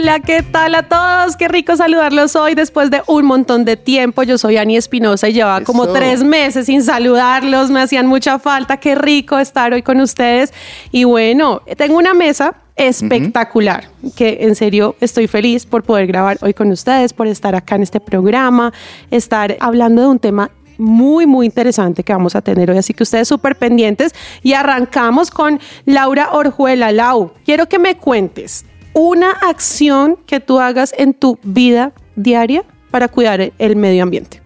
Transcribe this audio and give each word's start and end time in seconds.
Hola, 0.00 0.18
¿qué 0.20 0.42
tal 0.42 0.74
a 0.76 0.84
todos? 0.84 1.36
Qué 1.36 1.46
rico 1.46 1.76
saludarlos 1.76 2.34
hoy 2.34 2.54
después 2.54 2.90
de 2.90 3.02
un 3.06 3.26
montón 3.26 3.66
de 3.66 3.76
tiempo. 3.76 4.22
Yo 4.22 4.38
soy 4.38 4.56
Ani 4.56 4.78
Espinosa 4.78 5.28
y 5.28 5.34
llevaba 5.34 5.60
como 5.60 5.88
tres 5.88 6.24
meses 6.24 6.64
sin 6.64 6.82
saludarlos. 6.82 7.70
Me 7.70 7.82
hacían 7.82 8.06
mucha 8.06 8.38
falta. 8.38 8.78
Qué 8.78 8.94
rico 8.94 9.38
estar 9.38 9.74
hoy 9.74 9.82
con 9.82 10.00
ustedes. 10.00 10.54
Y 10.90 11.04
bueno, 11.04 11.60
tengo 11.76 11.98
una 11.98 12.14
mesa 12.14 12.54
espectacular, 12.76 13.88
que 14.16 14.38
en 14.40 14.54
serio 14.54 14.96
estoy 15.02 15.26
feliz 15.26 15.66
por 15.66 15.82
poder 15.82 16.06
grabar 16.06 16.38
hoy 16.40 16.54
con 16.54 16.70
ustedes, 16.70 17.12
por 17.12 17.26
estar 17.26 17.54
acá 17.54 17.74
en 17.74 17.82
este 17.82 18.00
programa, 18.00 18.72
estar 19.10 19.54
hablando 19.60 20.00
de 20.00 20.08
un 20.08 20.18
tema 20.18 20.50
muy, 20.78 21.26
muy 21.26 21.44
interesante 21.44 22.04
que 22.04 22.14
vamos 22.14 22.34
a 22.34 22.40
tener 22.40 22.70
hoy. 22.70 22.78
Así 22.78 22.94
que 22.94 23.02
ustedes 23.02 23.28
súper 23.28 23.54
pendientes 23.54 24.14
y 24.42 24.54
arrancamos 24.54 25.30
con 25.30 25.60
Laura 25.84 26.30
Orjuela. 26.32 26.90
Lau, 26.90 27.32
quiero 27.44 27.68
que 27.68 27.78
me 27.78 27.98
cuentes 27.98 28.64
una 28.92 29.30
acción 29.30 30.16
que 30.26 30.40
tú 30.40 30.58
hagas 30.60 30.94
en 30.96 31.14
tu 31.14 31.38
vida 31.42 31.92
diaria 32.16 32.64
para 32.90 33.08
cuidar 33.08 33.52
el 33.58 33.76
medio 33.76 34.02
ambiente. 34.02 34.42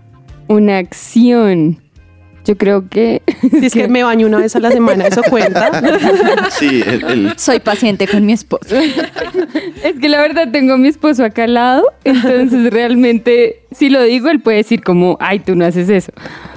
Una 0.49 0.79
acción. 0.79 1.81
Yo 2.45 2.59
creo 2.59 2.89
que. 2.91 3.23
Si 3.51 3.67
es 3.67 3.73
que 3.73 3.89
me 3.89 4.03
baño 4.03 4.27
una 4.27 4.37
vez 4.39 4.55
a 4.55 4.61
la 4.61 4.71
semana, 4.71 5.07
eso 5.07 5.23
cuenta. 5.31 5.71
Sí, 6.51 6.83
el, 6.87 7.05
el- 7.05 7.33
Soy 7.39 7.61
paciente 7.61 8.07
con 8.07 8.27
mi 8.27 8.35
esposo. 8.35 8.77
Es 9.83 9.95
que 9.99 10.09
la 10.11 10.21
verdad 10.21 10.49
tengo 10.53 10.75
a 10.75 10.77
mi 10.77 10.89
esposo 10.89 11.25
acá 11.25 11.45
al 11.45 11.55
lado, 11.55 11.85
entonces 12.05 12.71
realmente 12.71 13.63
si 13.73 13.89
lo 13.89 14.03
digo 14.03 14.29
él 14.29 14.41
puede 14.41 14.59
decir 14.59 14.83
como, 14.85 15.17
ay, 15.21 15.39
tú 15.41 15.55
no 15.57 15.65
haces 15.65 15.89
eso. 15.89 16.13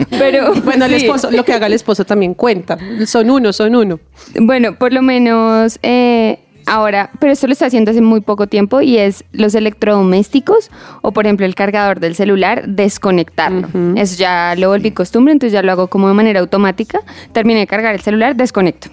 Pero 0.10 0.54
Bueno, 0.56 0.86
el 0.86 1.00
sí. 1.00 1.06
esposo, 1.06 1.32
lo 1.32 1.46
que 1.46 1.54
haga 1.54 1.68
el 1.68 1.74
esposo 1.74 2.04
también 2.06 2.34
cuenta. 2.34 2.78
Son 3.06 3.30
uno, 3.30 3.54
son 3.54 3.76
uno. 3.76 4.00
Bueno, 4.40 4.78
por 4.78 4.92
lo 4.94 5.02
menos 5.02 5.80
eh, 5.84 6.40
ahora, 6.68 7.10
pero 7.20 7.34
esto 7.34 7.48
lo 7.48 7.54
está 7.54 7.66
haciendo 7.66 7.92
hace 7.92 8.02
muy 8.02 8.22
poco 8.22 8.46
tiempo 8.46 8.82
y 8.82 8.98
es 8.98 9.24
los 9.32 9.56
electrodomésticos 9.56 10.70
o 11.02 11.12
por 11.12 11.26
ejemplo 11.26 11.46
el 11.46 11.56
cargador 11.56 12.00
del 12.00 12.14
celular, 12.14 12.68
desconectarlo. 12.68 13.70
Eso 13.96 14.18
ya 14.18 14.54
lo 14.56 14.70
volví 14.70 14.92
costumbre, 14.92 15.32
entonces 15.32 15.54
ya 15.54 15.64
lo 15.64 15.72
hago 15.72 15.88
como 15.88 16.08
de 16.08 16.14
manera 16.14 16.40
automática. 16.42 17.00
Terminé 17.32 17.62
de 17.62 17.68
cargar 17.68 17.96
el 17.96 18.02
celular, 18.02 18.36
desconecto. 18.36 18.90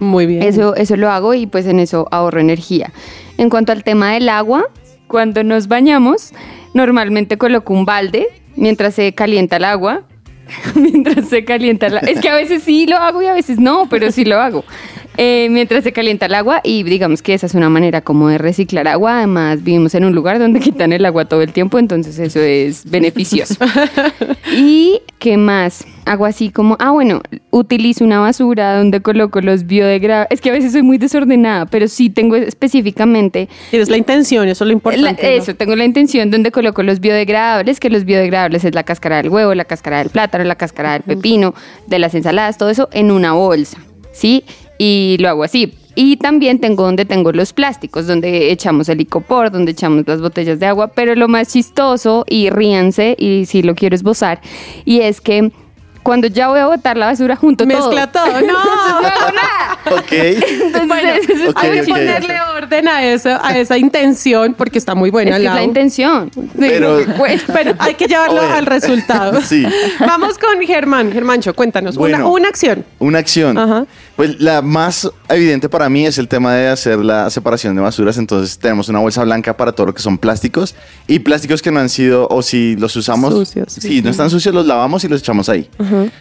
Muy 0.00 0.26
bien. 0.26 0.42
Eso, 0.42 0.74
eso 0.74 0.96
lo 0.96 1.10
hago 1.10 1.34
y 1.34 1.46
pues 1.46 1.66
en 1.66 1.78
eso 1.80 2.08
ahorro 2.10 2.40
energía. 2.40 2.92
En 3.36 3.50
cuanto 3.50 3.72
al 3.72 3.84
tema 3.84 4.12
del 4.12 4.28
agua, 4.28 4.64
cuando 5.06 5.44
nos 5.44 5.68
bañamos, 5.68 6.32
normalmente 6.74 7.38
coloco 7.38 7.72
un 7.72 7.84
balde 7.84 8.28
mientras 8.56 8.94
se 8.94 9.12
calienta 9.12 9.56
el 9.56 9.64
agua. 9.64 10.02
mientras 10.74 11.28
se 11.28 11.44
calienta 11.44 11.88
el 11.88 11.98
agua. 11.98 12.08
Es 12.08 12.20
que 12.20 12.28
a 12.28 12.34
veces 12.34 12.62
sí 12.62 12.86
lo 12.86 12.96
hago 12.96 13.22
y 13.22 13.26
a 13.26 13.34
veces 13.34 13.58
no, 13.58 13.86
pero 13.88 14.10
sí 14.10 14.24
lo 14.24 14.40
hago. 14.40 14.64
Eh, 15.20 15.48
mientras 15.50 15.82
se 15.82 15.92
calienta 15.92 16.26
el 16.26 16.34
agua 16.34 16.60
y 16.62 16.84
digamos 16.84 17.22
que 17.22 17.34
esa 17.34 17.46
es 17.46 17.54
una 17.54 17.68
manera 17.68 18.02
como 18.02 18.28
de 18.28 18.38
reciclar 18.38 18.86
agua. 18.86 19.18
Además 19.18 19.64
vivimos 19.64 19.94
en 19.96 20.04
un 20.04 20.14
lugar 20.14 20.38
donde 20.38 20.60
quitan 20.60 20.92
el 20.92 21.04
agua 21.04 21.24
todo 21.24 21.42
el 21.42 21.52
tiempo, 21.52 21.80
entonces 21.80 22.18
eso 22.20 22.38
es 22.40 22.88
beneficioso. 22.88 23.56
¿Y 24.56 25.00
qué 25.18 25.36
más? 25.36 25.84
Hago 26.04 26.24
así 26.24 26.50
como, 26.50 26.76
ah, 26.78 26.92
bueno, 26.92 27.20
utilizo 27.50 28.04
una 28.04 28.20
basura 28.20 28.78
donde 28.78 29.00
coloco 29.02 29.40
los 29.40 29.66
biodegradables. 29.66 30.28
Es 30.30 30.40
que 30.40 30.50
a 30.50 30.52
veces 30.52 30.70
soy 30.72 30.82
muy 30.82 30.98
desordenada, 30.98 31.66
pero 31.66 31.88
sí 31.88 32.10
tengo 32.10 32.36
específicamente 32.36 33.48
Tienes 33.70 33.88
la 33.90 33.96
intención, 33.96 34.46
eso 34.48 34.62
es 34.64 34.66
lo 34.66 34.66
la- 34.68 34.72
importante. 34.74 35.22
¿no? 35.22 35.42
eso, 35.42 35.54
tengo 35.56 35.74
la 35.74 35.84
intención 35.84 36.30
donde 36.30 36.50
coloco 36.52 36.82
los 36.84 37.00
biodegradables, 37.00 37.80
que 37.80 37.90
los 37.90 38.04
biodegradables 38.04 38.64
es 38.64 38.74
la 38.74 38.84
cáscara 38.84 39.16
del 39.16 39.30
huevo, 39.30 39.52
la 39.54 39.64
cáscara 39.64 39.98
del 39.98 40.10
plátano, 40.10 40.44
la 40.44 40.54
cáscara 40.54 40.92
del 40.92 41.02
pepino, 41.02 41.54
de 41.88 41.98
las 41.98 42.14
ensaladas, 42.14 42.56
todo 42.56 42.70
eso 42.70 42.88
en 42.92 43.10
una 43.10 43.32
bolsa, 43.32 43.78
¿sí? 44.12 44.44
Y 44.78 45.16
lo 45.20 45.28
hago 45.28 45.44
así. 45.44 45.74
Y 45.96 46.16
también 46.18 46.60
tengo 46.60 46.84
donde 46.84 47.04
tengo 47.04 47.32
los 47.32 47.52
plásticos, 47.52 48.06
donde 48.06 48.52
echamos 48.52 48.88
el 48.88 48.98
licopor, 48.98 49.50
donde 49.50 49.72
echamos 49.72 50.04
las 50.06 50.20
botellas 50.20 50.60
de 50.60 50.66
agua, 50.66 50.88
pero 50.94 51.16
lo 51.16 51.26
más 51.26 51.48
chistoso, 51.48 52.24
y 52.28 52.50
ríanse, 52.50 53.16
y 53.18 53.46
si 53.46 53.62
lo 53.62 53.74
quiero 53.74 53.96
esbozar, 53.96 54.40
y 54.84 55.00
es 55.00 55.20
que 55.20 55.50
cuando 56.04 56.28
ya 56.28 56.48
voy 56.48 56.60
a 56.60 56.66
botar 56.68 56.96
la 56.96 57.06
basura 57.06 57.34
junto 57.36 57.66
todo. 57.66 57.76
Mezcla 57.90 58.10
todo. 58.12 58.26
No. 58.40 58.52
No 58.52 59.08
hago 59.08 59.32
nada. 59.32 59.78
ok. 59.90 60.12
Entonces, 60.12 61.28
eso 61.28 61.42
es 61.44 61.48
Ok, 61.50 61.58
Hay 61.64 61.70
que 61.80 61.82
ponerle 61.82 62.34
orden 62.56 62.88
a 62.88 63.04
eso, 63.04 63.30
a 63.42 63.58
esa 63.58 63.76
intención, 63.76 64.54
porque 64.54 64.78
está 64.78 64.94
muy 64.94 65.10
buena. 65.10 65.32
Es 65.32 65.36
que 65.42 65.46
es 65.48 65.52
la 65.54 65.62
intención. 65.64 66.30
Sí, 66.32 66.40
Pero- 66.58 67.04
bueno, 67.18 67.42
pero 67.52 67.74
hay 67.80 67.94
que 67.94 68.06
llevarlo 68.06 68.40
Oye. 68.40 68.52
al 68.52 68.66
resultado. 68.66 69.40
Sí. 69.42 69.66
Vamos 70.00 70.38
con 70.38 70.64
Germán. 70.64 71.12
Germancho, 71.12 71.52
cuéntanos. 71.54 71.96
una, 71.96 72.18
Bueno. 72.18 72.30
una 72.32 72.48
acción. 72.48 72.84
Una 73.00 73.18
acción. 73.18 73.58
Ajá. 73.58 73.84
Pues 74.18 74.40
la 74.40 74.62
más 74.62 75.08
evidente 75.28 75.68
para 75.68 75.88
mí 75.88 76.04
es 76.04 76.18
el 76.18 76.26
tema 76.26 76.52
de 76.52 76.66
hacer 76.66 76.98
la 76.98 77.30
separación 77.30 77.76
de 77.76 77.82
basuras. 77.82 78.18
Entonces 78.18 78.58
tenemos 78.58 78.88
una 78.88 78.98
bolsa 78.98 79.22
blanca 79.22 79.56
para 79.56 79.70
todo 79.70 79.86
lo 79.86 79.94
que 79.94 80.02
son 80.02 80.18
plásticos 80.18 80.74
y 81.06 81.20
plásticos 81.20 81.62
que 81.62 81.70
no 81.70 81.78
han 81.78 81.88
sido 81.88 82.26
o 82.28 82.42
si 82.42 82.74
los 82.74 82.96
usamos. 82.96 83.32
Sucios, 83.32 83.74
sí. 83.74 83.80
Si 83.80 84.02
no 84.02 84.10
están 84.10 84.28
sucios 84.28 84.52
los 84.52 84.66
lavamos 84.66 85.04
y 85.04 85.08
los 85.08 85.20
echamos 85.20 85.48
ahí. 85.48 85.70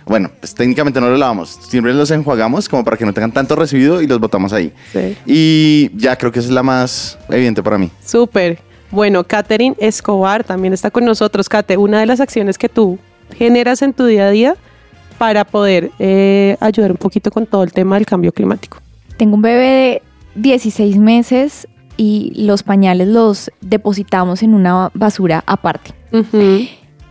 Bueno, 0.05 0.29
pues 0.39 0.53
técnicamente 0.53 1.01
no 1.01 1.09
los 1.09 1.17
lavamos. 1.17 1.57
Siempre 1.69 1.91
los 1.91 2.11
enjuagamos 2.11 2.69
como 2.69 2.83
para 2.83 2.97
que 2.97 3.05
no 3.05 3.13
tengan 3.13 3.31
tanto 3.31 3.55
residuo 3.55 3.99
y 3.99 4.05
los 4.05 4.19
botamos 4.19 4.53
ahí. 4.53 4.71
Sí. 4.93 5.17
Y 5.25 5.89
ya 5.97 6.15
creo 6.17 6.31
que 6.31 6.37
esa 6.37 6.49
es 6.49 6.53
la 6.53 6.61
más 6.61 7.17
evidente 7.29 7.63
para 7.63 7.79
mí. 7.79 7.89
Súper. 8.05 8.59
Bueno, 8.91 9.23
Katherine 9.23 9.75
Escobar 9.79 10.43
también 10.43 10.71
está 10.71 10.91
con 10.91 11.03
nosotros. 11.03 11.49
Kate, 11.49 11.77
una 11.77 11.99
de 11.99 12.05
las 12.05 12.19
acciones 12.19 12.59
que 12.59 12.69
tú 12.69 12.99
generas 13.35 13.81
en 13.81 13.93
tu 13.93 14.05
día 14.05 14.27
a 14.27 14.29
día 14.29 14.55
para 15.17 15.45
poder 15.45 15.91
eh, 15.99 16.57
ayudar 16.59 16.91
un 16.91 16.97
poquito 16.97 17.31
con 17.31 17.45
todo 17.45 17.63
el 17.63 17.73
tema 17.73 17.95
del 17.95 18.05
cambio 18.05 18.31
climático. 18.31 18.77
Tengo 19.17 19.35
un 19.35 19.41
bebé 19.41 20.01
de 20.35 20.41
16 20.41 20.97
meses 20.97 21.67
y 21.97 22.31
los 22.35 22.63
pañales 22.63 23.07
los 23.07 23.51
depositamos 23.61 24.43
en 24.43 24.53
una 24.53 24.91
basura 24.93 25.43
aparte. 25.47 25.91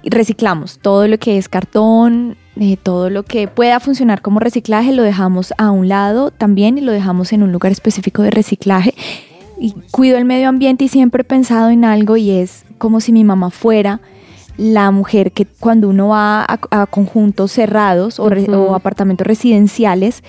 Y 0.03 0.11
reciclamos 0.11 0.78
todo 0.78 1.09
lo 1.09 1.19
que 1.19 1.37
es 1.37 1.49
cartón, 1.49 2.37
eh, 2.59 2.77
todo 2.81 3.11
lo 3.11 3.25
que 3.25 3.49
pueda 3.49 3.81
funcionar 3.81 4.22
como 4.22 4.39
reciclaje, 4.39 4.93
lo 4.93 5.03
dejamos 5.03 5.53
a 5.59 5.71
un 5.71 5.89
lado 5.89 6.31
también 6.31 6.78
y 6.78 6.81
lo 6.81 6.93
dejamos 6.93 7.33
en 7.33 7.43
un 7.43 7.53
lugar 7.53 7.72
específico 7.72 8.22
de 8.22 8.31
reciclaje. 8.31 8.95
Y 9.59 9.75
cuido 9.91 10.16
el 10.19 10.25
medio 10.25 10.49
ambiente 10.49 10.84
y 10.84 10.89
siempre 10.89 11.22
he 11.22 11.25
pensado 11.25 11.71
en 11.71 11.84
algo 11.84 12.16
y 12.16 12.31
es 12.31 12.65
como 12.78 13.00
si 13.00 13.11
mi 13.11 13.25
mamá 13.25 13.50
fuera 13.50 14.00
la 14.56 14.91
mujer 14.91 15.33
que 15.33 15.47
cuando 15.47 15.89
uno 15.89 16.09
va 16.09 16.43
a, 16.43 16.59
a 16.71 16.87
conjuntos 16.87 17.53
cerrados 17.53 18.19
o, 18.21 18.28
re- 18.28 18.43
Ujú. 18.43 18.55
o 18.55 18.75
apartamentos 18.75 19.27
residenciales, 19.27 20.22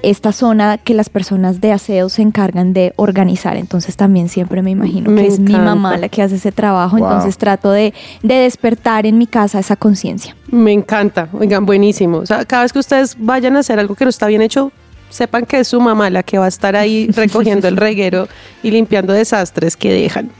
esta 0.00 0.30
zona 0.30 0.78
que 0.78 0.94
las 0.94 1.08
personas 1.08 1.60
de 1.60 1.72
aseo 1.72 2.08
se 2.08 2.22
encargan 2.22 2.72
de 2.72 2.92
organizar. 2.96 3.56
Entonces 3.56 3.96
también 3.96 4.28
siempre 4.28 4.62
me 4.62 4.70
imagino 4.70 5.10
Me 5.10 5.22
que 5.22 5.26
es 5.28 5.40
mi 5.40 5.54
mamá 5.56 5.96
la 5.96 6.08
que 6.08 6.22
hace 6.22 6.36
ese 6.36 6.52
trabajo. 6.52 6.96
Wow. 6.98 7.04
Entonces 7.06 7.36
trato 7.36 7.72
de, 7.72 7.92
de 8.22 8.34
despertar 8.36 9.06
en 9.06 9.18
mi 9.18 9.26
casa 9.26 9.58
esa 9.58 9.74
conciencia. 9.74 10.36
Me 10.52 10.72
encanta. 10.72 11.28
Oigan, 11.32 11.66
buenísimo. 11.66 12.18
O 12.18 12.26
sea, 12.26 12.44
cada 12.44 12.62
vez 12.62 12.72
que 12.72 12.78
ustedes 12.78 13.16
vayan 13.18 13.56
a 13.56 13.58
hacer 13.60 13.80
algo 13.80 13.96
que 13.96 14.04
no 14.04 14.10
está 14.10 14.28
bien 14.28 14.40
hecho, 14.40 14.70
sepan 15.10 15.46
que 15.46 15.58
es 15.60 15.68
su 15.68 15.80
mamá 15.80 16.10
la 16.10 16.22
que 16.22 16.38
va 16.38 16.44
a 16.44 16.48
estar 16.48 16.76
ahí 16.76 17.08
recogiendo 17.16 17.66
el 17.66 17.76
reguero 17.76 18.28
y 18.62 18.70
limpiando 18.70 19.12
desastres 19.12 19.76
que 19.76 19.92
dejan. 19.92 20.30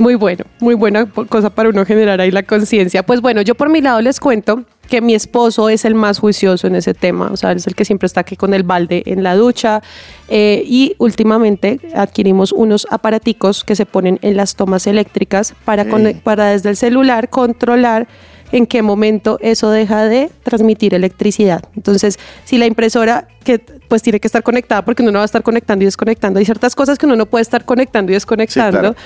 Muy 0.00 0.14
bueno, 0.14 0.44
muy 0.60 0.74
buena 0.74 1.04
cosa 1.06 1.50
para 1.50 1.68
uno 1.68 1.84
generar 1.84 2.20
ahí 2.22 2.30
la 2.30 2.42
conciencia. 2.42 3.04
Pues 3.04 3.20
bueno, 3.20 3.42
yo 3.42 3.54
por 3.54 3.68
mi 3.68 3.82
lado 3.82 4.00
les 4.00 4.18
cuento 4.18 4.64
que 4.88 5.00
mi 5.02 5.14
esposo 5.14 5.68
es 5.68 5.84
el 5.84 5.94
más 5.94 6.18
juicioso 6.18 6.66
en 6.66 6.74
ese 6.74 6.94
tema, 6.94 7.28
o 7.30 7.36
sea, 7.36 7.52
es 7.52 7.66
el 7.66 7.74
que 7.74 7.84
siempre 7.84 8.06
está 8.06 8.22
aquí 8.22 8.34
con 8.34 8.54
el 8.54 8.62
balde 8.64 9.02
en 9.06 9.22
la 9.22 9.36
ducha 9.36 9.82
eh, 10.28 10.62
y 10.66 10.94
últimamente 10.98 11.78
adquirimos 11.94 12.50
unos 12.50 12.86
aparaticos 12.90 13.62
que 13.62 13.76
se 13.76 13.84
ponen 13.86 14.18
en 14.22 14.36
las 14.36 14.56
tomas 14.56 14.86
eléctricas 14.86 15.54
para, 15.64 15.84
conec- 15.84 16.22
para 16.22 16.46
desde 16.46 16.70
el 16.70 16.76
celular 16.76 17.28
controlar 17.28 18.08
en 18.52 18.66
qué 18.66 18.82
momento 18.82 19.38
eso 19.42 19.70
deja 19.70 20.06
de 20.06 20.28
transmitir 20.42 20.92
electricidad. 20.92 21.62
Entonces, 21.76 22.18
si 22.44 22.58
la 22.58 22.66
impresora 22.66 23.28
que 23.44 23.60
pues 23.86 24.02
tiene 24.02 24.18
que 24.18 24.26
estar 24.26 24.42
conectada 24.42 24.84
porque 24.84 25.02
uno 25.02 25.12
no 25.12 25.18
va 25.20 25.22
a 25.22 25.26
estar 25.26 25.44
conectando 25.44 25.84
y 25.84 25.86
desconectando, 25.86 26.40
hay 26.40 26.44
ciertas 26.44 26.74
cosas 26.74 26.98
que 26.98 27.06
uno 27.06 27.14
no 27.14 27.26
puede 27.26 27.42
estar 27.42 27.64
conectando 27.64 28.10
y 28.10 28.14
desconectando, 28.14 28.80
claro. 28.80 28.96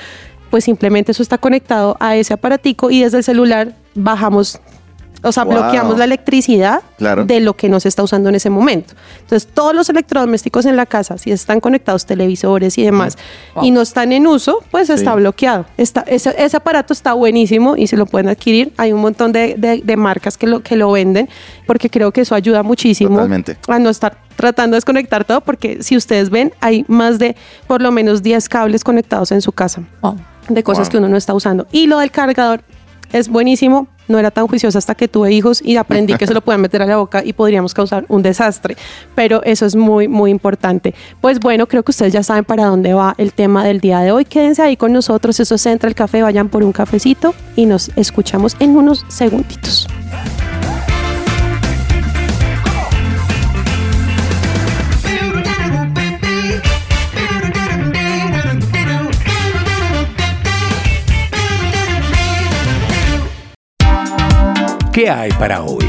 Pues 0.55 0.63
simplemente 0.63 1.11
eso 1.11 1.21
está 1.21 1.37
conectado 1.37 1.97
a 1.99 2.15
ese 2.15 2.33
aparatico 2.33 2.89
y 2.89 3.03
desde 3.03 3.19
el 3.19 3.25
celular 3.25 3.73
bajamos 3.97 4.61
o 5.27 5.33
sea, 5.33 5.43
Wow. 5.45 5.55
bloqueamos 5.55 5.97
la 5.99 6.05
electricidad 6.05 6.83
Claro. 6.99 7.25
de 7.25 7.41
lo 7.41 7.55
que 7.57 7.69
no 7.71 7.81
se 7.81 7.89
está 7.89 8.03
usando 8.03 8.29
en 8.29 8.35
ese 8.35 8.51
momento. 8.51 8.93
Entonces, 9.23 9.49
todos 9.53 9.75
los 9.75 9.89
electrodomésticos 9.89 10.67
en 10.67 10.77
la 10.77 10.85
casa, 10.85 11.17
si 11.17 11.33
están 11.33 11.61
conectados, 11.61 12.05
televisores 12.05 12.77
y 12.77 12.83
demás, 12.85 13.17
y 13.63 13.71
no 13.71 13.81
están 13.81 14.13
en 14.13 14.27
uso, 14.27 14.63
pues 14.71 14.91
está 14.91 15.15
bloqueado. 15.15 15.65
Está, 15.79 16.03
ese, 16.07 16.35
ese 16.37 16.57
aparato 16.59 16.93
está 16.93 17.15
buenísimo 17.15 17.75
y 17.75 17.87
se 17.87 17.97
lo 17.97 18.05
pueden 18.05 18.29
adquirir. 18.29 18.75
Hay 18.77 18.93
un 18.93 19.01
montón 19.01 19.33
de, 19.33 19.55
de- 19.57 19.81
de 19.83 19.97
marcas 19.97 20.37
que 20.37 20.47
lo, 20.47 20.61
que 20.63 20.77
lo 20.77 20.93
venden, 20.93 21.27
porque 21.67 21.89
creo 21.89 22.13
que 22.13 22.21
eso 22.21 22.35
ayuda 22.35 22.63
muchísimo 22.63 23.15
Totalmente. 23.17 23.57
a 23.67 23.79
no 23.79 23.89
estar 23.89 24.19
tratando 24.37 24.75
de 24.75 24.77
desconectar 24.77 25.25
todo, 25.25 25.41
porque 25.41 25.83
si 25.83 25.97
ustedes 25.97 26.29
ven, 26.29 26.53
hay 26.61 26.85
más 26.87 27.19
de 27.19 27.35
por 27.67 27.81
lo 27.81 27.91
menos 27.93 28.23
10 28.23 28.47
cables 28.51 28.85
conectados 28.85 29.33
en 29.33 29.41
su 29.41 29.53
casa 29.53 29.85
Wow. 30.03 30.19
De 30.49 30.63
cosas 30.63 30.89
Wow. 30.89 30.91
que 30.93 30.99
uno 30.99 31.09
no 31.09 31.17
está 31.17 31.35
usando. 31.35 31.67
Y 31.73 31.87
lo 31.87 31.99
del 31.99 32.11
cargador 32.11 32.63
es 33.13 33.29
buenísimo. 33.29 33.89
No 34.07 34.19
era 34.19 34.31
tan 34.31 34.47
juiciosa 34.47 34.77
hasta 34.77 34.95
que 34.95 35.09
tuve 35.09 35.33
hijos 35.33 35.63
y 35.65 35.77
aprendí 35.79 36.13
que 36.15 36.27
se 36.27 36.35
lo 36.35 36.43
pueden 36.43 36.61
meter 36.61 36.83
a 36.83 36.87
la 36.87 36.99
boca 36.99 37.23
y 37.25 37.33
podríamos 37.33 37.73
causar 37.73 38.05
un 38.09 38.21
desastre. 38.21 38.77
Pero 39.15 39.43
eso 39.45 39.65
es 39.65 39.77
muy, 39.77 40.09
muy 40.09 40.31
importante. 40.31 40.95
Pues 41.23 41.41
bueno, 41.41 41.67
creo 41.67 41.83
que 41.83 41.91
ustedes 41.91 42.13
ya 42.13 42.23
saben 42.23 42.45
para 42.45 42.67
dónde 42.67 42.93
va 42.93 43.15
el 43.17 43.33
tema 43.33 43.65
del 43.65 43.81
día 43.81 44.01
de 44.01 44.13
hoy. 44.13 44.27
Quédense 44.27 44.61
ahí 44.61 44.77
con 44.77 44.93
nosotros. 44.93 45.41
Eso 45.41 45.55
es 45.55 45.63
Central 45.63 45.95
Café. 45.95 46.21
Vayan 46.21 46.51
por 46.51 46.63
un 46.63 46.73
cafecito 46.73 47.35
y 47.57 47.65
nos 47.65 47.91
escuchamos 47.97 48.57
en 48.61 48.77
unos 48.77 49.07
segunditos. 49.09 49.89
¿Qué 65.05 65.11
hay 65.11 65.31
para 65.33 65.63
hoy? 65.63 65.85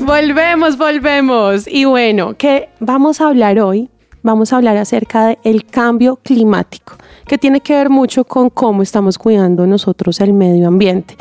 Volvemos, 0.00 0.76
volvemos. 0.76 1.66
Y 1.66 1.86
bueno, 1.86 2.34
¿qué 2.36 2.68
vamos 2.78 3.22
a 3.22 3.28
hablar 3.28 3.58
hoy? 3.58 3.88
Vamos 4.22 4.52
a 4.52 4.56
hablar 4.56 4.76
acerca 4.76 5.34
del 5.42 5.64
cambio 5.64 6.16
climático, 6.16 6.96
que 7.26 7.38
tiene 7.38 7.62
que 7.62 7.72
ver 7.72 7.88
mucho 7.88 8.24
con 8.24 8.50
cómo 8.50 8.82
estamos 8.82 9.16
cuidando 9.16 9.66
nosotros 9.66 10.20
el 10.20 10.34
medio 10.34 10.68
ambiente. 10.68 11.16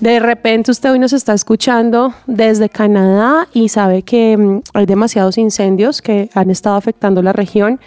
De 0.00 0.20
repente 0.20 0.70
usted 0.70 0.92
hoy 0.92 1.00
nos 1.00 1.12
está 1.12 1.34
escuchando 1.34 2.14
desde 2.28 2.68
Canadá 2.68 3.48
y 3.52 3.68
sabe 3.68 4.02
que 4.02 4.36
mm, 4.36 4.62
hay 4.72 4.86
demasiados 4.86 5.38
incendios 5.38 6.02
que 6.02 6.30
han 6.34 6.50
estado 6.50 6.76
afectando 6.76 7.20
la 7.20 7.32
región 7.32 7.80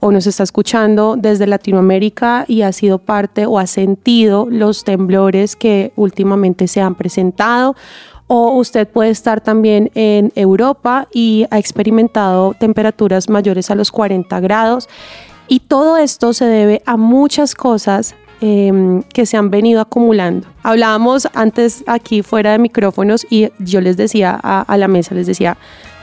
o 0.00 0.10
nos 0.10 0.26
está 0.26 0.44
escuchando 0.44 1.16
desde 1.18 1.46
Latinoamérica 1.46 2.46
y 2.48 2.62
ha 2.62 2.72
sido 2.72 2.98
parte 2.98 3.44
o 3.44 3.58
ha 3.58 3.66
sentido 3.66 4.46
los 4.48 4.82
temblores 4.82 5.56
que 5.56 5.92
últimamente 5.96 6.68
se 6.68 6.80
han 6.80 6.94
presentado 6.94 7.76
o 8.28 8.52
usted 8.52 8.88
puede 8.88 9.10
estar 9.10 9.42
también 9.42 9.90
en 9.94 10.32
Europa 10.36 11.06
y 11.12 11.46
ha 11.50 11.58
experimentado 11.58 12.54
temperaturas 12.58 13.28
mayores 13.28 13.70
a 13.70 13.74
los 13.74 13.90
40 13.90 14.40
grados. 14.40 14.88
Y 15.48 15.60
todo 15.60 15.98
esto 15.98 16.32
se 16.32 16.46
debe 16.46 16.82
a 16.86 16.96
muchas 16.96 17.54
cosas 17.54 18.14
eh, 18.40 19.02
que 19.12 19.26
se 19.26 19.36
han 19.36 19.50
venido 19.50 19.80
acumulando. 19.80 20.46
Hablábamos 20.62 21.28
antes 21.34 21.84
aquí 21.86 22.22
fuera 22.22 22.52
de 22.52 22.58
micrófonos 22.58 23.26
y 23.30 23.50
yo 23.58 23.80
les 23.80 23.96
decía 23.96 24.38
a 24.42 24.76
la 24.76 24.88
mesa, 24.88 25.14
les 25.14 25.26
decía, 25.26 25.56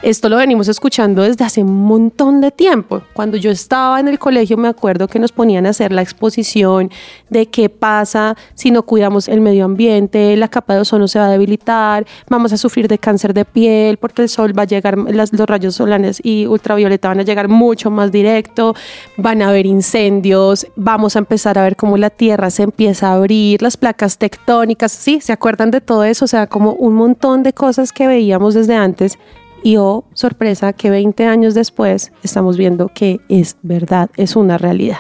esto 0.06 0.30
lo 0.30 0.38
venimos 0.38 0.68
escuchando 0.68 1.24
desde 1.24 1.44
hace 1.44 1.64
un 1.64 1.84
montón 1.84 2.40
de 2.40 2.52
tiempo. 2.52 3.02
Cuando 3.14 3.38
yo 3.38 3.50
estaba 3.50 4.00
en 4.00 4.08
el 4.08 4.20
colegio 4.20 4.56
me 4.56 4.68
acuerdo 4.68 5.08
que 5.08 5.18
nos 5.18 5.32
ponían 5.32 5.66
a 5.66 5.70
hacer 5.70 5.92
la 5.92 6.04
exposición 6.04 6.92
de 7.32 7.48
qué 7.48 7.70
pasa 7.70 8.38
si 8.54 8.70
no 8.70 8.84
cuidamos 8.84 9.28
el 9.28 9.42
medio 9.42 9.66
ambiente, 9.66 10.36
la 10.38 10.48
capa 10.48 10.76
de 10.76 10.82
ozono 10.82 11.08
se 11.08 11.18
va 11.18 11.26
a 11.26 11.32
debilitar, 11.32 12.06
vamos 12.30 12.54
a 12.54 12.58
sufrir 12.58 12.88
de 12.88 13.00
cáncer 13.00 13.34
de 13.34 13.46
piel 13.46 13.98
porque 13.98 14.22
el 14.22 14.30
sol 14.30 14.58
va 14.58 14.62
a 14.62 14.66
llegar, 14.66 14.96
las- 14.96 15.34
los 15.34 15.48
rayos 15.48 15.74
solares 15.74 16.20
y 16.24 16.46
ultravioleta 16.46 17.08
van 17.08 17.22
a 17.22 17.24
llegar 17.24 17.48
mucho 17.48 17.90
más 17.90 18.12
directo, 18.12 18.76
van 19.18 19.42
a 19.42 19.50
haber 19.50 19.66
incendios, 19.66 20.68
vamos 20.76 21.16
a 21.16 21.20
empezar 21.20 21.58
a 21.58 21.64
ver 21.64 21.76
cómo 21.76 21.98
la 21.98 22.12
tierra 22.12 22.52
se 22.52 22.62
empieza 22.62 23.10
a 23.10 23.14
abrir, 23.16 23.60
las 23.64 23.76
placas 23.76 24.20
tectónicas, 24.20 24.92
sí, 24.92 25.20
¿se 25.20 25.34
acuerdan 25.34 25.72
de 25.72 25.82
todo 25.82 26.04
eso? 26.04 26.26
O 26.26 26.28
sea, 26.28 26.46
como 26.46 26.74
un 26.74 26.94
montón 26.94 27.42
de 27.42 27.54
cosas 27.54 27.92
que 27.92 28.06
veíamos 28.06 28.54
desde 28.54 28.76
antes 28.76 29.18
y 29.66 29.78
oh, 29.78 30.06
sorpresa, 30.14 30.74
que 30.74 30.92
20 30.92 31.26
años 31.26 31.56
después 31.56 32.12
estamos 32.22 32.56
viendo 32.56 32.92
que 32.94 33.20
es 33.30 33.58
verdad, 33.64 34.12
es 34.16 34.36
una 34.36 34.60
realidad. 34.60 35.00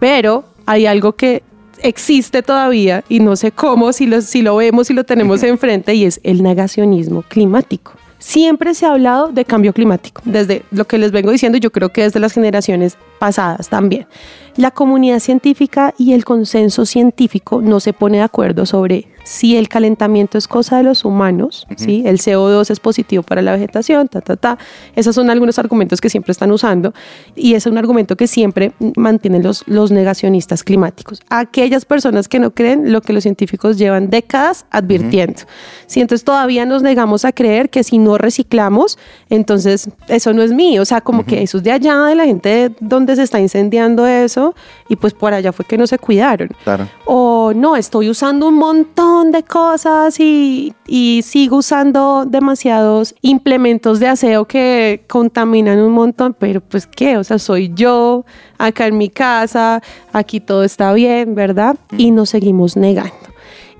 Pero 0.00 0.44
hay 0.64 0.86
algo 0.86 1.12
que 1.12 1.42
existe 1.82 2.42
todavía 2.42 3.04
y 3.10 3.20
no 3.20 3.36
sé 3.36 3.52
cómo, 3.52 3.92
si 3.92 4.06
lo, 4.06 4.22
si 4.22 4.40
lo 4.40 4.56
vemos, 4.56 4.86
si 4.86 4.94
lo 4.94 5.04
tenemos 5.04 5.42
enfrente, 5.42 5.94
y 5.94 6.04
es 6.06 6.20
el 6.22 6.42
negacionismo 6.42 7.20
climático. 7.20 7.92
Siempre 8.18 8.72
se 8.72 8.86
ha 8.86 8.92
hablado 8.92 9.28
de 9.28 9.44
cambio 9.44 9.74
climático, 9.74 10.22
desde 10.24 10.62
lo 10.70 10.86
que 10.86 10.96
les 10.96 11.12
vengo 11.12 11.30
diciendo, 11.30 11.58
yo 11.58 11.70
creo 11.70 11.90
que 11.90 12.04
desde 12.04 12.18
las 12.18 12.32
generaciones 12.32 12.96
pasadas 13.18 13.68
también. 13.68 14.06
La 14.56 14.72
comunidad 14.72 15.20
científica 15.20 15.94
y 15.98 16.14
el 16.14 16.24
consenso 16.24 16.84
científico 16.84 17.62
no 17.62 17.78
se 17.78 17.92
pone 17.92 18.18
de 18.18 18.24
acuerdo 18.24 18.66
sobre 18.66 19.06
si 19.28 19.56
el 19.56 19.68
calentamiento 19.68 20.38
es 20.38 20.48
cosa 20.48 20.78
de 20.78 20.82
los 20.82 21.04
humanos, 21.04 21.66
¿sí? 21.76 22.02
el 22.06 22.18
CO2 22.18 22.70
es 22.70 22.80
positivo 22.80 23.22
para 23.22 23.42
la 23.42 23.52
vegetación, 23.52 24.08
ta, 24.08 24.22
ta, 24.22 24.36
ta. 24.36 24.58
Esos 24.96 25.14
son 25.14 25.28
algunos 25.28 25.58
argumentos 25.58 26.00
que 26.00 26.08
siempre 26.08 26.32
están 26.32 26.50
usando 26.50 26.94
y 27.36 27.54
es 27.54 27.66
un 27.66 27.76
argumento 27.76 28.16
que 28.16 28.26
siempre 28.26 28.72
mantienen 28.96 29.42
los, 29.42 29.64
los 29.68 29.90
negacionistas 29.90 30.64
climáticos. 30.64 31.20
Aquellas 31.28 31.84
personas 31.84 32.26
que 32.26 32.38
no 32.38 32.52
creen 32.52 32.90
lo 32.90 33.02
que 33.02 33.12
los 33.12 33.22
científicos 33.22 33.76
llevan 33.76 34.08
décadas 34.08 34.64
advirtiendo. 34.70 35.42
Si 35.86 36.00
entonces 36.00 36.24
todavía 36.24 36.64
nos 36.64 36.82
negamos 36.82 37.26
a 37.26 37.32
creer 37.32 37.68
que 37.68 37.84
si 37.84 37.98
no 37.98 38.16
reciclamos, 38.16 38.98
entonces 39.28 39.90
eso 40.08 40.32
no 40.32 40.42
es 40.42 40.52
mío, 40.52 40.80
o 40.82 40.86
sea, 40.86 41.02
como 41.02 41.26
que 41.26 41.42
eso 41.42 41.58
es 41.58 41.64
de 41.64 41.72
allá, 41.72 42.04
de 42.04 42.14
la 42.14 42.24
gente 42.24 42.72
donde 42.80 43.07
se 43.16 43.22
está 43.22 43.40
incendiando 43.40 44.06
eso 44.06 44.54
y 44.88 44.96
pues 44.96 45.14
por 45.14 45.34
allá 45.34 45.52
fue 45.52 45.64
que 45.64 45.78
no 45.78 45.86
se 45.86 45.98
cuidaron. 45.98 46.48
Claro. 46.64 46.88
O 47.04 47.52
no, 47.54 47.76
estoy 47.76 48.10
usando 48.10 48.48
un 48.48 48.54
montón 48.54 49.32
de 49.32 49.42
cosas 49.42 50.18
y, 50.20 50.74
y 50.86 51.22
sigo 51.22 51.58
usando 51.58 52.24
demasiados 52.26 53.14
implementos 53.22 54.00
de 54.00 54.08
aseo 54.08 54.46
que 54.46 55.04
contaminan 55.08 55.78
un 55.78 55.92
montón, 55.92 56.34
pero 56.38 56.60
pues 56.60 56.86
qué, 56.86 57.16
o 57.16 57.24
sea, 57.24 57.38
soy 57.38 57.72
yo 57.74 58.24
acá 58.58 58.86
en 58.86 58.98
mi 58.98 59.08
casa, 59.08 59.82
aquí 60.12 60.40
todo 60.40 60.64
está 60.64 60.92
bien, 60.92 61.34
¿verdad? 61.34 61.76
Y 61.96 62.10
nos 62.10 62.30
seguimos 62.30 62.76
negando. 62.76 63.27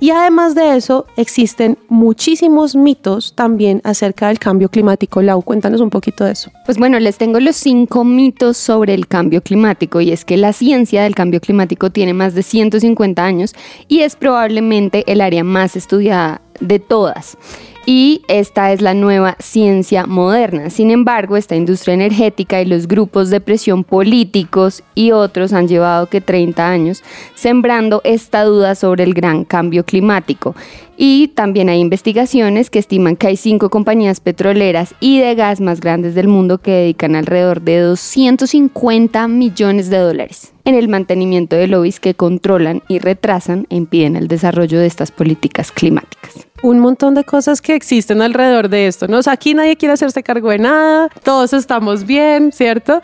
Y 0.00 0.10
además 0.10 0.54
de 0.54 0.76
eso, 0.76 1.06
existen 1.16 1.76
muchísimos 1.88 2.76
mitos 2.76 3.34
también 3.34 3.80
acerca 3.82 4.28
del 4.28 4.38
cambio 4.38 4.68
climático. 4.68 5.22
Lau, 5.22 5.42
cuéntanos 5.42 5.80
un 5.80 5.90
poquito 5.90 6.24
de 6.24 6.32
eso. 6.32 6.52
Pues 6.66 6.78
bueno, 6.78 7.00
les 7.00 7.18
tengo 7.18 7.40
los 7.40 7.56
cinco 7.56 8.04
mitos 8.04 8.56
sobre 8.56 8.94
el 8.94 9.08
cambio 9.08 9.42
climático 9.42 10.00
y 10.00 10.12
es 10.12 10.24
que 10.24 10.36
la 10.36 10.52
ciencia 10.52 11.02
del 11.02 11.16
cambio 11.16 11.40
climático 11.40 11.90
tiene 11.90 12.14
más 12.14 12.34
de 12.34 12.44
150 12.44 13.24
años 13.24 13.54
y 13.88 14.00
es 14.00 14.14
probablemente 14.14 15.04
el 15.10 15.20
área 15.20 15.42
más 15.42 15.74
estudiada 15.74 16.42
de 16.60 16.78
todas. 16.78 17.36
Y 17.90 18.20
esta 18.28 18.70
es 18.70 18.82
la 18.82 18.92
nueva 18.92 19.34
ciencia 19.38 20.04
moderna. 20.04 20.68
Sin 20.68 20.90
embargo, 20.90 21.38
esta 21.38 21.56
industria 21.56 21.94
energética 21.94 22.60
y 22.60 22.66
los 22.66 22.86
grupos 22.86 23.30
de 23.30 23.40
presión 23.40 23.82
políticos 23.82 24.82
y 24.94 25.12
otros 25.12 25.54
han 25.54 25.68
llevado 25.68 26.06
que 26.06 26.20
30 26.20 26.68
años 26.68 27.02
sembrando 27.34 28.02
esta 28.04 28.44
duda 28.44 28.74
sobre 28.74 29.04
el 29.04 29.14
gran 29.14 29.46
cambio 29.46 29.86
climático. 29.86 30.54
Y 31.00 31.28
también 31.28 31.68
hay 31.68 31.78
investigaciones 31.78 32.70
que 32.70 32.80
estiman 32.80 33.14
que 33.14 33.28
hay 33.28 33.36
cinco 33.36 33.70
compañías 33.70 34.18
petroleras 34.18 34.96
y 34.98 35.20
de 35.20 35.36
gas 35.36 35.60
más 35.60 35.80
grandes 35.80 36.16
del 36.16 36.26
mundo 36.26 36.58
que 36.58 36.72
dedican 36.72 37.14
alrededor 37.14 37.62
de 37.62 37.78
250 37.78 39.28
millones 39.28 39.90
de 39.90 39.98
dólares 39.98 40.52
en 40.64 40.74
el 40.74 40.88
mantenimiento 40.88 41.54
de 41.54 41.68
lobbies 41.68 42.00
que 42.00 42.14
controlan 42.14 42.82
y 42.88 42.98
retrasan 42.98 43.68
e 43.70 43.76
impiden 43.76 44.16
el 44.16 44.26
desarrollo 44.26 44.80
de 44.80 44.86
estas 44.86 45.12
políticas 45.12 45.70
climáticas. 45.70 46.46
un 46.64 46.80
montón 46.80 47.14
de 47.14 47.22
cosas 47.22 47.62
que 47.62 47.76
existen 47.76 48.20
alrededor 48.20 48.68
de 48.68 48.88
esto, 48.88 49.06
¿no? 49.06 49.18
O 49.18 49.22
sea, 49.22 49.34
aquí 49.34 49.54
nadie 49.54 49.76
quiere 49.76 49.92
hacerse 49.92 50.24
cargo 50.24 50.50
de 50.50 50.58
nada, 50.58 51.08
todos 51.22 51.52
estamos 51.52 52.04
bien, 52.04 52.50
¿cierto? 52.50 53.00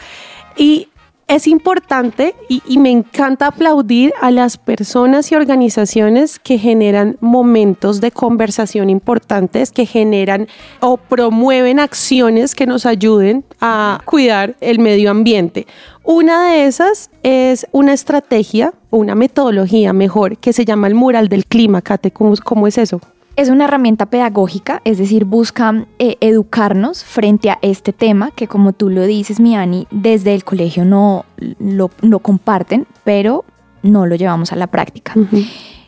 Y 0.57 0.89
es 1.29 1.47
importante 1.47 2.35
y, 2.49 2.79
me 2.79 2.91
encanta 2.91 3.47
aplaudir 3.47 4.13
a 4.21 4.31
las 4.31 4.59
personas 4.59 5.33
y 5.33 5.35
organizaciones 5.35 6.39
que 6.39 6.59
generan 6.59 7.17
momentos 7.21 8.01
de 8.01 8.11
conversación 8.11 8.91
importantes, 8.91 9.73
que 9.73 9.87
generan 9.87 10.49
o 10.81 10.97
promueven 10.99 11.81
acciones 11.81 12.55
que 12.55 12.67
nos 12.67 12.85
ayuden 12.85 13.45
a 13.61 14.01
cuidar 14.05 14.55
el 14.61 14.79
medio 14.79 15.11
ambiente. 15.11 15.67
Una 16.03 16.51
de 16.51 16.67
esas 16.67 17.11
es 17.23 17.67
una 17.73 17.95
estrategia 17.95 18.75
una 18.95 19.15
metodología 19.15 19.93
mejor 19.93 20.39
que 20.39 20.53
se 20.53 20.65
llama 20.65 20.87
el 20.87 20.95
mural 20.95 21.29
del 21.29 21.47
clima. 21.47 21.83
Kate, 21.83 22.13
¿cómo, 22.13 22.35
cómo 22.43 22.67
es 22.67 22.79
eso? 22.79 23.01
Es 23.37 23.49
una 23.49 23.65
herramienta 23.65 24.07
pedagógica, 24.07 24.81
es 24.85 24.99
decir, 24.99 25.25
busca 25.25 25.87
eh, 25.99 26.17
educarnos 26.21 27.03
frente 27.03 27.51
a 27.51 27.59
este 27.63 27.93
tema 27.93 28.31
que 28.31 28.47
como 28.47 28.73
tú 28.73 28.91
lo 28.91 29.03
dices, 29.03 29.41
Miani, 29.41 29.89
desde 29.91 30.35
el 30.35 30.45
colegio 30.45 30.85
no 30.85 31.25
lo, 31.59 31.89
comparten, 32.21 32.87
pero 33.03 33.45
no 33.83 34.07
lo 34.07 34.15
llevamos 34.15 34.53
a 34.53 34.57
la 34.57 34.69
práctica. 34.69 35.15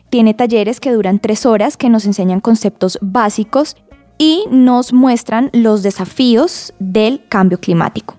Tiene 0.09 0.33
talleres 0.33 0.81
que 0.81 0.91
duran 0.91 1.19
tres 1.19 1.45
horas 1.45 1.77
que 1.77 1.89
nos 1.89 2.05
enseñan 2.05 2.41
conceptos 2.41 2.99
básicos 3.01 3.77
y 4.17 4.43
nos 4.51 4.91
muestran 4.91 5.49
los 5.53 5.83
desafíos 5.83 6.73
del 6.79 7.21
cambio 7.29 7.61
climático. 7.61 8.15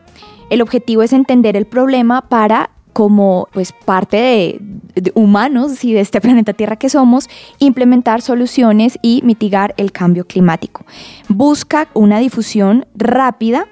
El 0.48 0.62
objetivo 0.62 1.02
es 1.02 1.12
entender 1.12 1.54
el 1.54 1.66
problema 1.66 2.22
para 2.30 2.70
como 2.92 3.48
pues 3.52 3.72
parte 3.72 4.58
de, 4.94 5.12
humanos 5.14 5.84
y 5.84 5.92
de 5.92 6.00
este 6.00 6.20
planeta 6.20 6.52
Tierra 6.52 6.76
que 6.76 6.88
somos, 6.88 7.28
implementar 7.58 8.22
soluciones 8.22 8.98
y 9.02 9.22
mitigar 9.24 9.74
el 9.76 9.92
cambio 9.92 10.26
climático. 10.26 10.84
Busca 11.28 11.88
una 11.94 12.18
difusión 12.18 12.86
rápida 12.94 13.66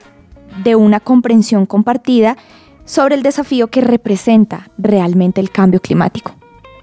de 0.63 0.77
una 0.77 1.01
comprensión 1.01 1.67
compartida 1.67 2.37
sobre 2.85 3.17
el 3.17 3.23
desafío 3.23 3.69
que 3.69 3.81
representa 3.81 4.71
realmente 4.79 5.41
el 5.41 5.51
cambio 5.51 5.81
climático. 5.81 6.35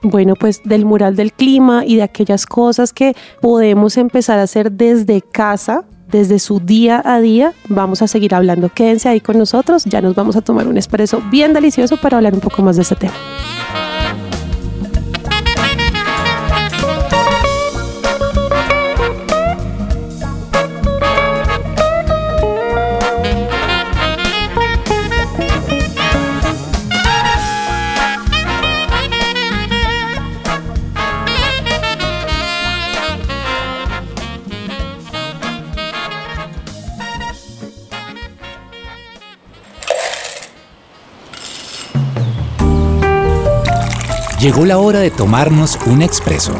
Bueno, 0.03 0.35
pues 0.35 0.61
del 0.65 0.85
mural 0.85 1.15
del 1.15 1.31
clima 1.31 1.85
y 1.85 1.95
de 1.95 2.03
aquellas 2.03 2.45
cosas 2.45 2.91
que 2.91 3.15
podemos 3.41 3.95
empezar 3.95 4.37
a 4.37 4.43
hacer 4.43 4.73
desde 4.73 5.21
casa 5.21 5.85
desde 6.13 6.37
su 6.39 6.59
día 6.59 7.01
a 7.03 7.19
día. 7.19 7.53
Vamos 7.67 8.01
a 8.01 8.07
seguir 8.07 8.35
hablando. 8.35 8.69
Quédense 8.69 9.09
ahí 9.09 9.19
con 9.19 9.37
nosotros. 9.37 9.83
Ya 9.85 9.99
nos 9.99 10.15
vamos 10.15 10.35
a 10.35 10.41
tomar 10.41 10.67
un 10.67 10.77
espresso 10.77 11.21
bien 11.31 11.53
delicioso 11.53 11.97
para 11.97 12.17
hablar 12.17 12.33
un 12.35 12.39
poco 12.39 12.61
más 12.61 12.75
de 12.75 12.83
este 12.83 12.95
tema. 12.95 13.13
Llegó 44.43 44.65
la 44.65 44.77
hora 44.77 44.99
de 44.99 45.09
tomarnos 45.09 45.79
un 45.85 46.01
expreso. 46.01 46.51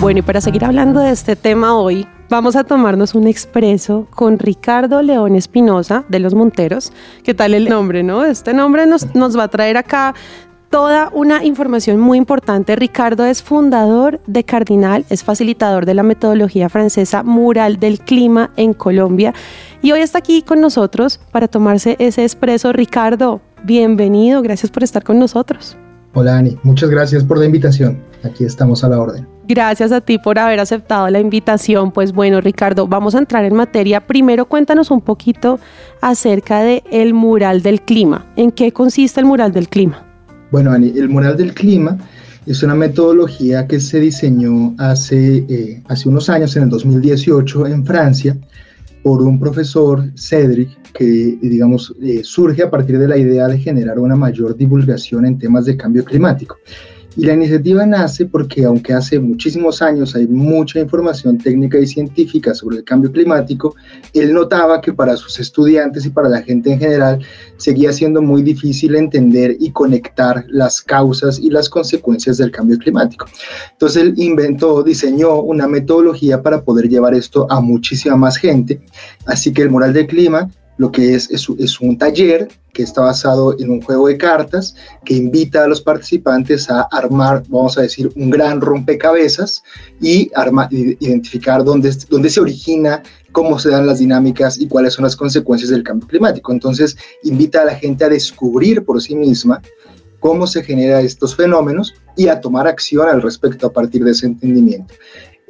Bueno, 0.00 0.18
y 0.18 0.22
para 0.22 0.40
seguir 0.40 0.64
hablando 0.64 0.98
de 0.98 1.12
este 1.12 1.36
tema 1.36 1.76
hoy, 1.76 2.08
vamos 2.28 2.56
a 2.56 2.64
tomarnos 2.64 3.14
un 3.14 3.28
expreso 3.28 4.08
con 4.10 4.40
Ricardo 4.40 5.00
León 5.00 5.36
Espinosa 5.36 6.02
de 6.08 6.18
Los 6.18 6.34
Monteros. 6.34 6.92
¿Qué 7.22 7.32
tal 7.32 7.54
el 7.54 7.68
nombre, 7.68 8.02
no? 8.02 8.24
Este 8.24 8.52
nombre 8.54 8.84
nos, 8.86 9.14
nos 9.14 9.38
va 9.38 9.44
a 9.44 9.48
traer 9.48 9.76
acá 9.76 10.12
toda 10.72 11.10
una 11.12 11.44
información 11.44 12.00
muy 12.00 12.16
importante. 12.16 12.74
Ricardo 12.76 13.26
es 13.26 13.42
fundador 13.42 14.20
de 14.26 14.42
Cardinal, 14.42 15.04
es 15.10 15.22
facilitador 15.22 15.84
de 15.84 15.92
la 15.92 16.02
metodología 16.02 16.70
francesa 16.70 17.22
Mural 17.22 17.78
del 17.78 18.00
Clima 18.00 18.50
en 18.56 18.72
Colombia 18.72 19.34
y 19.82 19.92
hoy 19.92 20.00
está 20.00 20.18
aquí 20.18 20.40
con 20.40 20.62
nosotros 20.62 21.20
para 21.30 21.46
tomarse 21.46 21.96
ese 21.98 22.22
expreso. 22.22 22.72
Ricardo, 22.72 23.42
bienvenido, 23.64 24.40
gracias 24.40 24.72
por 24.72 24.82
estar 24.82 25.04
con 25.04 25.18
nosotros. 25.18 25.76
Hola 26.14 26.38
Ani, 26.38 26.56
muchas 26.62 26.88
gracias 26.88 27.22
por 27.22 27.36
la 27.36 27.44
invitación. 27.44 28.02
Aquí 28.24 28.44
estamos 28.44 28.82
a 28.82 28.88
la 28.88 28.98
orden. 28.98 29.28
Gracias 29.46 29.92
a 29.92 30.00
ti 30.00 30.16
por 30.16 30.38
haber 30.38 30.58
aceptado 30.58 31.10
la 31.10 31.20
invitación. 31.20 31.92
Pues 31.92 32.12
bueno, 32.12 32.40
Ricardo, 32.40 32.86
vamos 32.86 33.14
a 33.14 33.18
entrar 33.18 33.44
en 33.44 33.54
materia. 33.54 34.00
Primero 34.06 34.46
cuéntanos 34.46 34.90
un 34.90 35.02
poquito 35.02 35.60
acerca 36.00 36.60
de 36.60 36.82
el 36.90 37.12
mural 37.12 37.60
del 37.60 37.82
clima. 37.82 38.24
¿En 38.36 38.50
qué 38.50 38.72
consiste 38.72 39.20
el 39.20 39.26
mural 39.26 39.52
del 39.52 39.68
clima? 39.68 40.11
Bueno, 40.52 40.74
el 40.74 41.08
mural 41.08 41.38
del 41.38 41.54
clima 41.54 41.96
es 42.44 42.62
una 42.62 42.74
metodología 42.74 43.66
que 43.66 43.80
se 43.80 43.98
diseñó 44.00 44.74
hace, 44.76 45.46
eh, 45.48 45.82
hace 45.88 46.10
unos 46.10 46.28
años, 46.28 46.54
en 46.56 46.64
el 46.64 46.68
2018, 46.68 47.68
en 47.68 47.86
Francia, 47.86 48.36
por 49.02 49.22
un 49.22 49.40
profesor, 49.40 50.04
Cedric, 50.14 50.68
que, 50.92 51.38
digamos, 51.40 51.94
eh, 52.02 52.20
surge 52.22 52.62
a 52.62 52.70
partir 52.70 52.98
de 52.98 53.08
la 53.08 53.16
idea 53.16 53.48
de 53.48 53.58
generar 53.58 53.98
una 53.98 54.14
mayor 54.14 54.54
divulgación 54.54 55.24
en 55.24 55.38
temas 55.38 55.64
de 55.64 55.74
cambio 55.74 56.04
climático. 56.04 56.58
Y 57.14 57.26
la 57.26 57.34
iniciativa 57.34 57.84
nace 57.84 58.24
porque 58.24 58.64
aunque 58.64 58.94
hace 58.94 59.20
muchísimos 59.20 59.82
años 59.82 60.14
hay 60.16 60.26
mucha 60.26 60.80
información 60.80 61.36
técnica 61.36 61.78
y 61.78 61.86
científica 61.86 62.54
sobre 62.54 62.78
el 62.78 62.84
cambio 62.84 63.12
climático, 63.12 63.74
él 64.14 64.32
notaba 64.32 64.80
que 64.80 64.94
para 64.94 65.16
sus 65.16 65.38
estudiantes 65.38 66.06
y 66.06 66.10
para 66.10 66.30
la 66.30 66.42
gente 66.42 66.72
en 66.72 66.78
general 66.78 67.20
seguía 67.58 67.92
siendo 67.92 68.22
muy 68.22 68.42
difícil 68.42 68.94
entender 68.94 69.56
y 69.60 69.70
conectar 69.72 70.44
las 70.48 70.80
causas 70.80 71.38
y 71.38 71.50
las 71.50 71.68
consecuencias 71.68 72.38
del 72.38 72.50
cambio 72.50 72.78
climático. 72.78 73.26
Entonces 73.72 74.02
él 74.02 74.14
inventó, 74.16 74.82
diseñó 74.82 75.40
una 75.40 75.68
metodología 75.68 76.42
para 76.42 76.64
poder 76.64 76.88
llevar 76.88 77.14
esto 77.14 77.46
a 77.50 77.60
muchísima 77.60 78.16
más 78.16 78.38
gente. 78.38 78.80
Así 79.26 79.52
que 79.52 79.62
el 79.62 79.70
mural 79.70 79.92
del 79.92 80.06
clima 80.06 80.48
lo 80.78 80.90
que 80.90 81.14
es, 81.14 81.30
es, 81.30 81.80
un 81.80 81.98
taller 81.98 82.48
que 82.72 82.82
está 82.82 83.02
basado 83.02 83.58
en 83.58 83.70
un 83.70 83.82
juego 83.82 84.08
de 84.08 84.16
cartas 84.16 84.74
que 85.04 85.14
invita 85.14 85.64
a 85.64 85.68
los 85.68 85.82
participantes 85.82 86.70
a 86.70 86.82
armar, 86.90 87.42
vamos 87.48 87.76
a 87.76 87.82
decir, 87.82 88.10
un 88.16 88.30
gran 88.30 88.60
rompecabezas 88.60 89.62
y 90.00 90.30
identificar 90.70 91.62
dónde, 91.62 91.94
dónde 92.08 92.30
se 92.30 92.40
origina, 92.40 93.02
cómo 93.32 93.58
se 93.58 93.70
dan 93.70 93.86
las 93.86 93.98
dinámicas 93.98 94.58
y 94.58 94.66
cuáles 94.66 94.94
son 94.94 95.04
las 95.04 95.16
consecuencias 95.16 95.70
del 95.70 95.82
cambio 95.82 96.08
climático. 96.08 96.52
Entonces, 96.52 96.96
invita 97.22 97.62
a 97.62 97.66
la 97.66 97.74
gente 97.74 98.04
a 98.04 98.08
descubrir 98.08 98.84
por 98.84 99.00
sí 99.02 99.14
misma 99.14 99.60
cómo 100.20 100.46
se 100.46 100.62
generan 100.62 101.04
estos 101.04 101.34
fenómenos 101.34 101.94
y 102.16 102.28
a 102.28 102.40
tomar 102.40 102.68
acción 102.68 103.08
al 103.08 103.20
respecto 103.20 103.66
a 103.66 103.72
partir 103.72 104.04
de 104.04 104.12
ese 104.12 104.26
entendimiento. 104.26 104.94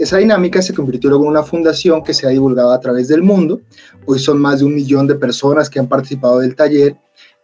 Esa 0.02 0.16
dinámica 0.16 0.60
se 0.60 0.74
convirtió 0.74 1.10
luego 1.10 1.26
en 1.26 1.30
una 1.30 1.44
fundación 1.44 2.02
que 2.02 2.12
se 2.12 2.26
ha 2.26 2.30
divulgado 2.30 2.72
a 2.72 2.80
través 2.80 3.06
del 3.06 3.22
mundo. 3.22 3.60
Hoy 4.04 4.18
son 4.18 4.40
más 4.40 4.58
de 4.58 4.64
un 4.64 4.74
millón 4.74 5.06
de 5.06 5.14
personas 5.14 5.70
que 5.70 5.78
han 5.78 5.86
participado 5.86 6.40
del 6.40 6.56
taller 6.56 6.96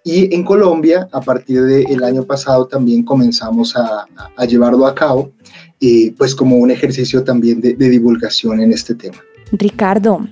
y 0.02 0.34
en 0.34 0.42
Colombia, 0.42 1.08
a 1.12 1.20
partir 1.20 1.62
del 1.62 2.02
año 2.02 2.24
pasado, 2.24 2.66
también 2.66 3.04
comenzamos 3.04 3.76
a, 3.76 4.06
llevarlo 4.44 4.88
a 4.88 4.94
cabo, 4.96 5.30
y 5.78 6.10
pues 6.10 6.34
como 6.34 6.56
un 6.56 6.72
ejercicio 6.72 7.22
también 7.22 7.60
de, 7.60 7.74
de 7.74 7.90
divulgación 7.90 8.58
en 8.58 8.72
este 8.72 8.96
tema. 8.96 9.18
Ricardo, 9.52 10.26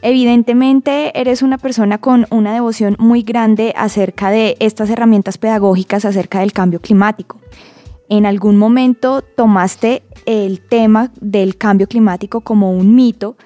Evidentemente 0.00 1.18
eres 1.18 1.40
una 1.42 1.56
persona 1.56 1.96
con 1.96 2.26
una 2.30 2.52
devoción 2.52 2.94
muy 2.98 3.22
grande 3.22 3.72
acerca 3.74 4.30
de 4.30 4.54
estas 4.60 4.90
herramientas 4.90 5.38
pedagógicas 5.38 6.04
acerca 6.04 6.40
del 6.40 6.52
cambio 6.52 6.78
climático. 6.78 7.40
¿En 8.08 8.26
algún 8.26 8.58
momento 8.58 9.22
tomaste 9.22 10.02
el 10.26 10.60
tema 10.60 11.10
del 11.20 11.56
cambio 11.56 11.86
climático 11.86 12.42
como 12.42 12.70
un 12.70 12.94
mito? 12.94 13.36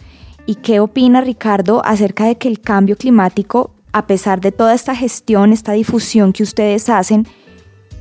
¿Y 0.47 0.57
qué 0.57 0.81
opina 0.81 1.21
Ricardo 1.21 1.85
acerca 1.85 2.25
de 2.27 2.37
que 2.37 2.49
el 2.49 2.61
cambio 2.61 2.97
climático, 2.97 3.75
a 3.93 4.07
pesar 4.07 4.41
de 4.41 4.51
toda 4.51 4.75
esta 4.75 4.95
gestión, 4.97 5.53
esta 5.53 5.73
difusión 5.73 6.33
que 6.33 6.43
ustedes 6.43 6.89
hacen, 6.89 7.27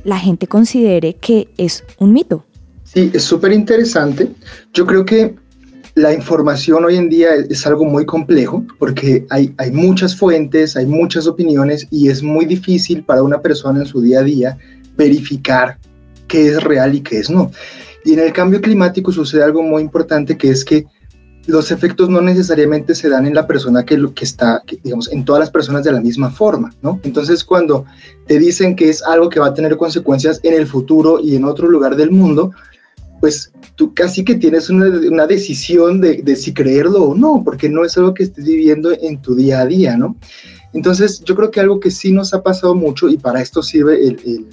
la 0.02 0.18
gente 0.18 0.46
considere 0.46 1.14
que 1.14 1.48
es 1.58 1.84
un 1.98 2.12
mito? 2.12 2.44
Sí, 2.84 3.10
es 3.12 3.22
súper 3.22 3.52
interesante. 3.52 4.30
Yo 4.72 4.86
creo 4.86 5.04
que 5.04 5.36
la 5.94 6.14
información 6.14 6.84
hoy 6.84 6.96
en 6.96 7.08
día 7.08 7.34
es 7.34 7.66
algo 7.66 7.84
muy 7.84 8.06
complejo 8.06 8.64
porque 8.78 9.26
hay, 9.30 9.52
hay 9.58 9.70
muchas 9.70 10.16
fuentes, 10.16 10.76
hay 10.76 10.86
muchas 10.86 11.26
opiniones 11.26 11.86
y 11.90 12.08
es 12.08 12.22
muy 12.22 12.46
difícil 12.46 13.04
para 13.04 13.22
una 13.22 13.40
persona 13.42 13.80
en 13.80 13.86
su 13.86 14.00
día 14.00 14.20
a 14.20 14.22
día 14.22 14.58
verificar 14.96 15.78
qué 16.28 16.48
es 16.48 16.62
real 16.62 16.94
y 16.94 17.00
qué 17.00 17.18
es 17.18 17.30
no. 17.30 17.50
Y 18.04 18.12
en 18.14 18.20
el 18.20 18.32
cambio 18.32 18.60
climático 18.60 19.10
sucede 19.12 19.42
algo 19.42 19.62
muy 19.62 19.82
importante 19.82 20.36
que 20.36 20.50
es 20.50 20.64
que 20.64 20.86
los 21.48 21.70
efectos 21.70 22.10
no 22.10 22.20
necesariamente 22.20 22.94
se 22.94 23.08
dan 23.08 23.26
en 23.26 23.34
la 23.34 23.46
persona 23.46 23.84
que, 23.84 23.98
que 24.14 24.24
está, 24.24 24.62
digamos, 24.84 25.10
en 25.10 25.24
todas 25.24 25.40
las 25.40 25.50
personas 25.50 25.82
de 25.82 25.92
la 25.92 26.00
misma 26.00 26.30
forma, 26.30 26.74
¿no? 26.82 27.00
Entonces, 27.04 27.42
cuando 27.42 27.86
te 28.26 28.38
dicen 28.38 28.76
que 28.76 28.90
es 28.90 29.02
algo 29.02 29.30
que 29.30 29.40
va 29.40 29.46
a 29.46 29.54
tener 29.54 29.78
consecuencias 29.78 30.40
en 30.42 30.52
el 30.52 30.66
futuro 30.66 31.18
y 31.20 31.36
en 31.36 31.46
otro 31.46 31.68
lugar 31.68 31.96
del 31.96 32.10
mundo, 32.10 32.52
pues 33.20 33.50
tú 33.76 33.94
casi 33.94 34.24
que 34.24 34.34
tienes 34.34 34.68
una, 34.68 35.26
decisión 35.26 36.02
de, 36.02 36.36
si 36.36 36.52
creerlo 36.52 37.04
o 37.04 37.14
no, 37.14 37.42
porque 37.42 37.70
no 37.70 37.82
es 37.82 37.96
algo 37.96 38.12
que 38.12 38.24
estés 38.24 38.44
viviendo 38.44 38.92
en 38.92 39.20
tu 39.22 39.34
día 39.34 39.60
a 39.60 39.66
día, 39.66 39.96
¿no? 39.96 40.16
Entonces, 40.74 41.22
yo 41.24 41.34
creo 41.34 41.50
que 41.50 41.60
algo 41.60 41.80
que 41.80 41.90
sí 41.90 42.12
nos 42.12 42.34
ha 42.34 42.42
pasado 42.42 42.74
mucho, 42.74 43.08
y 43.08 43.16
para 43.16 43.40
esto 43.40 43.62
sirve 43.62 44.06
el 44.06 44.46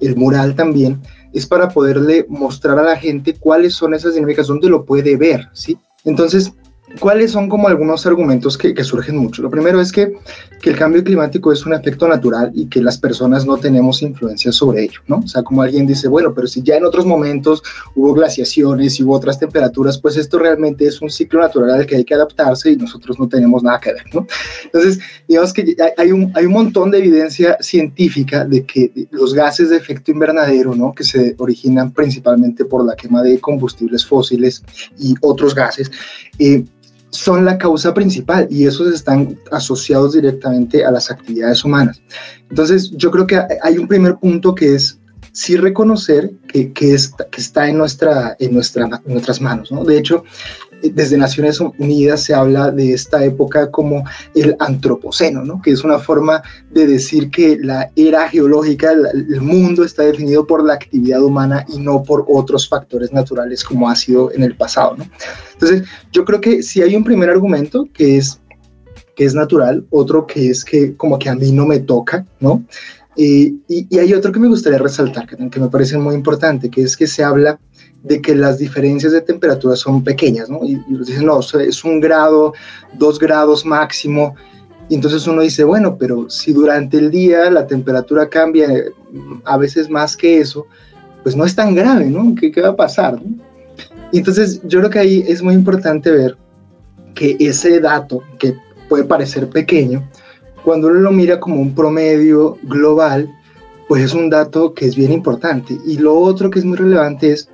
el 0.00 0.16
mural 0.16 0.54
también, 0.54 1.00
es 1.32 1.46
para 1.46 1.68
poderle 1.68 2.26
mostrar 2.28 2.78
a 2.78 2.82
la 2.82 2.96
gente 2.96 3.34
cuáles 3.34 3.74
son 3.74 3.94
esas 3.94 4.14
dinámicas, 4.14 4.46
dónde 4.46 4.68
lo 4.68 4.84
puede 4.84 5.16
ver, 5.16 5.48
¿sí? 5.52 5.76
Entonces, 6.04 6.52
¿cuáles 7.00 7.32
son 7.32 7.48
como 7.48 7.68
algunos 7.68 8.06
argumentos 8.06 8.56
que, 8.56 8.74
que, 8.74 8.84
surgen 8.84 9.16
mucho? 9.16 9.42
Lo 9.42 9.50
primero 9.50 9.80
es 9.80 9.92
que, 9.92 10.12
que, 10.62 10.70
el 10.70 10.76
cambio 10.76 11.02
climático 11.02 11.52
es 11.52 11.66
un 11.66 11.74
efecto 11.74 12.08
natural 12.08 12.50
y 12.54 12.66
que 12.66 12.80
las 12.80 12.98
personas 12.98 13.44
no 13.44 13.56
tenemos 13.56 14.02
influencia 14.02 14.52
sobre 14.52 14.84
ello, 14.84 15.00
¿no? 15.06 15.18
O 15.18 15.28
sea, 15.28 15.42
como 15.42 15.62
alguien 15.62 15.86
dice, 15.86 16.08
bueno, 16.08 16.32
pero 16.34 16.46
si 16.46 16.62
ya 16.62 16.76
en 16.76 16.84
otros 16.84 17.04
momentos 17.06 17.62
hubo 17.94 18.14
glaciaciones 18.14 18.98
y 18.98 19.02
hubo 19.02 19.14
otras 19.14 19.38
temperaturas, 19.38 19.98
pues 19.98 20.16
esto 20.16 20.38
realmente 20.38 20.86
es 20.86 21.00
un 21.02 21.10
ciclo 21.10 21.40
natural 21.40 21.70
al 21.70 21.86
que 21.86 21.96
hay 21.96 22.04
que 22.04 22.14
adaptarse 22.14 22.70
y 22.70 22.76
nosotros 22.76 23.18
no 23.18 23.28
tenemos 23.28 23.62
nada 23.62 23.80
que 23.80 23.92
ver, 23.92 24.04
¿no? 24.14 24.26
Entonces, 24.64 24.98
digamos 25.28 25.52
que 25.52 25.76
hay 25.96 26.12
un, 26.12 26.32
hay 26.34 26.46
un 26.46 26.52
montón 26.52 26.90
de 26.90 26.98
evidencia 26.98 27.56
científica 27.60 28.44
de 28.44 28.64
que 28.64 29.08
los 29.10 29.34
gases 29.34 29.70
de 29.70 29.76
efecto 29.76 30.10
invernadero, 30.10 30.74
¿no? 30.74 30.94
Que 30.94 31.04
se 31.04 31.34
originan 31.38 31.92
principalmente 31.92 32.64
por 32.64 32.84
la 32.84 32.94
quema 32.96 33.22
de 33.22 33.40
combustibles 33.40 34.04
fósiles 34.04 34.62
y 34.98 35.14
otros 35.20 35.54
gases, 35.54 35.90
eh, 36.38 36.64
son 37.10 37.44
la 37.44 37.58
causa 37.58 37.94
principal 37.94 38.46
y 38.50 38.66
esos 38.66 38.92
están 38.92 39.38
asociados 39.50 40.14
directamente 40.14 40.84
a 40.84 40.90
las 40.90 41.10
actividades 41.10 41.64
humanas. 41.64 42.00
Entonces, 42.50 42.90
yo 42.92 43.10
creo 43.10 43.26
que 43.26 43.40
hay 43.62 43.78
un 43.78 43.88
primer 43.88 44.16
punto 44.16 44.54
que 44.54 44.74
es 44.74 44.98
sí 45.32 45.56
reconocer 45.56 46.32
que, 46.48 46.72
que, 46.72 46.94
está, 46.94 47.26
que 47.28 47.40
está 47.40 47.68
en, 47.68 47.76
nuestra, 47.76 48.36
en, 48.38 48.54
nuestra, 48.54 48.84
en 48.84 49.12
nuestras 49.12 49.40
manos. 49.40 49.70
¿no? 49.70 49.84
De 49.84 49.98
hecho, 49.98 50.24
desde 50.82 51.16
Naciones 51.16 51.60
Unidas 51.60 52.22
se 52.22 52.34
habla 52.34 52.70
de 52.70 52.92
esta 52.92 53.24
época 53.24 53.70
como 53.70 54.04
el 54.34 54.56
antropoceno, 54.58 55.44
¿no? 55.44 55.60
que 55.62 55.70
es 55.70 55.84
una 55.84 55.98
forma 55.98 56.42
de 56.70 56.86
decir 56.86 57.30
que 57.30 57.58
la 57.60 57.90
era 57.96 58.28
geológica, 58.28 58.92
el 58.92 59.40
mundo 59.40 59.84
está 59.84 60.02
definido 60.02 60.46
por 60.46 60.64
la 60.64 60.74
actividad 60.74 61.22
humana 61.22 61.64
y 61.68 61.78
no 61.78 62.02
por 62.02 62.24
otros 62.28 62.68
factores 62.68 63.12
naturales 63.12 63.64
como 63.64 63.88
ha 63.88 63.96
sido 63.96 64.32
en 64.32 64.42
el 64.42 64.56
pasado. 64.56 64.96
¿no? 64.96 65.06
Entonces, 65.54 65.84
yo 66.12 66.24
creo 66.24 66.40
que 66.40 66.62
si 66.62 66.82
hay 66.82 66.94
un 66.94 67.04
primer 67.04 67.30
argumento 67.30 67.86
que 67.92 68.18
es 68.18 68.40
que 69.14 69.24
es 69.24 69.34
natural, 69.34 69.86
otro 69.90 70.26
que 70.26 70.50
es 70.50 70.62
que 70.62 70.94
como 70.94 71.18
que 71.18 71.30
a 71.30 71.34
mí 71.34 71.50
no 71.50 71.64
me 71.64 71.80
toca, 71.80 72.26
¿no? 72.38 72.62
Eh, 73.16 73.54
y, 73.66 73.86
y, 73.88 73.98
hay 73.98 74.12
otro 74.12 74.30
que 74.30 74.38
me 74.38 74.46
gustaría 74.46 74.78
resaltar, 74.78 75.26
que, 75.26 75.36
que 75.48 75.58
me 75.58 75.68
parece 75.68 75.96
muy 75.96 76.14
importante, 76.14 76.68
que 76.70 76.82
es 76.82 76.98
que 76.98 77.06
se 77.06 77.24
habla 77.24 77.58
de 78.06 78.22
que 78.22 78.34
las 78.36 78.58
diferencias 78.58 79.12
de 79.12 79.20
temperatura 79.20 79.74
son 79.74 80.04
pequeñas, 80.04 80.48
¿no? 80.48 80.64
Y, 80.64 80.80
y 80.88 80.98
dicen, 80.98 81.26
no, 81.26 81.40
es 81.40 81.84
un 81.84 82.00
grado, 82.00 82.52
dos 82.94 83.18
grados 83.18 83.66
máximo. 83.66 84.34
Y 84.88 84.94
entonces 84.94 85.26
uno 85.26 85.42
dice, 85.42 85.64
bueno, 85.64 85.96
pero 85.98 86.30
si 86.30 86.52
durante 86.52 86.98
el 86.98 87.10
día 87.10 87.50
la 87.50 87.66
temperatura 87.66 88.28
cambia 88.28 88.72
eh, 88.72 88.92
a 89.44 89.56
veces 89.56 89.90
más 89.90 90.16
que 90.16 90.38
eso, 90.38 90.66
pues 91.24 91.34
no 91.34 91.44
es 91.44 91.56
tan 91.56 91.74
grave, 91.74 92.04
¿no? 92.06 92.34
¿Qué, 92.38 92.52
qué 92.52 92.60
va 92.60 92.68
a 92.68 92.76
pasar? 92.76 93.20
Y 94.12 94.18
entonces 94.18 94.60
yo 94.62 94.78
creo 94.78 94.90
que 94.90 95.00
ahí 95.00 95.24
es 95.26 95.42
muy 95.42 95.54
importante 95.54 96.12
ver 96.12 96.36
que 97.16 97.36
ese 97.40 97.80
dato, 97.80 98.22
que 98.38 98.54
puede 98.88 99.02
parecer 99.02 99.48
pequeño, 99.48 100.08
cuando 100.64 100.86
uno 100.86 101.00
lo 101.00 101.10
mira 101.10 101.40
como 101.40 101.60
un 101.60 101.74
promedio 101.74 102.56
global, 102.62 103.28
pues 103.88 104.04
es 104.04 104.14
un 104.14 104.30
dato 104.30 104.74
que 104.74 104.86
es 104.86 104.94
bien 104.94 105.10
importante. 105.10 105.76
Y 105.84 105.98
lo 105.98 106.16
otro 106.16 106.50
que 106.50 106.60
es 106.60 106.64
muy 106.64 106.76
relevante 106.76 107.32
es 107.32 107.48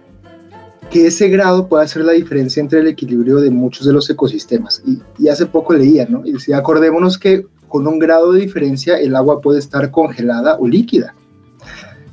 que 0.93 1.07
ese 1.07 1.29
grado 1.29 1.69
puede 1.69 1.85
hacer 1.85 2.05
la 2.05 2.13
diferencia 2.13 2.61
entre 2.61 2.81
el 2.81 2.87
equilibrio 2.87 3.37
de 3.37 3.51
muchos 3.51 3.87
de 3.87 3.95
los 3.95 4.11
ecosistemas. 4.11 4.83
Y, 5.19 5.29
hace 5.29 5.47
poco 5.47 5.73
leía, 5.73 6.07
¿no? 6.07 6.21
Y 6.23 6.33
decía, 6.33 6.59
acordémonos 6.59 7.17
que 7.17 7.47
con 7.67 7.87
un 7.87 7.99
grado 7.99 8.33
de 8.33 8.43
diferencia 8.43 8.99
el 8.99 9.17
agua 9.17 9.41
puede 9.41 9.59
estar 9.59 9.91
congelada 9.91 10.59
o 10.59 10.69
líquida. 10.69 11.15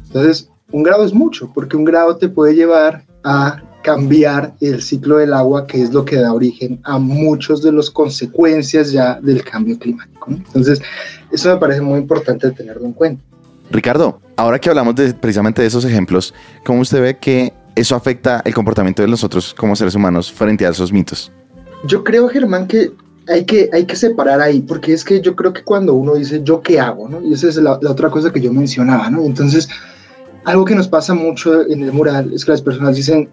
Entonces, 0.08 0.50
un 0.72 0.84
grado 0.84 1.04
es 1.04 1.14
mucho, 1.14 1.52
porque 1.54 1.76
un 1.76 1.84
grado 1.84 2.16
te 2.16 2.30
puede 2.30 2.56
llevar 2.56 3.04
a 3.26 3.62
cambiar 3.84 4.56
el 4.62 4.82
ciclo 4.82 5.18
del 5.18 5.34
agua, 5.34 5.68
que 5.68 5.82
es 5.82 5.92
lo 5.92 6.06
que 6.06 6.16
da 6.16 6.34
origen 6.34 6.80
a 6.84 6.98
muchos 6.98 7.62
de 7.62 7.74
las 7.74 7.90
consecuencias 7.90 8.94
ya 8.94 9.20
del 9.20 9.44
cambio 9.44 9.78
climático. 9.78 10.28
Entonces, 10.30 10.82
eso 11.34 11.54
me 11.54 11.60
parece 11.60 11.82
muy 11.82 12.00
importante 12.00 12.50
tenerlo 12.52 12.86
en 12.86 12.94
cuenta. 12.94 13.22
Ricardo, 13.72 14.22
ahora 14.38 14.58
que 14.58 14.70
hablamos 14.70 14.96
de, 14.96 15.14
precisamente 15.14 15.62
de 15.62 15.68
esos 15.68 15.84
ejemplos, 15.84 16.34
¿cómo 16.66 16.80
usted 16.80 17.02
ve 17.02 17.18
que 17.18 17.54
eso 17.76 17.96
afecta 17.96 18.42
el 18.46 18.54
comportamiento 18.54 19.02
de 19.02 19.08
nosotros 19.08 19.54
como 19.54 19.76
seres 19.76 19.96
humanos 19.96 20.32
frente 20.32 20.66
a 20.66 20.70
esos 20.70 20.92
mitos? 20.92 21.32
Yo 21.86 22.04
creo, 22.04 22.28
Germán, 22.28 22.68
que 22.68 22.92
hay 23.30 23.46
que, 23.46 23.70
hay 23.72 23.86
que 23.86 23.96
separar 23.96 24.42
ahí, 24.42 24.62
porque 24.62 24.94
es 24.94 25.04
que 25.04 25.22
yo 25.22 25.36
creo 25.36 25.54
que 25.54 25.64
cuando 25.64 25.94
uno 25.94 26.16
dice 26.16 26.42
yo 26.44 26.62
qué 26.62 26.80
hago, 26.80 27.08
¿no? 27.08 27.22
Y 27.22 27.34
esa 27.34 27.48
es 27.48 27.58
la, 27.58 27.74
otra 27.74 28.10
cosa 28.10 28.34
que 28.34 28.42
yo 28.42 28.52
mencionaba, 28.52 29.10
¿no? 29.10 29.24
Entonces, 29.24 29.70
algo 30.46 30.66
que 30.66 30.76
nos 30.76 30.88
pasa 30.88 31.14
mucho 31.14 31.68
en 31.68 31.84
el 31.84 31.94
mural 31.94 32.34
es 32.34 32.44
que 32.44 32.52
las 32.52 32.62
personas 32.62 32.96
dicen, 32.96 33.30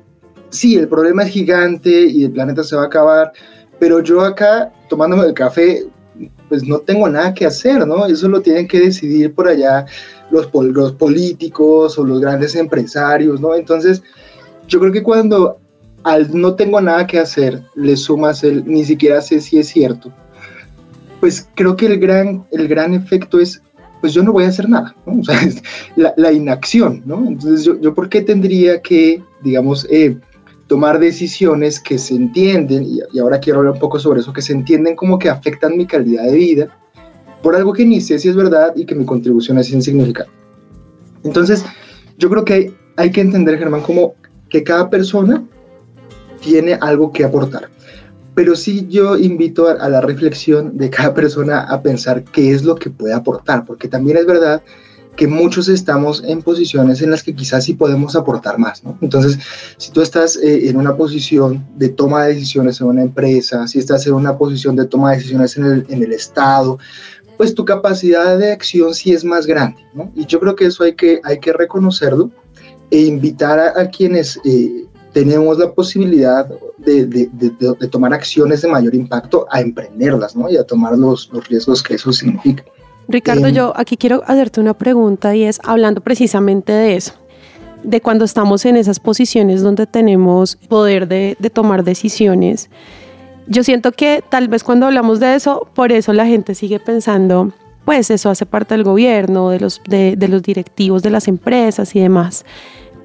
sí, 0.51 0.77
el 0.77 0.89
problema 0.89 1.23
es 1.23 1.31
gigante 1.31 1.91
y 1.91 2.25
el 2.25 2.31
planeta 2.33 2.63
se 2.63 2.77
va 2.77 2.83
a 2.83 2.87
acabar, 2.87 3.33
pero 3.79 4.01
yo 4.01 4.21
acá 4.21 4.71
tomándome 4.89 5.25
el 5.25 5.35
café, 5.35 5.87
pues 6.49 6.65
no 6.65 6.79
tengo 6.79 7.09
nada 7.09 7.33
que 7.33 7.47
hacer, 7.47 7.87
¿no? 7.87 8.07
Eso 8.07 8.29
lo 8.29 8.41
tienen 8.41 8.69
que 8.69 8.81
decidir 8.81 9.35
por 9.35 9.49
allá 9.49 9.87
los, 10.31 10.49
los 10.53 10.93
políticos 10.93 11.99
o 11.99 12.05
los 12.05 12.21
grandes 12.21 12.55
empresarios, 12.55 13.41
¿no? 13.41 13.55
Entonces, 13.55 14.03
yo 14.69 14.81
creo 14.81 14.93
que 14.93 15.03
cuando 15.03 15.59
al 16.03 16.39
no 16.39 16.55
tengo 16.55 16.81
nada 16.81 17.07
que 17.07 17.19
hacer 17.19 17.63
le 17.75 17.97
sumas 17.97 18.45
el 18.45 18.65
ni 18.65 18.85
siquiera 18.85 19.21
sé 19.21 19.41
si 19.41 19.59
es 19.59 19.69
cierto, 19.69 20.13
pues 21.21 21.49
creo 21.55 21.77
que 21.77 21.87
el 21.87 21.99
gran, 21.99 22.47
el 22.53 22.69
gran 22.69 22.95
efecto 22.95 23.41
es 23.41 23.63
pues 24.01 24.13
yo 24.13 24.23
no 24.23 24.33
voy 24.33 24.45
a 24.45 24.49
hacer 24.49 24.69
nada, 24.69 24.95
¿no? 25.07 25.21
O 25.21 25.25
sea, 25.25 25.41
la, 25.97 26.15
la, 26.17 26.33
inacción, 26.33 27.03
¿no? 27.05 27.27
Entonces, 27.27 27.65
yo, 27.65 27.81
yo, 27.81 27.95
¿por 27.95 28.09
qué 28.09 28.21
tendría 28.23 28.81
que, 28.81 29.23
digamos, 29.43 29.87
eh, 29.91 30.19
tomar 30.67 30.99
decisiones 30.99 31.81
que 31.81 31.99
se 31.99 32.15
entienden, 32.15 32.85
y, 32.85 32.99
y, 33.13 33.19
ahora 33.19 33.41
quiero 33.41 33.61
hablar 33.61 33.75
un 33.75 33.81
poco 33.81 33.99
sobre 33.99 34.21
eso, 34.21 34.33
que 34.33 34.43
se 34.43 34.53
entienden 34.53 34.97
como 34.97 35.19
que 35.19 35.31
afectan 35.31 35.77
mi 35.77 35.87
calidad 35.87 36.25
de 36.25 36.37
vida, 36.37 36.79
por 37.43 37.57
algo 37.57 37.73
que 37.73 37.85
ni 37.85 38.01
sé 38.01 38.19
si 38.19 38.29
es 38.29 38.37
verdad 38.37 38.75
y 38.77 38.85
que 38.85 38.95
mi 38.95 39.05
contribución 39.05 39.59
es 39.59 39.71
insignificante? 39.71 40.33
Entonces, 41.25 41.65
yo 42.19 42.29
creo 42.31 42.45
que 42.45 42.53
hay, 42.53 42.75
hay 42.97 43.11
que 43.11 43.21
entender, 43.21 43.59
Germán, 43.59 43.83
como 43.83 44.15
que 44.49 44.63
cada 44.63 44.91
persona 44.91 45.45
tiene 46.41 46.75
algo 46.81 47.13
que 47.13 47.25
aportar 47.25 47.69
pero 48.37 48.55
sí 48.55 48.87
yo 48.91 49.17
invito 49.17 49.67
a, 49.67 49.89
la 49.89 50.03
reflexión 50.03 50.77
de 50.77 50.91
cada 50.91 51.15
persona 51.15 51.61
a 51.61 51.81
pensar 51.81 52.23
qué 52.23 52.53
es 52.53 52.65
lo 52.65 52.75
que 52.75 52.91
puede 52.91 53.15
aportar, 53.15 53.65
porque 53.65 53.89
también 53.89 54.19
es 54.19 54.27
verdad 54.27 54.63
que 55.17 55.27
muchos 55.27 55.71
estamos 55.71 56.23
en 56.23 56.43
posiciones 56.43 57.01
en 57.01 57.11
las 57.11 57.23
que 57.23 57.35
quizás 57.35 57.65
sí 57.65 57.73
podemos 57.73 58.15
aportar 58.15 58.59
más, 58.59 58.85
¿no? 58.85 58.99
Entonces, 59.01 59.39
si 59.79 59.91
tú 59.91 60.03
estás 60.03 60.37
eh, 60.37 60.69
en 60.69 60.77
una 60.77 60.95
posición 60.99 61.67
de 61.77 61.89
toma 61.89 62.25
de 62.25 62.35
decisiones 62.35 62.79
en 62.83 62.89
una 62.89 63.01
empresa, 63.01 63.67
si 63.67 63.79
estás 63.79 64.07
en 64.07 64.13
una 64.13 64.37
posición 64.37 64.77
de 64.77 64.85
toma 64.85 65.13
de 65.13 65.17
decisiones 65.17 65.57
en 65.57 65.65
el, 65.65 65.87
en 65.89 66.03
el 66.03 66.13
Estado, 66.13 66.79
pues 67.39 67.55
tu 67.55 67.65
capacidad 67.65 68.37
de 68.37 68.53
acción 68.53 68.93
sí 68.93 69.13
es 69.13 69.25
más 69.25 69.47
grande, 69.47 69.81
¿no? 69.95 70.13
Y 70.15 70.27
yo 70.27 70.41
creo 70.41 70.55
que 70.55 70.67
eso 70.67 70.85
hay 70.85 70.95
que, 70.95 71.23
hay 71.25 71.41
que 71.41 71.55
reconocerlo 71.55 72.31
e 72.91 73.01
invitar 73.01 73.59
a, 73.59 73.81
a 73.81 73.91
quienes... 73.91 74.41
Eh, 74.45 74.87
tenemos 75.17 75.57
la 75.57 75.73
posibilidad 75.73 76.47
de, 76.77 77.07
de, 77.07 77.31
de, 77.33 77.51
de, 77.81 77.89
tomar 77.89 78.13
acciones 78.13 78.61
de 78.61 78.69
mayor 78.69 78.95
impacto 78.95 79.47
a 79.51 79.63
emprenderlas, 79.63 80.37
¿no? 80.37 80.51
Y 80.51 80.59
a 80.59 80.65
tomar 80.65 80.99
los, 80.99 81.31
los 81.33 81.49
riesgos 81.49 81.83
que 81.83 81.95
eso 81.95 82.13
significa. 82.13 82.63
Ricardo, 83.09 83.47
eh, 83.47 83.53
yo 83.55 83.73
aquí 83.77 83.97
quiero 83.97 84.23
hacerte 84.27 84.61
una 84.61 84.75
pregunta 84.75 85.35
y 85.35 85.45
es 85.45 85.59
hablando 85.65 86.03
precisamente 86.03 86.71
de 86.71 86.97
eso, 86.97 87.15
de 87.83 88.03
cuando 88.03 88.27
estamos 88.27 88.67
en 88.67 88.77
esas 88.77 89.01
posiciones 89.01 89.63
donde 89.63 89.87
tenemos 89.87 90.57
poder 90.57 91.09
de, 91.09 91.35
tomar 91.51 91.83
decisiones. 91.83 92.69
Yo 93.47 93.65
siento 93.65 93.93
que 93.93 94.23
tal 94.29 94.49
vez 94.49 94.65
cuando 94.65 94.85
hablamos 94.85 95.19
de 95.19 95.35
eso, 95.35 95.67
por 95.75 95.93
eso 95.93 96.13
la 96.13 96.27
gente 96.27 96.55
sigue 96.55 96.79
pensando, 96.79 97.55
pues 97.87 98.11
eso 98.11 98.29
hace 98.29 98.45
parte 98.45 98.75
del 98.75 98.85
gobierno, 98.85 99.49
de 99.49 99.61
los, 99.61 99.81
de, 99.89 100.15
de 100.15 100.29
los 100.29 100.43
directivos 100.43 101.03
de 101.03 101.09
las 101.09 101.27
empresas 101.27 101.97
y 101.97 102.01
demás 102.01 102.45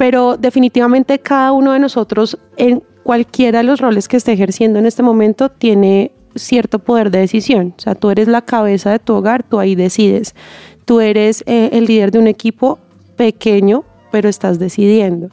pero 0.01 0.35
definitivamente 0.35 1.19
cada 1.19 1.51
uno 1.51 1.73
de 1.73 1.79
nosotros 1.79 2.35
en 2.57 2.81
cualquiera 3.03 3.59
de 3.59 3.65
los 3.65 3.79
roles 3.79 4.07
que 4.07 4.17
esté 4.17 4.31
ejerciendo 4.31 4.79
en 4.79 4.87
este 4.87 5.03
momento 5.03 5.49
tiene 5.49 6.11
cierto 6.33 6.79
poder 6.79 7.11
de 7.11 7.19
decisión. 7.19 7.75
O 7.77 7.79
sea, 7.79 7.93
tú 7.93 8.09
eres 8.09 8.27
la 8.27 8.41
cabeza 8.41 8.89
de 8.89 8.97
tu 8.97 9.13
hogar, 9.13 9.43
tú 9.43 9.59
ahí 9.59 9.75
decides. 9.75 10.33
Tú 10.85 11.01
eres 11.01 11.43
eh, 11.45 11.69
el 11.73 11.85
líder 11.85 12.09
de 12.09 12.17
un 12.17 12.25
equipo 12.25 12.79
pequeño, 13.15 13.83
pero 14.11 14.27
estás 14.27 14.57
decidiendo. 14.57 15.29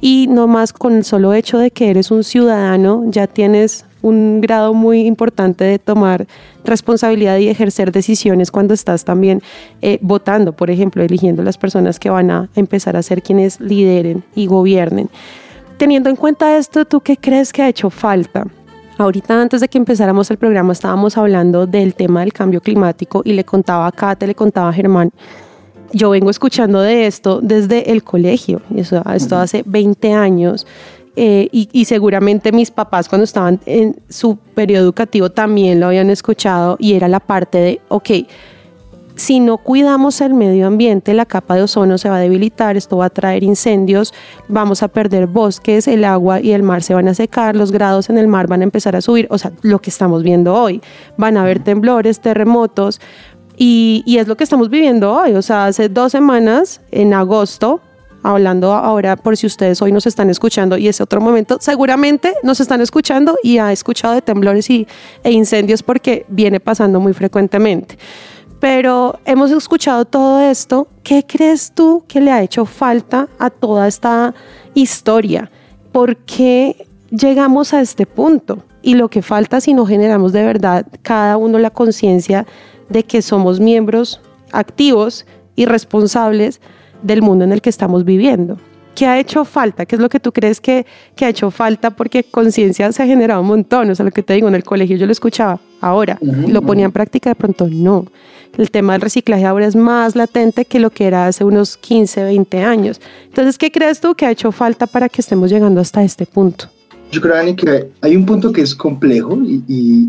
Y 0.00 0.26
no 0.28 0.48
más 0.48 0.72
con 0.72 0.96
el 0.96 1.04
solo 1.04 1.32
hecho 1.32 1.58
de 1.58 1.70
que 1.70 1.88
eres 1.88 2.10
un 2.10 2.24
ciudadano, 2.24 3.04
ya 3.06 3.28
tienes 3.28 3.84
un 4.02 4.40
grado 4.40 4.74
muy 4.74 5.06
importante 5.06 5.64
de 5.64 5.78
tomar 5.78 6.26
responsabilidad 6.64 7.38
y 7.38 7.48
ejercer 7.48 7.92
decisiones 7.92 8.50
cuando 8.50 8.74
estás 8.74 9.04
también 9.04 9.42
eh, 9.82 9.98
votando, 10.02 10.52
por 10.52 10.70
ejemplo, 10.70 11.02
eligiendo 11.02 11.42
las 11.42 11.58
personas 11.58 11.98
que 11.98 12.10
van 12.10 12.30
a 12.30 12.48
empezar 12.54 12.96
a 12.96 13.02
ser 13.02 13.22
quienes 13.22 13.60
lideren 13.60 14.24
y 14.34 14.46
gobiernen. 14.46 15.08
Teniendo 15.78 16.10
en 16.10 16.16
cuenta 16.16 16.56
esto, 16.56 16.84
¿tú 16.84 17.00
qué 17.00 17.16
crees 17.16 17.52
que 17.52 17.62
ha 17.62 17.68
hecho 17.68 17.90
falta? 17.90 18.46
Ahorita 18.98 19.40
antes 19.40 19.60
de 19.60 19.68
que 19.68 19.78
empezáramos 19.78 20.28
el 20.32 20.38
programa 20.38 20.72
estábamos 20.72 21.16
hablando 21.16 21.66
del 21.68 21.94
tema 21.94 22.20
del 22.20 22.32
cambio 22.32 22.60
climático 22.60 23.22
y 23.24 23.32
le 23.32 23.44
contaba 23.44 23.86
a 23.86 23.92
Kate, 23.92 24.26
le 24.26 24.34
contaba 24.34 24.70
a 24.70 24.72
Germán, 24.72 25.12
yo 25.92 26.10
vengo 26.10 26.30
escuchando 26.30 26.80
de 26.80 27.06
esto 27.06 27.40
desde 27.40 27.92
el 27.92 28.02
colegio, 28.02 28.60
eso, 28.74 29.02
esto 29.14 29.38
hace 29.38 29.62
20 29.64 30.12
años, 30.12 30.66
eh, 31.20 31.48
y, 31.50 31.68
y 31.72 31.86
seguramente 31.86 32.52
mis 32.52 32.70
papás 32.70 33.08
cuando 33.08 33.24
estaban 33.24 33.58
en 33.66 33.96
su 34.08 34.36
periodo 34.36 34.84
educativo 34.84 35.30
también 35.30 35.80
lo 35.80 35.86
habían 35.88 36.10
escuchado 36.10 36.76
y 36.78 36.92
era 36.92 37.08
la 37.08 37.18
parte 37.18 37.58
de, 37.58 37.80
ok, 37.88 38.10
si 39.16 39.40
no 39.40 39.58
cuidamos 39.58 40.20
el 40.20 40.32
medio 40.32 40.68
ambiente, 40.68 41.12
la 41.14 41.26
capa 41.26 41.56
de 41.56 41.62
ozono 41.62 41.98
se 41.98 42.08
va 42.08 42.18
a 42.18 42.20
debilitar, 42.20 42.76
esto 42.76 42.98
va 42.98 43.06
a 43.06 43.10
traer 43.10 43.42
incendios, 43.42 44.14
vamos 44.46 44.84
a 44.84 44.86
perder 44.86 45.26
bosques, 45.26 45.88
el 45.88 46.04
agua 46.04 46.40
y 46.40 46.52
el 46.52 46.62
mar 46.62 46.84
se 46.84 46.94
van 46.94 47.08
a 47.08 47.14
secar, 47.14 47.56
los 47.56 47.72
grados 47.72 48.10
en 48.10 48.16
el 48.16 48.28
mar 48.28 48.46
van 48.46 48.60
a 48.60 48.64
empezar 48.64 48.94
a 48.94 49.00
subir, 49.00 49.26
o 49.30 49.38
sea, 49.38 49.50
lo 49.62 49.80
que 49.80 49.90
estamos 49.90 50.22
viendo 50.22 50.54
hoy, 50.54 50.80
van 51.16 51.36
a 51.36 51.42
haber 51.42 51.58
temblores, 51.64 52.20
terremotos, 52.20 53.00
y, 53.56 54.04
y 54.06 54.18
es 54.18 54.28
lo 54.28 54.36
que 54.36 54.44
estamos 54.44 54.70
viviendo 54.70 55.12
hoy, 55.12 55.32
o 55.32 55.42
sea, 55.42 55.66
hace 55.66 55.88
dos 55.88 56.12
semanas, 56.12 56.80
en 56.92 57.12
agosto, 57.12 57.80
hablando 58.22 58.72
ahora 58.72 59.16
por 59.16 59.36
si 59.36 59.46
ustedes 59.46 59.80
hoy 59.82 59.92
nos 59.92 60.06
están 60.06 60.30
escuchando 60.30 60.76
y 60.76 60.88
ese 60.88 61.02
otro 61.02 61.20
momento, 61.20 61.58
seguramente 61.60 62.34
nos 62.42 62.60
están 62.60 62.80
escuchando 62.80 63.36
y 63.42 63.58
ha 63.58 63.72
escuchado 63.72 64.14
de 64.14 64.22
temblores 64.22 64.68
y, 64.70 64.86
e 65.22 65.30
incendios 65.30 65.82
porque 65.82 66.26
viene 66.28 66.60
pasando 66.60 67.00
muy 67.00 67.12
frecuentemente 67.12 67.98
pero 68.60 69.20
hemos 69.24 69.50
escuchado 69.50 70.04
todo 70.04 70.40
esto. 70.40 70.88
¿Qué 71.02 71.24
crees 71.26 71.72
tú 71.72 72.04
que 72.08 72.20
le 72.20 72.32
ha 72.32 72.42
hecho 72.42 72.64
falta 72.66 73.28
a 73.38 73.50
toda 73.50 73.86
esta 73.86 74.34
historia? 74.74 75.50
¿Por 75.92 76.16
qué 76.16 76.86
llegamos 77.10 77.72
a 77.72 77.80
este 77.80 78.04
punto? 78.06 78.64
Y 78.82 78.94
lo 78.94 79.08
que 79.08 79.22
falta 79.22 79.60
si 79.60 79.74
no 79.74 79.86
generamos 79.86 80.32
de 80.32 80.44
verdad 80.44 80.86
cada 81.02 81.36
uno 81.36 81.58
la 81.58 81.70
conciencia 81.70 82.46
de 82.88 83.04
que 83.04 83.22
somos 83.22 83.60
miembros 83.60 84.20
activos 84.52 85.26
y 85.56 85.66
responsables 85.66 86.60
del 87.02 87.22
mundo 87.22 87.44
en 87.44 87.52
el 87.52 87.60
que 87.60 87.70
estamos 87.70 88.04
viviendo. 88.04 88.58
¿Qué 88.94 89.06
ha 89.06 89.18
hecho 89.18 89.44
falta? 89.44 89.86
¿Qué 89.86 89.94
es 89.94 90.02
lo 90.02 90.08
que 90.08 90.18
tú 90.18 90.32
crees 90.32 90.60
que, 90.60 90.84
que 91.14 91.24
ha 91.24 91.28
hecho 91.28 91.52
falta? 91.52 91.90
Porque 91.90 92.24
conciencia 92.24 92.90
se 92.90 93.02
ha 93.02 93.06
generado 93.06 93.40
un 93.42 93.46
montón. 93.46 93.88
O 93.90 93.94
sea, 93.94 94.04
lo 94.04 94.10
que 94.10 94.24
te 94.24 94.34
digo, 94.34 94.48
en 94.48 94.56
el 94.56 94.64
colegio 94.64 94.96
yo 94.96 95.06
lo 95.06 95.12
escuchaba. 95.12 95.60
Ahora, 95.80 96.18
¿lo 96.20 96.62
ponía 96.62 96.86
en 96.86 96.92
práctica? 96.92 97.30
De 97.30 97.36
pronto 97.36 97.68
no 97.70 98.06
el 98.56 98.70
tema 98.70 98.94
del 98.94 99.02
reciclaje 99.02 99.44
ahora 99.44 99.66
es 99.66 99.76
más 99.76 100.16
latente 100.16 100.64
que 100.64 100.80
lo 100.80 100.90
que 100.90 101.06
era 101.06 101.26
hace 101.26 101.44
unos 101.44 101.76
15, 101.76 102.24
20 102.24 102.64
años. 102.64 103.00
Entonces, 103.26 103.58
¿qué 103.58 103.70
crees 103.70 104.00
tú 104.00 104.14
que 104.14 104.26
ha 104.26 104.30
hecho 104.30 104.52
falta 104.52 104.86
para 104.86 105.08
que 105.08 105.20
estemos 105.20 105.50
llegando 105.50 105.80
hasta 105.80 106.02
este 106.02 106.26
punto? 106.26 106.68
Yo 107.10 107.20
creo, 107.20 107.34
Dani, 107.34 107.56
que 107.56 107.90
hay 108.02 108.16
un 108.16 108.26
punto 108.26 108.52
que 108.52 108.60
es 108.60 108.74
complejo 108.74 109.38
y, 109.42 109.62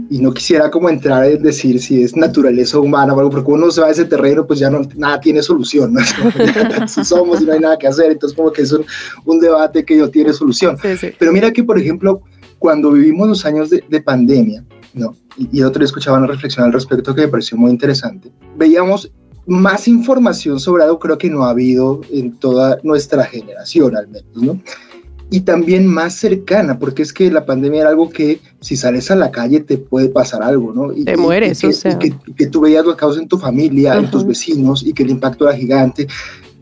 y, 0.10 0.20
no 0.20 0.34
quisiera 0.34 0.70
como 0.70 0.90
entrar 0.90 1.26
en 1.26 1.42
decir 1.42 1.80
si 1.82 2.04
es 2.04 2.16
naturaleza 2.16 2.78
humana 2.78 3.14
o 3.14 3.20
algo, 3.20 3.32
porque 3.32 3.52
uno 3.52 3.72
se 3.72 3.80
va 3.80 3.88
a 3.88 3.92
ese 3.92 4.04
terreno, 4.04 4.46
pues 4.46 4.60
ya 4.60 4.70
no, 4.70 4.82
nada 4.96 5.20
tiene 5.22 5.42
solución, 5.42 5.94
¿no? 5.94 6.02
si 6.88 7.04
somos 7.06 7.42
y 7.42 7.46
no 7.46 7.54
hay 7.54 7.60
nada 7.62 7.78
que 7.78 7.88
hacer, 7.88 8.12
entonces 8.12 8.36
como 8.36 8.52
que 8.52 8.64
es 8.64 8.72
un, 8.74 8.86
un 9.26 9.40
debate 9.40 9.86
que 9.86 9.96
no 9.96 10.10
tiene 10.10 10.34
solución. 10.34 10.78
Sí, 10.82 10.98
sí. 10.98 11.12
Pero 11.18 11.32
mira 11.32 11.52
que, 11.52 11.64
por 11.64 11.80
ejemplo, 11.80 12.22
cuando 12.58 12.92
vivimos 12.92 13.30
los 13.30 13.46
años 13.46 13.70
de, 13.70 13.82
de 13.88 14.02
pandemia, 14.02 14.66
¿no? 14.94 15.16
y, 15.40 15.62
otro 15.62 15.80
día 15.80 15.86
escuchaba 15.86 16.18
una 16.18 16.28
reflexión 16.28 16.66
al 16.66 16.74
respecto 16.74 17.16
que 17.16 17.22
me 17.22 17.28
pareció 17.28 17.58
muy 17.58 17.72
interesante. 17.72 18.32
Veíamos 18.58 19.12
más 19.46 19.88
información 19.88 20.60
sobre 20.60 20.84
algo 20.84 21.00
creo 21.00 21.18
que 21.18 21.30
no 21.30 21.44
ha 21.44 21.52
habido 21.52 22.02
en 22.12 22.38
toda 22.38 22.78
nuestra 22.84 23.26
generación 23.26 23.96
al 23.96 24.08
menos, 24.08 24.36
¿no? 24.36 24.62
Y 25.32 25.42
también 25.42 25.86
más 25.86 26.16
cercana, 26.16 26.80
porque 26.80 27.04
es 27.04 27.14
que 27.14 27.30
la 27.30 27.46
pandemia 27.46 27.82
era 27.82 27.90
algo 27.90 28.10
que 28.10 28.40
si 28.62 28.76
sales 28.76 29.12
a 29.12 29.16
la 29.16 29.30
calle 29.32 29.60
te 29.60 29.78
puede 29.78 30.10
pasar 30.10 30.42
algo, 30.42 30.74
¿no? 30.74 30.92
Y, 30.92 31.06
te 31.06 31.18
mueres, 31.18 31.64
y, 31.64 31.68
o 31.68 31.72
sea. 31.72 32.00
que, 32.00 32.14
que, 32.36 32.48
tú 32.48 32.62
veías 32.62 32.84
lo 32.84 32.98
caos 32.98 33.18
en 33.18 33.28
tu 33.28 33.38
familia, 33.38 33.96
en 33.96 34.10
tus 34.10 34.26
vecinos, 34.26 34.84
y 34.84 34.94
que 34.94 35.04
el 35.04 35.12
impacto 35.12 35.48
era 35.48 35.56
gigante, 35.56 36.08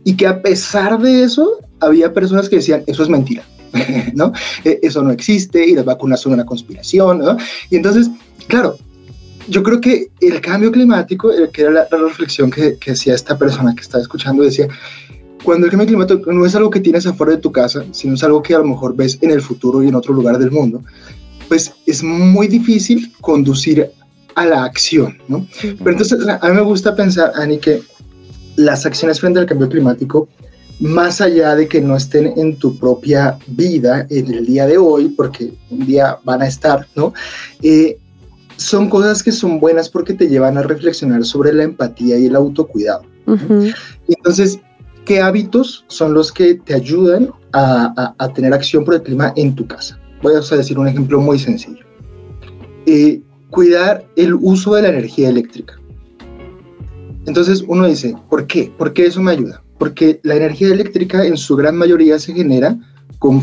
y 0.04 0.16
que 0.16 0.28
a 0.28 0.42
pesar 0.42 1.00
de 1.00 1.24
eso, 1.24 1.60
había 1.80 2.14
personas 2.14 2.50
que 2.50 2.58
decían, 2.58 2.84
eso 2.88 3.04
es 3.04 3.10
mentira, 3.10 3.44
¿no? 4.14 4.34
E, 4.66 4.80
eso 4.82 5.02
no 5.02 5.12
existe, 5.12 5.66
y 5.66 5.74
las 5.74 5.86
vacunas 5.86 6.20
son 6.20 6.34
una 6.34 6.46
conspiración, 6.46 7.20
¿no? 7.20 7.38
Y 7.70 7.78
entonces 7.78 8.10
Claro, 8.48 8.78
yo 9.50 9.62
creo 9.62 9.80
que 9.80 10.08
el 10.22 10.42
cambio 10.42 10.72
climático, 10.72 11.32
eh, 11.32 11.50
que 11.52 11.64
era 11.64 11.72
la, 11.72 11.88
reflexión 11.92 12.50
que, 12.50 12.78
que, 12.78 12.92
hacía 12.92 13.14
esta 13.14 13.38
persona 13.38 13.76
que 13.76 13.82
estaba 13.82 14.02
escuchando, 14.02 14.44
decía, 14.44 14.68
cuando 15.44 15.66
el 15.66 15.72
cambio 15.72 15.88
climático 15.88 16.32
no 16.32 16.46
es 16.46 16.56
algo 16.56 16.70
que 16.70 16.80
tienes 16.80 17.06
afuera 17.06 17.34
de 17.34 17.40
tu 17.40 17.52
casa, 17.52 17.84
sino 17.92 18.16
es 18.16 18.24
algo 18.24 18.42
que 18.42 18.56
a 18.56 18.60
lo 18.60 18.66
mejor 18.66 18.96
ves 18.96 19.18
en 19.22 19.32
el 19.32 19.42
futuro 19.42 19.84
y 19.84 19.88
en 19.88 19.96
otro 19.96 20.14
lugar 20.14 20.38
del 20.38 20.52
mundo, 20.52 20.82
pues 21.48 21.74
es 21.86 22.04
muy 22.04 22.48
difícil 22.48 23.12
conducir 23.22 23.90
a 24.36 24.46
la 24.46 24.64
acción, 24.64 25.18
¿no? 25.28 25.48
Pero 25.62 25.92
entonces 25.92 26.20
a 26.28 26.50
mí 26.50 26.56
me 26.56 26.62
gusta 26.62 26.96
pensar, 26.96 27.32
Ani, 27.36 27.58
que 27.58 27.82
las 28.56 28.86
acciones 28.86 29.20
frente 29.20 29.40
al 29.40 29.46
cambio 29.46 29.70
climático, 29.70 30.28
más 30.80 31.22
allá 31.22 31.56
de 31.56 31.68
que 31.68 31.82
no 31.82 31.96
estén 31.96 32.34
en 32.38 32.56
tu 32.58 32.78
propia 32.78 33.38
vida 33.48 34.06
en 34.10 34.32
el 34.32 34.46
día 34.46 34.68
de 34.68 34.78
hoy, 34.78 35.10
porque 35.10 35.54
un 35.72 35.86
día 35.88 36.20
van 36.24 36.42
a 36.42 36.48
estar, 36.48 36.88
¿no? 36.96 37.14
Eh, 37.64 37.98
son 38.58 38.90
cosas 38.90 39.24
que 39.24 39.32
son 39.32 39.60
buenas 39.60 39.90
porque 39.90 40.14
te 40.14 40.28
llevan 40.28 40.58
a 40.58 40.64
reflexionar 40.64 41.24
sobre 41.26 41.54
la 41.54 41.64
empatía 41.64 42.18
y 42.18 42.26
el 42.26 42.36
autocuidado. 42.36 43.04
Entonces, 44.08 44.60
¿qué 45.08 45.22
hábitos 45.22 45.86
son 45.88 46.14
los 46.14 46.34
que 46.34 46.56
te 46.56 46.74
ayudan 46.74 47.30
a, 47.54 48.34
tener 48.36 48.54
acción 48.54 48.84
por 48.84 48.96
el 48.96 49.02
clima 49.02 49.32
en 49.38 49.56
tu 49.56 49.66
casa? 49.66 49.98
Voy 50.22 50.34
a 50.36 50.56
decir 50.56 50.78
un 50.78 50.88
ejemplo 50.88 51.22
muy 51.22 51.40
sencillo. 51.40 51.86
Eh, 52.86 53.22
cuidar 53.50 54.06
el 54.18 54.34
uso 54.34 54.76
de 54.76 54.82
la 54.82 54.90
energía 54.90 55.30
eléctrica. 55.30 55.80
Entonces 57.26 57.64
uno 57.68 57.88
dice, 57.88 58.16
¿por 58.30 58.48
qué? 58.48 58.72
¿Por 58.78 58.92
qué 58.92 59.06
eso 59.06 59.22
me 59.22 59.32
ayuda? 59.32 59.64
Porque 59.80 60.20
la 60.24 60.36
energía 60.36 60.68
eléctrica 60.68 61.26
en 61.26 61.38
su 61.38 61.56
gran 61.56 61.78
mayoría 61.78 62.20
se 62.20 62.34
genera 62.34 62.78
con 63.20 63.42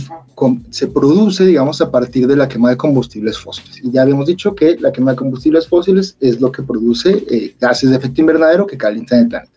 se 0.70 0.88
produce, 0.88 1.46
digamos, 1.46 1.80
a 1.80 1.90
partir 1.90 2.26
de 2.26 2.36
la 2.36 2.48
quema 2.48 2.70
de 2.70 2.76
combustibles 2.76 3.38
fósiles. 3.38 3.80
Y 3.82 3.90
ya 3.90 4.02
habíamos 4.02 4.26
dicho 4.26 4.54
que 4.54 4.76
la 4.78 4.92
quema 4.92 5.12
de 5.12 5.16
combustibles 5.16 5.66
fósiles 5.66 6.16
es 6.20 6.40
lo 6.40 6.52
que 6.52 6.62
produce 6.62 7.24
eh, 7.30 7.54
gases 7.58 7.90
de 7.90 7.96
efecto 7.96 8.20
invernadero 8.20 8.66
que 8.66 8.76
calientan 8.76 9.20
el 9.20 9.28
planeta. 9.28 9.52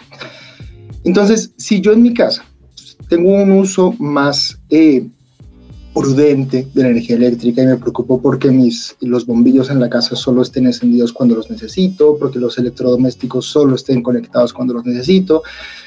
Entonces, 1.07 1.51
si 1.55 1.79
yo 1.79 1.93
en 1.93 2.03
mi 2.03 2.13
casa 2.13 2.43
tengo 3.07 3.31
un 3.31 3.49
uso 3.53 3.95
más 3.97 4.59
eh, 4.69 5.07
prudente 5.93 6.67
de 6.73 6.83
la 6.83 6.89
energía 6.89 7.15
eléctrica 7.15 7.63
y 7.63 7.65
me 7.65 7.77
preocupo 7.77 8.21
porque 8.21 8.51
mis, 8.51 8.93
los 8.99 9.25
bombillos 9.25 9.69
en 9.69 9.79
la 9.79 9.89
casa 9.89 10.17
solo 10.17 10.41
estén 10.41 10.65
encendidos 10.65 11.13
cuando 11.13 11.35
los 11.35 11.49
necesito, 11.49 12.17
porque 12.19 12.39
los 12.39 12.57
electrodomésticos 12.57 13.45
solo 13.45 13.75
estén 13.75 14.03
conectados 14.03 14.51
cuando 14.51 14.73
los 14.73 14.85
necesito, 14.85 15.43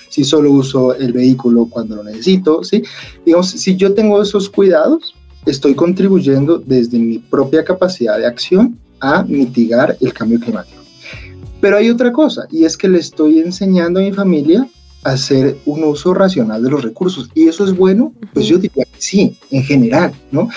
si 0.09 0.25
solo 0.25 0.53
uso 0.53 0.95
el 0.95 1.13
vehículo 1.13 1.67
cuando 1.67 1.97
lo 1.97 2.03
necesito, 2.03 2.65
¿sí? 2.65 2.83
Digamos, 3.27 3.51
si 3.51 3.77
yo 3.77 3.93
tengo 3.93 4.23
esos 4.23 4.49
cuidados, 4.49 5.15
estoy 5.45 5.75
contribuyendo 5.75 6.59
desde 6.59 6.99
mi 6.99 7.19
propia 7.19 7.63
capacidad 7.63 8.17
de 8.17 8.25
acción 8.25 8.79
a 9.01 9.23
mitigar 9.25 9.99
el 10.01 10.15
cambio 10.15 10.41
climático. 10.41 10.81
Pero 11.61 11.77
hay 11.77 11.91
otra 11.91 12.11
cosa, 12.11 12.47
y 12.51 12.65
es 12.65 12.79
que 12.79 12.89
le 12.89 13.01
estoy 13.01 13.41
enseñando 13.41 14.01
a 14.01 14.03
mi 14.03 14.13
familia 14.13 14.67
hacer 15.03 15.57
un 15.65 15.85
uso 15.85 16.13
racional 16.15 16.63
de 16.63 16.71
los 16.71 16.83
recursos. 16.83 17.31
¿Y 17.35 17.49
eso 17.49 17.65
es 17.65 17.77
bueno? 17.77 18.13
Pues 18.35 18.47
yo 18.47 18.59
diría 18.59 18.85
que 18.85 19.01
sí, 19.01 19.37
en 19.51 19.63
general, 19.63 20.13
¿no? 20.31 20.49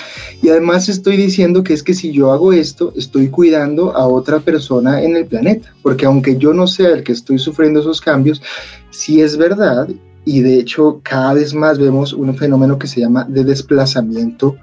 Y 0.42 0.48
además 0.48 0.88
estoy 0.88 1.16
diciendo 1.16 1.62
que 1.62 1.72
es 1.72 1.82
que 1.82 1.94
si 1.94 2.12
yo 2.12 2.32
hago 2.32 2.52
esto, 2.52 2.92
estoy 2.96 3.28
cuidando 3.28 3.96
a 3.96 4.06
otra 4.06 4.40
persona 4.40 5.02
en 5.02 5.16
el 5.16 5.26
planeta, 5.26 5.74
porque 5.82 6.06
aunque 6.06 6.36
yo 6.36 6.52
no 6.52 6.66
sea 6.66 6.90
el 6.90 7.04
que 7.04 7.12
estoy 7.12 7.38
sufriendo 7.38 7.80
esos 7.80 8.00
cambios, 8.00 8.42
sí 8.90 9.20
es 9.20 9.36
verdad, 9.36 9.88
y 10.26 10.40
de 10.40 10.58
hecho 10.58 11.00
cada 11.02 11.34
vez 11.34 11.54
más 11.54 11.78
vemos 11.78 12.12
un 12.12 12.34
fenómeno 12.36 12.78
que 12.78 12.86
se 12.86 13.00
llama 13.00 13.24
de 13.28 13.44
desplazamiento 13.44 14.56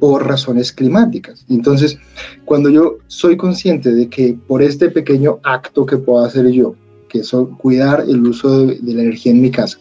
por 0.00 0.26
razones 0.26 0.72
climáticas. 0.72 1.44
Entonces, 1.48 1.98
cuando 2.44 2.68
yo 2.68 2.98
soy 3.08 3.36
consciente 3.36 3.92
de 3.92 4.08
que 4.08 4.38
por 4.46 4.62
este 4.62 4.90
pequeño 4.90 5.40
acto 5.42 5.84
que 5.86 5.96
puedo 5.96 6.24
hacer 6.24 6.48
yo, 6.50 6.74
que 7.08 7.20
es 7.20 7.32
cuidar 7.58 8.04
el 8.08 8.26
uso 8.26 8.66
de, 8.66 8.78
la 8.82 9.02
energía 9.02 9.32
en 9.32 9.40
mi 9.40 9.50
casa. 9.50 9.78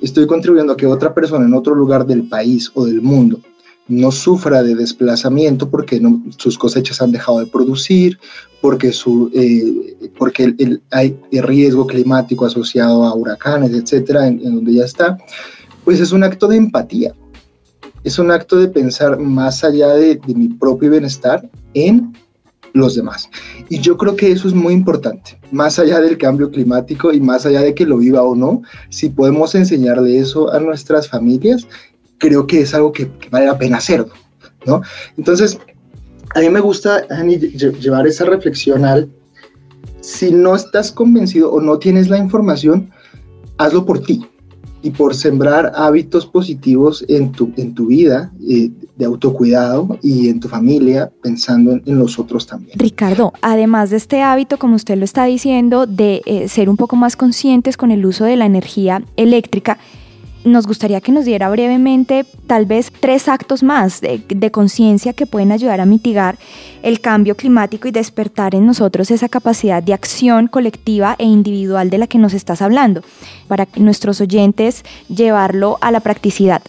Estoy 0.00 0.26
contribuyendo 0.26 0.74
a 0.74 0.76
que 0.76 0.86
otra 0.86 1.14
persona 1.14 1.46
en 1.46 1.54
otro 1.54 1.74
lugar 1.74 2.06
del 2.06 2.28
país 2.28 2.70
o 2.74 2.84
del 2.84 3.00
mundo 3.00 3.40
no 3.88 4.10
sufra 4.10 4.62
de 4.62 4.74
desplazamiento 4.74 5.70
porque 5.70 6.00
sus 6.38 6.58
cosechas 6.58 7.00
han 7.00 7.12
dejado 7.12 7.38
de 7.38 7.46
producir, 7.46 8.18
porque, 8.60 8.92
su, 8.92 9.30
eh, 9.32 10.10
porque 10.18 10.54
el, 10.58 10.82
hay 10.90 11.16
riesgo 11.30 11.86
climático 11.86 12.46
asociado 12.46 13.04
a 13.04 13.14
huracanes, 13.14 13.72
etcétera, 13.72 14.26
en, 14.26 14.42
donde 14.42 14.74
ya 14.74 14.84
está, 14.84 15.16
pues 15.84 16.00
es 16.00 16.12
un 16.12 16.24
acto 16.24 16.48
de 16.48 16.56
empatía. 16.56 17.14
Es 18.02 18.18
un 18.18 18.30
acto 18.30 18.56
de 18.56 18.68
pensar 18.68 19.18
más 19.18 19.62
allá 19.64 19.88
de, 19.94 20.16
de 20.16 20.34
mi 20.34 20.48
propio 20.48 20.90
bienestar 20.90 21.48
en 21.74 22.12
los 22.76 22.94
demás. 22.94 23.28
Y 23.68 23.80
yo 23.80 23.96
creo 23.96 24.16
que 24.16 24.30
eso 24.30 24.48
es 24.48 24.54
muy 24.54 24.74
importante, 24.74 25.38
más 25.50 25.78
allá 25.78 26.00
del 26.00 26.18
cambio 26.18 26.50
climático 26.50 27.12
y 27.12 27.20
más 27.20 27.46
allá 27.46 27.60
de 27.60 27.74
que 27.74 27.86
lo 27.86 27.98
viva 27.98 28.22
o 28.22 28.34
no, 28.34 28.62
si 28.90 29.08
podemos 29.08 29.54
enseñarle 29.54 30.18
eso 30.18 30.52
a 30.52 30.60
nuestras 30.60 31.08
familias, 31.08 31.66
creo 32.18 32.46
que 32.46 32.60
es 32.60 32.74
algo 32.74 32.92
que, 32.92 33.10
vale 33.30 33.46
la 33.46 33.58
pena 33.58 33.78
hacerlo, 33.78 34.12
¿no? 34.66 34.82
Entonces, 35.16 35.58
a 36.34 36.40
mí 36.40 36.50
me 36.50 36.60
gusta, 36.60 37.06
llevar 37.80 38.06
esa 38.06 38.24
reflexión 38.24 38.84
al, 38.84 39.10
si 40.00 40.30
no 40.30 40.54
estás 40.54 40.92
convencido 40.92 41.50
o 41.50 41.60
no 41.60 41.78
tienes 41.78 42.08
la 42.08 42.18
información, 42.18 42.90
hazlo 43.58 43.86
por 43.86 44.00
ti. 44.00 44.26
Y 44.86 44.90
por 44.90 45.16
sembrar 45.16 45.72
hábitos 45.74 46.26
positivos 46.26 47.04
en 47.08 47.32
tu, 47.32 47.52
en 47.56 47.74
tu 47.74 47.88
vida 47.88 48.30
eh, 48.48 48.70
de 48.94 49.04
autocuidado 49.04 49.98
y 50.00 50.28
en 50.28 50.38
tu 50.38 50.46
familia, 50.46 51.10
pensando 51.20 51.72
en, 51.72 51.98
los 51.98 52.20
otros 52.20 52.46
también. 52.46 52.78
Ricardo, 52.78 53.32
además 53.42 53.90
de 53.90 53.96
este 53.96 54.22
hábito, 54.22 54.58
como 54.58 54.76
usted 54.76 54.96
lo 54.96 55.04
está 55.04 55.24
diciendo, 55.24 55.86
de 55.86 56.22
eh, 56.24 56.46
ser 56.46 56.70
un 56.70 56.76
poco 56.76 56.94
más 56.94 57.16
conscientes 57.16 57.76
con 57.76 57.90
el 57.90 58.06
uso 58.06 58.24
de 58.24 58.36
la 58.36 58.46
energía 58.46 59.02
eléctrica, 59.16 59.76
nos 60.46 60.66
gustaría 60.66 61.00
que 61.00 61.12
nos 61.12 61.24
diera 61.24 61.50
brevemente 61.50 62.24
tal 62.46 62.64
vez 62.64 62.92
tres 63.00 63.28
actos 63.28 63.62
más 63.62 64.00
de, 64.00 64.50
conciencia 64.50 65.12
que 65.12 65.26
pueden 65.26 65.52
ayudar 65.52 65.80
a 65.80 65.86
mitigar 65.86 66.38
el 66.82 67.00
cambio 67.00 67.36
climático 67.36 67.88
y 67.88 67.90
despertar 67.90 68.54
en 68.54 68.64
nosotros 68.64 69.10
esa 69.10 69.28
capacidad 69.28 69.82
de 69.82 69.92
acción 69.92 70.46
colectiva 70.46 71.16
e 71.18 71.24
individual 71.24 71.90
de 71.90 71.98
la 71.98 72.06
que 72.06 72.18
nos 72.18 72.32
estás 72.32 72.62
hablando, 72.62 73.02
para 73.48 73.66
que 73.66 73.80
nuestros 73.80 74.20
oyentes 74.20 74.84
llevarlo 75.08 75.78
a 75.80 75.90
la 75.90 76.00
practicidad. 76.00 76.62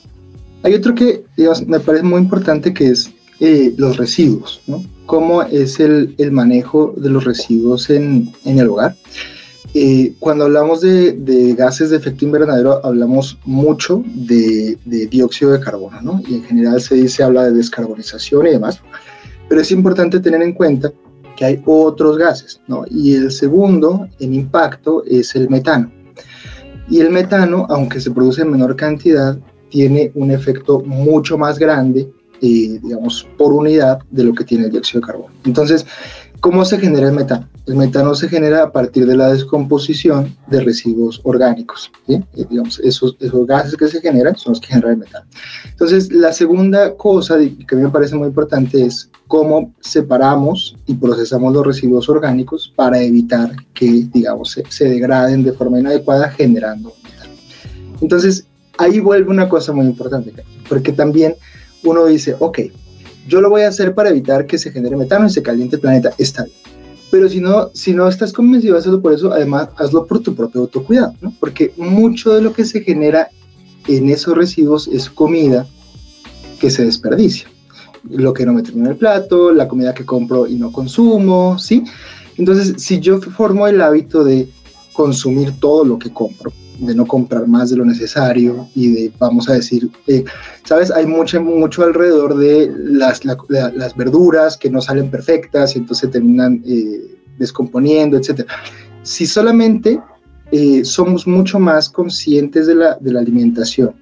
Hay 0.63 0.73
otro 0.73 0.95
que 0.95 1.23
me 1.67 1.79
parece 1.79 2.03
muy 2.03 2.19
importante 2.19 2.73
que 2.73 2.87
es 2.87 3.11
eh, 3.39 3.73
los 3.77 3.97
residuos, 3.97 4.61
¿no? 4.65 4.83
¿Cómo 5.05 5.43
es 5.43 5.79
el, 5.79 6.15
manejo 6.31 6.93
de 6.97 7.09
los 7.09 7.23
residuos 7.23 7.89
en 7.89 8.33
el 8.43 8.67
hogar? 8.67 8.95
Eh, 9.73 10.13
cuando 10.19 10.45
hablamos 10.45 10.81
de, 10.81 11.13
de, 11.13 11.53
gases 11.53 11.89
de 11.89 11.97
efecto 11.97 12.25
invernadero, 12.25 12.83
hablamos 12.85 13.37
mucho 13.45 14.03
de, 14.05 14.77
de, 14.85 15.07
dióxido 15.07 15.51
de 15.51 15.59
carbono, 15.59 16.01
¿no? 16.01 16.21
Y 16.27 16.35
en 16.35 16.43
general 16.43 16.81
se 16.81 16.95
dice, 16.95 17.23
habla 17.23 17.43
de 17.43 17.51
descarbonización 17.51 18.47
y 18.47 18.51
demás. 18.51 18.81
Pero 19.49 19.61
es 19.61 19.71
importante 19.71 20.19
tener 20.19 20.41
en 20.41 20.53
cuenta 20.53 20.91
que 21.35 21.45
hay 21.45 21.61
otros 21.65 22.17
gases, 22.17 22.59
¿no? 22.67 22.83
Y 22.89 23.13
el 23.13 23.31
segundo 23.31 24.07
en 24.19 24.33
impacto 24.33 25.03
es 25.05 25.35
el 25.35 25.49
metano. 25.49 25.91
Y 26.89 26.99
el 26.99 27.11
metano, 27.11 27.65
aunque 27.69 27.99
se 27.99 28.11
produce 28.11 28.41
en 28.41 28.51
menor 28.51 28.75
cantidad, 28.75 29.37
tiene 29.69 30.11
un 30.15 30.31
efecto 30.31 30.79
mucho 30.81 31.37
más 31.37 31.59
grande, 31.59 32.09
eh, 32.41 32.79
digamos, 32.81 33.27
por 33.37 33.53
unidad 33.53 33.99
de 34.09 34.23
lo 34.23 34.33
que 34.33 34.43
tiene 34.43 34.65
el 34.65 34.71
dióxido 34.71 35.01
de 35.01 35.07
carbono. 35.07 35.33
Entonces, 35.45 35.85
¿cómo 36.39 36.65
se 36.65 36.79
genera 36.79 37.07
el 37.07 37.13
metano? 37.13 37.47
El 37.65 37.75
metano 37.75 38.15
se 38.15 38.29
genera 38.29 38.63
a 38.63 38.71
partir 38.71 39.05
de 39.05 39.15
la 39.15 39.31
descomposición 39.31 40.35
de 40.47 40.61
residuos 40.61 41.19
orgánicos. 41.23 41.91
¿sí? 42.07 42.23
Y, 42.35 42.45
digamos, 42.45 42.79
esos, 42.79 43.15
esos 43.19 43.45
gases 43.45 43.75
que 43.75 43.87
se 43.87 43.99
generan 43.99 44.37
son 44.37 44.53
los 44.53 44.61
que 44.61 44.67
generan 44.67 44.91
el 44.91 44.97
metano. 44.99 45.25
Entonces, 45.69 46.11
la 46.11 46.31
segunda 46.31 46.95
cosa 46.95 47.37
que 47.67 47.75
me 47.75 47.89
parece 47.89 48.15
muy 48.15 48.27
importante 48.27 48.85
es 48.85 49.09
cómo 49.27 49.73
separamos 49.81 50.77
y 50.85 50.93
procesamos 50.93 51.53
los 51.53 51.65
residuos 51.65 52.07
orgánicos 52.07 52.71
para 52.75 53.01
evitar 53.01 53.51
que, 53.73 54.07
digamos, 54.13 54.51
se, 54.51 54.63
se 54.69 54.85
degraden 54.85 55.43
de 55.43 55.53
forma 55.53 55.79
inadecuada 55.79 56.29
generando 56.29 56.93
metano. 57.03 57.33
Entonces, 58.01 58.47
ahí 58.77 58.99
vuelve 58.99 59.29
una 59.29 59.49
cosa 59.49 59.73
muy 59.73 59.85
importante, 59.85 60.33
porque 60.69 60.93
también 60.93 61.35
uno 61.83 62.05
dice, 62.05 62.35
ok, 62.39 62.59
yo 63.27 63.41
lo 63.41 63.49
voy 63.49 63.61
a 63.61 63.69
hacer 63.69 63.93
para 63.93 64.09
evitar 64.09 64.45
que 64.45 64.57
se 64.57 64.71
genere 64.71 64.95
metano 64.95 65.27
y 65.27 65.29
se 65.29 65.43
caliente 65.43 65.75
el 65.75 65.81
planeta, 65.81 66.13
está 66.17 66.43
bien. 66.43 66.57
Pero 67.09 67.29
si 67.29 67.39
no, 67.39 67.69
si 67.73 67.93
no 67.93 68.07
estás 68.07 68.33
convencido 68.33 68.73
de 68.73 68.79
hacerlo 68.79 69.01
por 69.01 69.13
eso, 69.13 69.31
además 69.31 69.69
hazlo 69.77 70.05
por 70.05 70.19
tu 70.19 70.35
propio 70.35 70.61
autocuidado, 70.61 71.13
¿no? 71.21 71.33
Porque 71.39 71.73
mucho 71.77 72.33
de 72.33 72.41
lo 72.41 72.53
que 72.53 72.65
se 72.65 72.81
genera 72.81 73.29
en 73.87 74.09
esos 74.09 74.35
residuos 74.37 74.87
es 74.89 75.09
comida 75.09 75.65
que 76.59 76.69
se 76.69 76.83
desperdicia. 76.83 77.47
Lo 78.09 78.33
que 78.33 78.45
no 78.45 78.53
me 78.53 78.63
termino 78.63 78.87
en 78.87 78.91
el 78.91 78.97
plato, 78.97 79.51
la 79.51 79.67
comida 79.67 79.93
que 79.93 80.05
compro 80.05 80.47
y 80.47 80.55
no 80.55 80.71
consumo, 80.71 81.57
¿sí? 81.59 81.83
Entonces, 82.37 82.81
si 82.81 82.99
yo 82.99 83.21
formo 83.21 83.67
el 83.67 83.81
hábito 83.81 84.23
de 84.23 84.49
consumir 84.93 85.53
todo 85.59 85.85
lo 85.85 85.97
que 85.97 86.11
compro, 86.11 86.51
de 86.79 86.95
no 86.95 87.05
comprar 87.05 87.47
más 87.47 87.69
de 87.69 87.77
lo 87.77 87.85
necesario 87.85 88.67
y 88.75 88.91
de, 88.91 89.11
vamos 89.17 89.49
a 89.49 89.53
decir, 89.53 89.89
eh, 90.07 90.23
sabes, 90.63 90.91
hay 90.91 91.05
mucho, 91.05 91.41
mucho 91.41 91.83
alrededor 91.83 92.37
de 92.37 92.71
las, 92.77 93.25
la, 93.25 93.37
las 93.49 93.95
verduras 93.95 94.57
que 94.57 94.69
no 94.69 94.81
salen 94.81 95.09
perfectas 95.09 95.75
y 95.75 95.79
entonces 95.79 96.11
terminan 96.11 96.61
eh, 96.65 97.17
descomponiendo, 97.37 98.17
etc. 98.17 98.47
Si 99.03 99.25
solamente 99.25 99.99
eh, 100.51 100.85
somos 100.85 101.27
mucho 101.27 101.59
más 101.59 101.89
conscientes 101.89 102.67
de 102.67 102.75
la, 102.75 102.97
de 102.99 103.11
la 103.11 103.19
alimentación 103.19 103.95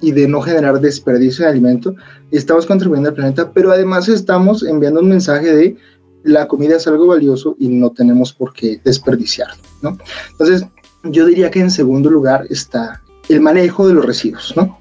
y 0.00 0.10
de 0.12 0.26
no 0.26 0.40
generar 0.40 0.80
desperdicio 0.80 1.44
de 1.44 1.50
alimento, 1.50 1.94
estamos 2.30 2.66
contribuyendo 2.66 3.10
al 3.10 3.14
planeta, 3.14 3.52
pero 3.52 3.70
además 3.70 4.08
estamos 4.08 4.62
enviando 4.62 5.00
un 5.00 5.08
mensaje 5.08 5.54
de 5.54 5.76
la 6.24 6.46
comida 6.46 6.76
es 6.76 6.86
algo 6.86 7.08
valioso 7.08 7.56
y 7.58 7.68
no 7.68 7.90
tenemos 7.90 8.32
por 8.32 8.52
qué 8.52 8.80
desperdiciarlo, 8.84 9.62
¿no? 9.82 9.98
Entonces, 10.30 10.64
yo 11.04 11.26
diría 11.26 11.50
que 11.50 11.60
en 11.60 11.70
segundo 11.70 12.10
lugar 12.10 12.46
está 12.50 13.02
el 13.28 13.40
manejo 13.40 13.88
de 13.88 13.94
los 13.94 14.04
residuos, 14.04 14.54
¿no? 14.56 14.78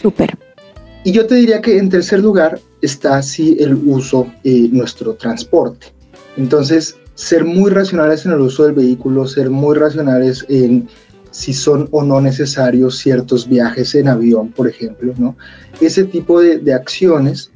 Súper. 0.00 0.36
Y 1.04 1.12
yo 1.12 1.26
te 1.26 1.34
diría 1.34 1.60
que 1.60 1.78
en 1.78 1.88
tercer 1.88 2.20
lugar 2.20 2.60
está 2.80 3.22
sí 3.22 3.56
el 3.60 3.74
uso, 3.74 4.26
eh, 4.42 4.68
nuestro 4.72 5.14
transporte. 5.14 5.88
Entonces, 6.36 6.96
ser 7.14 7.44
muy 7.44 7.70
racionales 7.70 8.24
en 8.26 8.32
el 8.32 8.40
uso 8.40 8.64
del 8.64 8.72
vehículo, 8.72 9.26
ser 9.26 9.50
muy 9.50 9.76
racionales 9.76 10.44
en 10.48 10.88
si 11.30 11.52
son 11.52 11.88
o 11.90 12.02
no 12.02 12.20
necesarios 12.20 12.98
ciertos 12.98 13.48
viajes 13.48 13.94
en 13.96 14.08
avión, 14.08 14.52
por 14.52 14.68
ejemplo, 14.68 15.12
¿no? 15.18 15.36
Ese 15.80 16.04
tipo 16.04 16.40
de, 16.40 16.58
de 16.58 16.72
acciones 16.72 17.50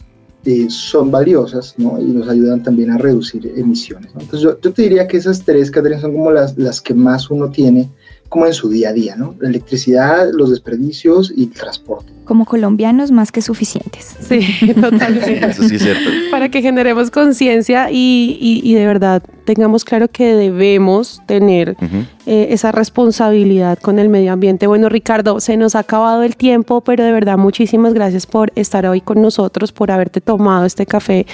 eh, 0.50 0.70
son 0.70 1.10
valiosas, 1.10 1.74
¿no? 1.76 2.00
Y 2.00 2.04
nos 2.04 2.26
ayudan 2.26 2.62
también 2.62 2.90
a 2.90 2.96
reducir 2.96 3.52
emisiones, 3.54 4.14
¿no? 4.14 4.22
Entonces 4.22 4.40
yo, 4.40 4.58
yo, 4.58 4.72
te 4.72 4.80
diría 4.80 5.06
que 5.06 5.18
esas 5.18 5.44
tres, 5.44 5.70
Catherine, 5.70 6.00
son 6.00 6.14
como 6.14 6.32
las, 6.32 6.56
las 6.56 6.80
que 6.80 6.94
más 6.94 7.30
uno 7.30 7.50
tiene 7.50 7.90
como 8.28 8.46
en 8.46 8.52
su 8.52 8.68
día 8.68 8.90
a 8.90 8.92
día, 8.92 9.16
¿no? 9.16 9.34
La 9.40 9.48
electricidad, 9.48 10.28
los 10.32 10.50
desperdicios 10.50 11.32
y 11.34 11.44
el 11.44 11.50
transporte. 11.50 12.12
Como 12.24 12.44
colombianos 12.44 13.10
más 13.10 13.32
que 13.32 13.40
suficientes. 13.40 14.16
Sí, 14.20 14.40
totalmente. 14.74 15.46
Eso 15.46 15.62
sí 15.66 15.76
es 15.76 15.82
cierto. 15.82 16.10
Para 16.30 16.50
que 16.50 16.60
generemos 16.60 17.10
conciencia 17.10 17.90
y, 17.90 18.36
y, 18.38 18.60
y, 18.62 18.74
de 18.74 18.86
verdad 18.86 19.22
tengamos 19.46 19.84
claro 19.84 20.08
que 20.08 20.34
debemos 20.34 21.22
tener 21.26 21.70
uh 21.80 21.84
-huh. 21.84 22.06
eh, 22.26 22.48
esa 22.50 22.70
responsabilidad 22.70 23.78
con 23.78 23.98
el 23.98 24.10
medio 24.10 24.32
ambiente. 24.34 24.66
Bueno, 24.66 24.90
Ricardo, 24.90 25.40
se 25.40 25.56
nos 25.56 25.74
ha 25.74 25.78
acabado 25.78 26.22
el 26.22 26.36
tiempo, 26.36 26.82
pero 26.82 27.04
de 27.04 27.12
verdad 27.12 27.38
muchísimas 27.38 27.94
gracias 27.94 28.26
por 28.26 28.52
estar 28.56 28.84
hoy 28.84 29.00
con 29.00 29.22
nosotros, 29.22 29.72
por 29.72 29.90
haberte 29.90 30.20
tomado 30.20 30.66
este 30.66 30.84
café 30.84 31.26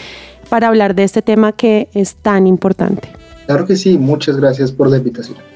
para 0.49 0.69
hablar 0.69 0.95
de 0.95 1.03
este 1.03 1.23
tema 1.23 1.51
que 1.51 1.89
es 1.93 2.15
tan 2.15 2.47
importante. 2.47 3.09
Claro 3.47 3.67
que 3.67 3.75
sí, 3.75 3.99
muchas 3.99 4.37
gracias 4.37 4.71
por 4.71 4.89
la 4.89 4.99
invitación. 4.99 5.54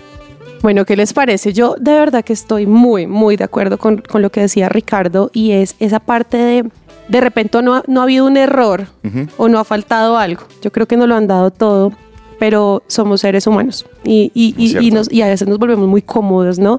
Bueno, 0.63 0.85
¿qué 0.85 0.97
les 0.97 1.13
parece? 1.13 1.53
Yo 1.53 1.77
de 1.79 1.93
verdad 1.93 2.25
que 2.25 2.33
estoy 2.33 2.67
muy, 2.67 3.07
muy 3.07 3.37
de 3.37 3.45
acuerdo 3.45 3.79
con, 3.79 3.99
con 3.99 4.23
lo 4.23 4.31
que 4.31 4.41
decía 4.41 4.69
Ricardo 4.69 5.31
y 5.33 5.53
es 5.53 5.77
esa 5.79 6.01
parte 6.01 6.37
de, 6.37 6.71
de 7.09 7.21
repente 7.21 7.63
no, 7.63 7.83
no 7.87 8.01
ha 8.01 8.03
habido 8.05 8.27
un 8.27 8.37
error 8.37 8.87
uh 9.05 9.09
-huh. 9.09 9.29
o 9.37 9.49
no 9.49 9.59
ha 9.59 9.65
faltado 9.65 10.19
algo. 10.19 10.43
Yo 10.63 10.73
creo 10.73 10.87
que 10.87 10.97
nos 10.97 11.09
lo 11.09 11.15
han 11.15 11.27
dado 11.27 11.51
todo, 11.51 11.93
pero 12.39 12.83
somos 12.89 13.21
seres 13.21 13.47
humanos 13.47 13.87
y, 14.05 14.33
y, 14.35 14.55
y, 14.57 14.79
y, 14.87 14.91
nos, 14.91 15.11
y 15.13 15.23
a 15.23 15.29
veces 15.29 15.47
nos 15.49 15.59
volvemos 15.59 15.87
muy 15.87 16.03
cómodos, 16.03 16.59
¿no? 16.59 16.79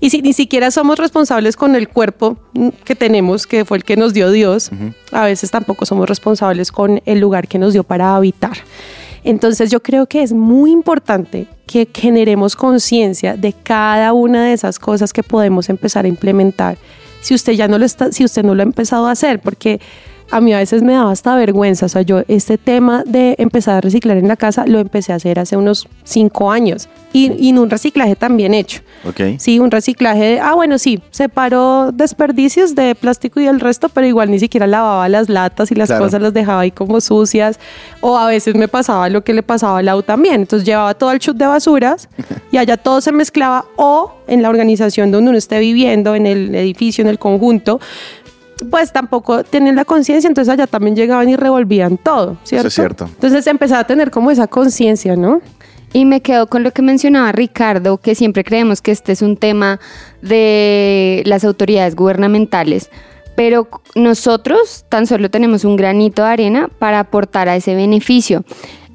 Y 0.00 0.10
si 0.10 0.20
ni 0.20 0.32
siquiera 0.32 0.70
somos 0.70 0.98
responsables 0.98 1.56
con 1.56 1.76
el 1.76 1.88
cuerpo 1.88 2.36
que 2.84 2.94
tenemos, 2.94 3.46
que 3.46 3.64
fue 3.64 3.78
el 3.78 3.84
que 3.84 3.96
nos 3.96 4.12
dio 4.12 4.30
Dios, 4.30 4.70
uh 4.70 4.74
-huh. 4.74 4.94
a 5.12 5.24
veces 5.24 5.50
tampoco 5.50 5.86
somos 5.86 6.08
responsables 6.08 6.70
con 6.72 7.00
el 7.06 7.20
lugar 7.20 7.46
que 7.48 7.58
nos 7.58 7.72
dio 7.72 7.84
para 7.84 8.16
habitar. 8.16 8.58
Entonces 9.24 9.70
yo 9.70 9.82
creo 9.82 10.06
que 10.06 10.22
es 10.22 10.32
muy 10.32 10.70
importante 10.70 11.46
que 11.66 11.88
generemos 11.92 12.56
conciencia 12.56 13.36
de 13.36 13.54
cada 13.54 14.12
una 14.12 14.44
de 14.44 14.52
esas 14.52 14.78
cosas 14.78 15.12
que 15.12 15.22
podemos 15.22 15.70
empezar 15.70 16.04
a 16.04 16.08
implementar. 16.08 16.76
Si 17.22 17.34
usted 17.34 17.54
ya 17.54 17.66
no 17.66 17.78
lo 17.78 17.86
está, 17.86 18.12
si 18.12 18.22
usted 18.22 18.44
no 18.44 18.54
lo 18.54 18.62
ha 18.62 18.66
empezado 18.66 19.06
a 19.06 19.12
hacer, 19.12 19.40
porque 19.40 19.80
a 20.30 20.40
mí 20.40 20.52
a 20.52 20.58
veces 20.58 20.82
me 20.82 20.94
daba 20.94 21.10
hasta 21.10 21.34
vergüenza. 21.36 21.86
O 21.86 21.88
sea, 21.88 22.02
yo 22.02 22.22
este 22.28 22.58
tema 22.58 23.04
de 23.06 23.34
empezar 23.38 23.76
a 23.76 23.80
reciclar 23.80 24.16
en 24.16 24.28
la 24.28 24.36
casa 24.36 24.66
lo 24.66 24.78
empecé 24.78 25.12
a 25.12 25.16
hacer 25.16 25.38
hace 25.38 25.56
unos 25.56 25.88
cinco 26.02 26.50
años 26.50 26.88
y, 27.12 27.32
y 27.32 27.50
en 27.50 27.58
un 27.58 27.70
reciclaje 27.70 28.16
también 28.16 28.54
hecho. 28.54 28.80
Okay. 29.08 29.38
Sí, 29.38 29.58
un 29.58 29.70
reciclaje 29.70 30.24
de, 30.24 30.40
ah, 30.40 30.54
bueno, 30.54 30.78
sí, 30.78 31.00
separó 31.10 31.92
desperdicios 31.92 32.74
de 32.74 32.94
plástico 32.94 33.38
y 33.40 33.46
el 33.46 33.60
resto, 33.60 33.88
pero 33.88 34.06
igual 34.06 34.30
ni 34.30 34.38
siquiera 34.38 34.66
lavaba 34.66 35.08
las 35.08 35.28
latas 35.28 35.70
y 35.70 35.74
las 35.74 35.88
claro. 35.88 36.04
cosas 36.04 36.20
las 36.20 36.32
dejaba 36.32 36.60
ahí 36.60 36.70
como 36.70 37.00
sucias. 37.00 37.60
O 38.00 38.18
a 38.18 38.26
veces 38.26 38.54
me 38.54 38.66
pasaba 38.66 39.08
lo 39.10 39.22
que 39.22 39.32
le 39.32 39.42
pasaba 39.42 39.78
al 39.78 39.86
Lau 39.86 40.02
también. 40.02 40.36
Entonces 40.36 40.66
llevaba 40.66 40.94
todo 40.94 41.12
el 41.12 41.18
chute 41.18 41.44
de 41.44 41.46
basuras 41.46 42.08
y 42.50 42.56
allá 42.56 42.76
todo 42.76 43.00
se 43.00 43.12
mezclaba 43.12 43.66
o 43.76 44.12
en 44.26 44.42
la 44.42 44.48
organización 44.48 45.10
donde 45.10 45.28
uno 45.30 45.38
esté 45.38 45.58
viviendo, 45.58 46.14
en 46.14 46.26
el 46.26 46.54
edificio, 46.54 47.02
en 47.02 47.08
el 47.08 47.18
conjunto, 47.18 47.80
pues 48.70 48.92
tampoco 48.92 49.44
tienen 49.44 49.76
la 49.76 49.84
conciencia, 49.84 50.28
entonces 50.28 50.52
allá 50.52 50.66
también 50.66 50.96
llegaban 50.96 51.28
y 51.28 51.36
revolvían 51.36 51.96
todo, 51.96 52.36
¿cierto? 52.44 52.68
Eso 52.68 52.68
es 52.68 52.74
cierto. 52.74 53.04
Entonces 53.06 53.46
empezaba 53.46 53.80
a 53.80 53.86
tener 53.86 54.10
como 54.10 54.30
esa 54.30 54.46
conciencia, 54.46 55.16
¿no? 55.16 55.40
Y 55.92 56.04
me 56.06 56.22
quedo 56.22 56.48
con 56.48 56.64
lo 56.64 56.72
que 56.72 56.82
mencionaba 56.82 57.30
Ricardo, 57.32 57.98
que 57.98 58.14
siempre 58.14 58.42
creemos 58.42 58.82
que 58.82 58.90
este 58.90 59.12
es 59.12 59.22
un 59.22 59.36
tema 59.36 59.78
de 60.22 61.22
las 61.24 61.44
autoridades 61.44 61.94
gubernamentales, 61.94 62.90
pero 63.36 63.68
nosotros 63.94 64.84
tan 64.88 65.06
solo 65.06 65.30
tenemos 65.30 65.64
un 65.64 65.76
granito 65.76 66.22
de 66.22 66.28
arena 66.28 66.68
para 66.78 67.00
aportar 67.00 67.48
a 67.48 67.56
ese 67.56 67.74
beneficio. 67.74 68.44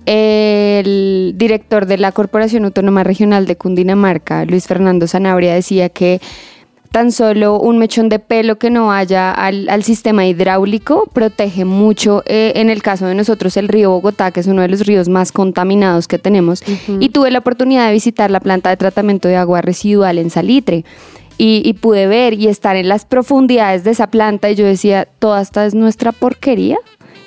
El 0.05 1.35
director 1.37 1.85
de 1.85 1.97
la 1.97 2.11
Corporación 2.11 2.65
Autónoma 2.65 3.03
Regional 3.03 3.45
de 3.45 3.55
Cundinamarca, 3.55 4.43
Luis 4.45 4.65
Fernando 4.65 5.07
Sanabria, 5.07 5.53
decía 5.53 5.89
que 5.89 6.19
tan 6.91 7.11
solo 7.11 7.59
un 7.59 7.77
mechón 7.77 8.09
de 8.09 8.19
pelo 8.19 8.57
que 8.57 8.69
no 8.69 8.87
vaya 8.87 9.31
al, 9.31 9.69
al 9.69 9.83
sistema 9.83 10.25
hidráulico 10.25 11.07
protege 11.13 11.65
mucho, 11.65 12.23
eh, 12.25 12.53
en 12.55 12.69
el 12.69 12.81
caso 12.81 13.05
de 13.05 13.15
nosotros, 13.15 13.57
el 13.57 13.67
río 13.67 13.91
Bogotá, 13.91 14.31
que 14.31 14.39
es 14.39 14.47
uno 14.47 14.61
de 14.61 14.69
los 14.69 14.85
ríos 14.85 15.07
más 15.07 15.31
contaminados 15.31 16.07
que 16.07 16.17
tenemos. 16.17 16.63
Y 16.99 17.09
tuve 17.09 17.31
la 17.31 17.39
oportunidad 17.39 17.87
de 17.87 17.93
visitar 17.93 18.31
la 18.31 18.39
planta 18.39 18.69
de 18.69 18.77
tratamiento 18.77 19.27
de 19.27 19.35
agua 19.35 19.61
residual 19.61 20.17
en 20.17 20.29
Salitre. 20.29 20.83
Y, 21.37 21.61
y 21.63 21.73
pude 21.73 22.07
ver 22.07 22.33
y 22.33 22.47
estar 22.47 22.75
en 22.75 22.89
las 22.89 23.05
profundidades 23.05 23.85
de 23.85 23.91
esa 23.91 24.07
planta 24.07 24.49
y 24.49 24.55
yo 24.55 24.65
decía, 24.65 25.07
toda 25.19 25.41
esta 25.41 25.65
es 25.65 25.73
nuestra 25.73 26.11
porquería. 26.11 26.77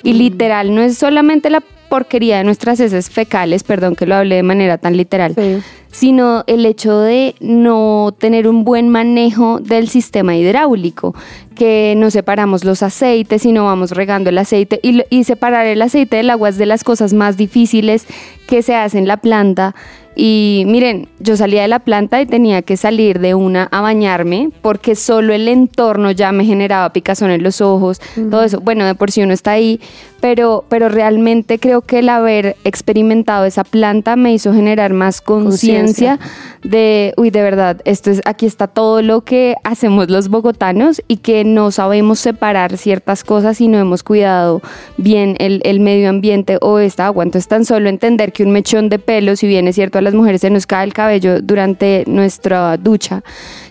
Y 0.03 0.13
literal, 0.13 0.75
no 0.75 0.81
es 0.81 0.97
solamente 0.97 1.49
la 1.49 1.63
porquería 1.93 2.39
de 2.39 2.43
nuestras 2.43 2.79
heces 2.79 3.11
fecales, 3.11 3.61
perdón 3.63 3.95
que 3.95 4.07
lo 4.07 4.15
hablé 4.15 4.37
de 4.37 4.41
manera 4.43 4.79
tan 4.79 4.97
literal, 4.97 5.35
Sí. 5.35 5.59
sino 5.91 6.43
el 6.47 6.65
hecho 6.65 6.97
de 7.01 7.35
no 7.39 8.15
tener 8.17 8.47
un 8.47 8.63
buen 8.63 8.89
manejo 8.89 9.59
del 9.59 9.87
sistema 9.89 10.35
hidráulico, 10.35 11.13
que 11.53 11.93
no 11.95 12.09
separamos 12.09 12.63
los 12.63 12.81
aceites 12.81 13.45
y 13.45 13.51
no 13.51 13.65
vamos 13.65 13.91
regando 13.91 14.31
el 14.31 14.39
aceite 14.39 14.79
y, 14.81 15.03
y 15.11 15.23
separar 15.23 15.67
el 15.67 15.83
aceite 15.83 16.15
del 16.17 16.31
agua 16.31 16.49
es 16.49 16.57
de 16.57 16.65
las 16.65 16.83
cosas 16.83 17.13
más 17.13 17.37
difíciles 17.37 18.07
que 18.47 18.63
se 18.63 18.73
hace 18.75 18.97
en 18.97 19.07
la 19.07 19.17
planta. 19.17 19.75
Y 20.15 20.63
miren, 20.67 21.07
yo 21.19 21.35
salía 21.37 21.63
de 21.63 21.67
la 21.67 21.79
planta 21.79 22.21
y 22.21 22.25
tenía 22.25 22.61
que 22.61 22.77
salir 22.77 23.19
de 23.19 23.33
una 23.33 23.63
a 23.71 23.81
bañarme 23.81 24.49
porque 24.61 24.95
solo 24.95 25.33
el 25.33 25.47
entorno 25.47 26.11
ya 26.11 26.31
me 26.31 26.45
generaba 26.45 26.91
picazón 26.91 27.31
en 27.31 27.43
los 27.43 27.61
ojos, 27.61 27.99
todo 28.29 28.43
eso. 28.43 28.59
Bueno, 28.59 28.85
de 28.85 28.95
por 28.95 29.11
sí 29.11 29.23
uno 29.23 29.33
está 29.33 29.51
ahí, 29.51 29.79
pero, 30.23 30.63
pero 30.69 30.87
realmente 30.87 31.59
creo 31.59 31.81
que 31.81 31.99
el 31.99 32.09
haber 32.09 32.55
experimentado 32.63 33.45
esa 33.45 33.63
planta 33.63 34.15
me 34.15 34.33
hizo 34.33 34.53
generar 34.53 34.93
más 34.93 35.19
conciencia 35.19 36.19
de, 36.63 37.13
uy, 37.17 37.29
de 37.29 37.41
verdad, 37.41 37.81
esto 37.83 38.09
es, 38.09 38.21
aquí 38.25 38.45
está 38.45 38.67
todo 38.67 39.01
lo 39.01 39.21
que 39.21 39.55
hacemos 39.65 40.09
los 40.09 40.29
bogotanos 40.29 41.01
y 41.07 41.17
que 41.17 41.43
no 41.43 41.71
sabemos 41.71 42.19
separar 42.19 42.77
ciertas 42.77 43.23
cosas 43.23 43.59
y 43.59 43.67
no 43.67 43.79
hemos 43.79 44.03
cuidado 44.03 44.61
bien 44.97 45.35
el, 45.39 45.61
el 45.65 45.79
medio 45.79 46.09
ambiente 46.09 46.57
o 46.61 46.79
esta 46.79 47.07
agua. 47.07 47.23
Entonces, 47.25 47.47
tan 47.47 47.65
solo 47.65 47.89
entender 47.89 48.31
que 48.31 48.43
un 48.43 48.51
mechón 48.51 48.87
de 48.87 48.99
pelo, 48.99 49.35
si 49.35 49.47
bien 49.47 49.67
es 49.67 49.75
cierto, 49.75 49.99
las 50.03 50.13
mujeres 50.13 50.41
se 50.41 50.49
nos 50.49 50.67
cae 50.67 50.85
el 50.85 50.93
cabello 50.93 51.41
durante 51.41 52.03
nuestra 52.07 52.77
ducha, 52.77 53.23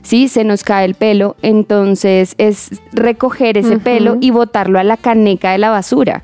sí, 0.02 0.28
se 0.28 0.44
nos 0.44 0.64
cae 0.64 0.84
el 0.84 0.94
pelo, 0.94 1.36
entonces 1.42 2.34
es 2.38 2.70
recoger 2.92 3.58
ese 3.58 3.78
pelo 3.78 4.16
y 4.20 4.30
botarlo 4.30 4.78
a 4.78 4.84
la 4.84 4.96
caneca 4.96 5.52
de 5.52 5.58
la 5.58 5.70
basura 5.70 6.22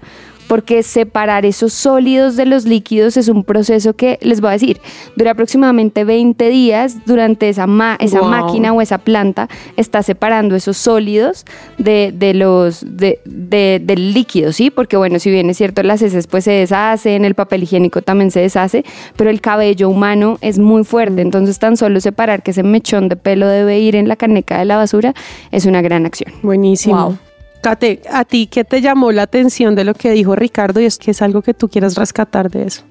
porque 0.48 0.82
separar 0.82 1.44
esos 1.46 1.72
sólidos 1.72 2.34
de 2.36 2.46
los 2.46 2.64
líquidos 2.64 3.16
es 3.16 3.28
un 3.28 3.44
proceso 3.44 3.94
que, 3.94 4.18
les 4.22 4.40
voy 4.40 4.48
a 4.48 4.52
decir, 4.52 4.80
dura 5.14 5.32
aproximadamente 5.32 6.04
20 6.04 6.48
días 6.48 6.96
durante 7.06 7.48
esa, 7.48 7.66
ma- 7.66 7.96
esa 8.00 8.20
Wow. 8.20 8.30
máquina 8.30 8.72
o 8.72 8.80
esa 8.80 8.98
planta, 8.98 9.48
está 9.76 10.02
separando 10.02 10.56
esos 10.56 10.76
sólidos 10.76 11.44
de, 11.76 12.12
de 12.16 12.34
los, 12.34 12.84
de, 12.84 13.20
de- 13.24 13.80
del 13.84 14.14
líquido, 14.14 14.52
¿sí? 14.52 14.70
Porque 14.70 14.96
bueno, 14.96 15.18
si 15.18 15.30
bien 15.30 15.50
es 15.50 15.58
cierto, 15.58 15.82
las 15.82 16.02
heces 16.02 16.26
pues 16.26 16.44
se 16.44 16.52
deshacen, 16.52 17.24
el 17.24 17.34
papel 17.34 17.62
higiénico 17.64 18.02
también 18.02 18.30
se 18.30 18.40
deshace, 18.40 18.84
pero 19.16 19.30
el 19.30 19.40
cabello 19.40 19.88
humano 19.88 20.38
es 20.40 20.58
muy 20.58 20.82
fuerte, 20.84 21.20
entonces 21.22 21.58
tan 21.58 21.76
solo 21.76 22.00
separar 22.00 22.42
que 22.42 22.52
ese 22.52 22.62
mechón 22.62 23.08
de 23.08 23.16
pelo 23.16 23.46
debe 23.48 23.78
ir 23.78 23.94
en 23.96 24.08
la 24.08 24.16
caneca 24.16 24.58
de 24.58 24.64
la 24.64 24.76
basura 24.78 25.14
es 25.50 25.66
una 25.66 25.82
gran 25.82 26.06
acción. 26.06 26.32
Buenísimo. 26.42 26.96
Wow. 27.04 27.18
Kate, 27.60 28.02
¿a 28.10 28.24
ti 28.24 28.46
qué 28.46 28.64
te 28.64 28.80
llamó 28.80 29.12
la 29.12 29.22
atención 29.22 29.74
de 29.74 29.84
lo 29.84 29.94
que 29.94 30.12
dijo 30.12 30.36
Ricardo 30.36 30.80
y 30.80 30.84
es 30.84 30.98
que 30.98 31.10
es 31.10 31.22
algo 31.22 31.42
que 31.42 31.54
tú 31.54 31.68
quieras 31.68 31.96
rescatar 31.96 32.50
de 32.50 32.64
eso? 32.64 32.82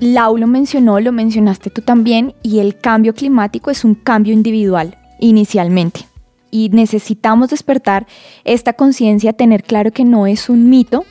Lau 0.00 0.36
lo 0.36 0.46
mencionó, 0.46 1.00
lo 1.00 1.12
mencionaste 1.12 1.70
tú 1.70 1.80
también, 1.80 2.34
y 2.42 2.58
el 2.58 2.76
cambio 2.76 3.14
climático 3.14 3.70
es 3.70 3.84
un 3.84 3.94
cambio 3.94 4.34
individual 4.34 4.98
inicialmente. 5.20 6.06
Y 6.50 6.68
necesitamos 6.70 7.50
despertar 7.50 8.06
esta 8.44 8.74
conciencia, 8.74 9.32
tener 9.32 9.62
claro 9.62 9.92
que 9.92 10.04
no 10.04 10.26
es 10.26 10.48
un 10.48 10.68
mito, 10.68 11.04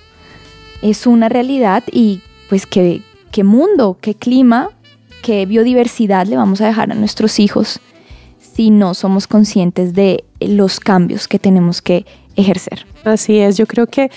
es 0.81 1.07
una 1.07 1.29
realidad 1.29 1.83
y 1.91 2.21
pues 2.49 2.65
qué, 2.65 3.01
qué 3.31 3.43
mundo, 3.43 3.97
qué 3.99 4.15
clima, 4.15 4.69
qué 5.21 5.45
biodiversidad 5.45 6.27
le 6.27 6.37
vamos 6.37 6.61
a 6.61 6.67
dejar 6.67 6.91
a 6.91 6.95
nuestros 6.95 7.39
hijos 7.39 7.79
si 8.37 8.69
no 8.69 8.93
somos 8.93 9.27
conscientes 9.27 9.93
de 9.93 10.23
los 10.39 10.79
cambios 10.79 11.27
que 11.27 11.39
tenemos 11.39 11.81
que 11.81 12.05
ejercer. 12.35 12.85
Así 13.03 13.39
es, 13.39 13.57
yo 13.57 13.65
creo 13.65 13.87
que 13.87 14.11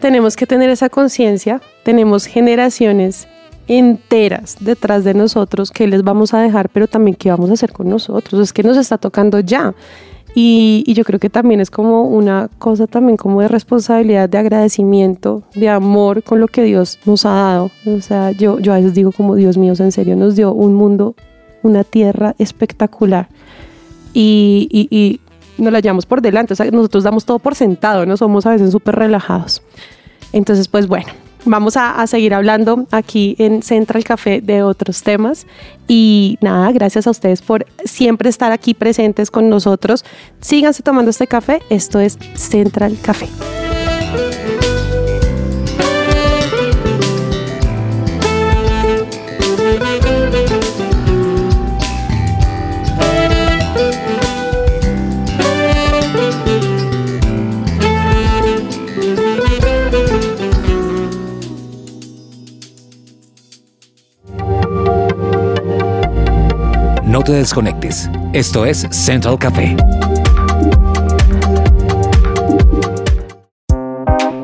tenemos 0.00 0.36
que 0.36 0.46
tener 0.46 0.70
esa 0.70 0.88
conciencia, 0.88 1.60
tenemos 1.84 2.26
generaciones 2.26 3.28
enteras 3.68 4.56
detrás 4.60 5.04
de 5.04 5.14
nosotros 5.14 5.70
que 5.70 5.86
les 5.86 6.02
vamos 6.02 6.34
a 6.34 6.40
dejar, 6.40 6.70
pero 6.70 6.88
también 6.88 7.16
qué 7.16 7.30
vamos 7.30 7.50
a 7.50 7.52
hacer 7.52 7.72
con 7.72 7.88
nosotros, 7.88 8.40
es 8.40 8.52
que 8.52 8.62
nos 8.62 8.76
está 8.76 8.98
tocando 8.98 9.38
ya. 9.40 9.74
Y, 10.34 10.84
y 10.86 10.94
yo 10.94 11.04
creo 11.04 11.18
que 11.18 11.28
también 11.28 11.60
es 11.60 11.70
como 11.70 12.04
una 12.04 12.48
cosa 12.58 12.86
también 12.86 13.16
como 13.16 13.40
de 13.40 13.48
responsabilidad, 13.48 14.28
de 14.28 14.38
agradecimiento, 14.38 15.42
de 15.54 15.68
amor 15.68 16.22
con 16.22 16.38
lo 16.38 16.46
que 16.46 16.62
Dios 16.62 16.98
nos 17.04 17.24
ha 17.26 17.30
dado. 17.30 17.70
O 17.86 18.00
sea, 18.00 18.30
yo, 18.30 18.60
yo 18.60 18.72
a 18.72 18.76
veces 18.76 18.94
digo 18.94 19.10
como 19.10 19.34
Dios 19.34 19.58
mío, 19.58 19.72
en 19.76 19.90
serio, 19.90 20.14
nos 20.14 20.36
dio 20.36 20.52
un 20.52 20.74
mundo, 20.74 21.16
una 21.62 21.82
tierra 21.82 22.36
espectacular. 22.38 23.28
Y, 24.12 24.68
y, 24.70 24.96
y 24.96 25.20
nos 25.58 25.72
la 25.72 25.80
llevamos 25.80 26.06
por 26.06 26.22
delante. 26.22 26.52
O 26.52 26.56
sea, 26.56 26.70
nosotros 26.70 27.04
damos 27.04 27.24
todo 27.24 27.38
por 27.38 27.54
sentado, 27.54 28.06
no 28.06 28.16
somos 28.16 28.46
a 28.46 28.50
veces 28.50 28.72
súper 28.72 28.96
relajados. 28.96 29.62
Entonces, 30.32 30.68
pues 30.68 30.86
bueno, 30.86 31.08
vamos 31.44 31.76
a, 31.76 32.00
a 32.00 32.06
seguir 32.06 32.34
hablando 32.34 32.86
aquí 32.90 33.36
en 33.38 33.62
Central 33.62 34.04
Café 34.04 34.40
de 34.40 34.62
otros 34.62 35.02
temas. 35.02 35.46
Y 35.88 36.38
nada, 36.40 36.70
gracias 36.72 37.06
a 37.06 37.10
ustedes 37.10 37.42
por 37.42 37.66
siempre 37.84 38.28
estar 38.28 38.52
aquí 38.52 38.74
presentes 38.74 39.30
con 39.30 39.48
nosotros. 39.48 40.04
Síganse 40.40 40.82
tomando 40.82 41.10
este 41.10 41.26
café. 41.26 41.60
Esto 41.70 42.00
es 42.00 42.18
Central 42.34 42.96
Café. 43.02 43.28
No 67.10 67.24
te 67.24 67.32
desconectes. 67.32 68.08
Esto 68.32 68.64
es 68.64 68.86
Central 68.92 69.36
Café. 69.36 69.76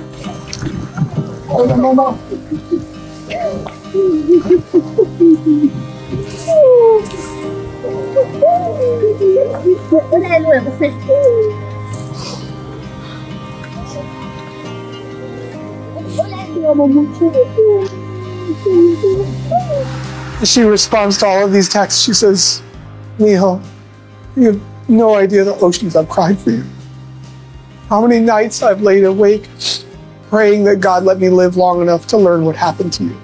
She 20.44 20.62
responds 20.62 21.18
to 21.18 21.26
all 21.26 21.44
of 21.44 21.52
these 21.52 21.68
texts. 21.68 22.02
She 22.02 22.14
says, 22.14 22.62
Mijo, 23.18 23.62
you 24.36 24.46
have 24.52 24.60
no 24.88 25.14
idea 25.14 25.44
the 25.44 25.54
oceans 25.56 25.94
I've 25.94 26.08
cried 26.08 26.38
for 26.38 26.50
you. 26.50 26.64
How 27.88 28.06
many 28.06 28.20
nights 28.20 28.62
I've 28.62 28.82
laid 28.82 29.04
awake 29.04 29.48
praying 30.30 30.62
that 30.64 30.80
God 30.80 31.02
let 31.02 31.18
me 31.18 31.28
live 31.28 31.56
long 31.56 31.82
enough 31.82 32.06
to 32.06 32.16
learn 32.16 32.44
what 32.44 32.54
happened 32.54 32.92
to 32.94 33.04
you. 33.04 33.16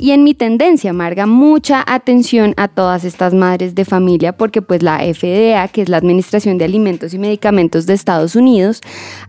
Y 0.00 0.12
en 0.12 0.22
mi 0.22 0.32
tendencia, 0.32 0.92
Marga, 0.92 1.26
mucha 1.26 1.84
atención 1.84 2.54
a 2.56 2.68
todas 2.68 3.02
estas 3.02 3.34
madres 3.34 3.74
de 3.74 3.84
familia 3.84 4.32
porque 4.32 4.62
pues 4.62 4.80
la 4.80 4.98
FDA, 4.98 5.66
que 5.66 5.82
es 5.82 5.88
la 5.88 5.96
Administración 5.96 6.56
de 6.56 6.64
Alimentos 6.64 7.14
y 7.14 7.18
Medicamentos 7.18 7.84
de 7.86 7.94
Estados 7.94 8.36
Unidos, 8.36 8.80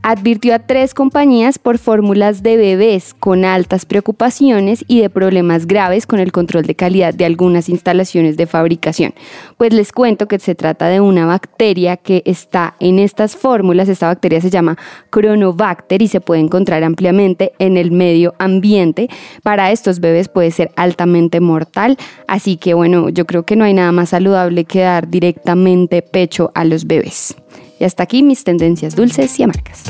advirtió 0.04 0.54
a 0.54 0.60
tres 0.60 0.94
compañías 0.94 1.58
por 1.58 1.80
fórmulas 1.80 2.44
de 2.44 2.58
bebés 2.58 3.16
con 3.20 3.46
altas 3.46 3.88
preocupaciones 3.88 4.86
y 4.88 5.02
de 5.02 5.10
problemas 5.10 5.66
graves 5.66 6.06
con 6.06 6.20
el 6.20 6.32
control 6.32 6.68
de 6.68 6.76
calidad 6.76 7.16
de 7.16 7.26
algunas 7.26 7.68
instalaciones 7.68 8.38
de 8.38 8.46
fabricación. 8.46 9.16
Pues 9.58 9.74
les 9.74 9.92
cuento 9.92 10.28
que 10.28 10.38
se 10.38 10.54
trata 10.54 10.88
de 10.88 11.00
una 11.00 11.26
bacteria 11.26 11.98
que 11.98 12.22
está 12.26 12.76
en 12.80 13.00
estas 13.00 13.36
fórmulas. 13.36 13.90
Esta 13.90 14.06
bacteria 14.06 14.40
se 14.40 14.52
llama 14.52 14.78
Chronobacter 15.12 16.04
y 16.04 16.08
se 16.08 16.22
puede 16.22 16.42
encontrar 16.42 16.84
ampliamente 16.84 17.54
en 17.58 17.76
el 17.76 17.90
medio 17.90 18.36
ambiente. 18.38 19.10
Para 19.42 19.72
estos 19.72 20.00
bebés 20.00 20.30
puede 20.30 20.52
ser 20.52 20.59
altamente 20.76 21.40
mortal. 21.40 21.98
Así 22.28 22.58
que 22.58 22.74
bueno, 22.74 23.10
yo 23.10 23.26
creo 23.26 23.44
que 23.44 23.56
no 23.56 23.64
hay 23.66 23.74
nada 23.74 23.92
más 23.92 24.10
saludable 24.10 24.66
que 24.66 24.82
dar 24.82 25.10
directamente 25.10 26.02
pecho 26.02 26.52
a 26.56 26.64
los 26.64 26.86
bebés. 26.86 27.36
Y 27.80 27.86
hasta 27.86 28.04
aquí 28.04 28.24
mis 28.24 28.44
tendencias 28.44 28.96
dulces 28.96 29.40
y 29.40 29.44
amargas. 29.44 29.84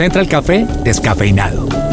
Central 0.00 0.28
Café 0.28 0.66
descafeinado. 0.82 1.89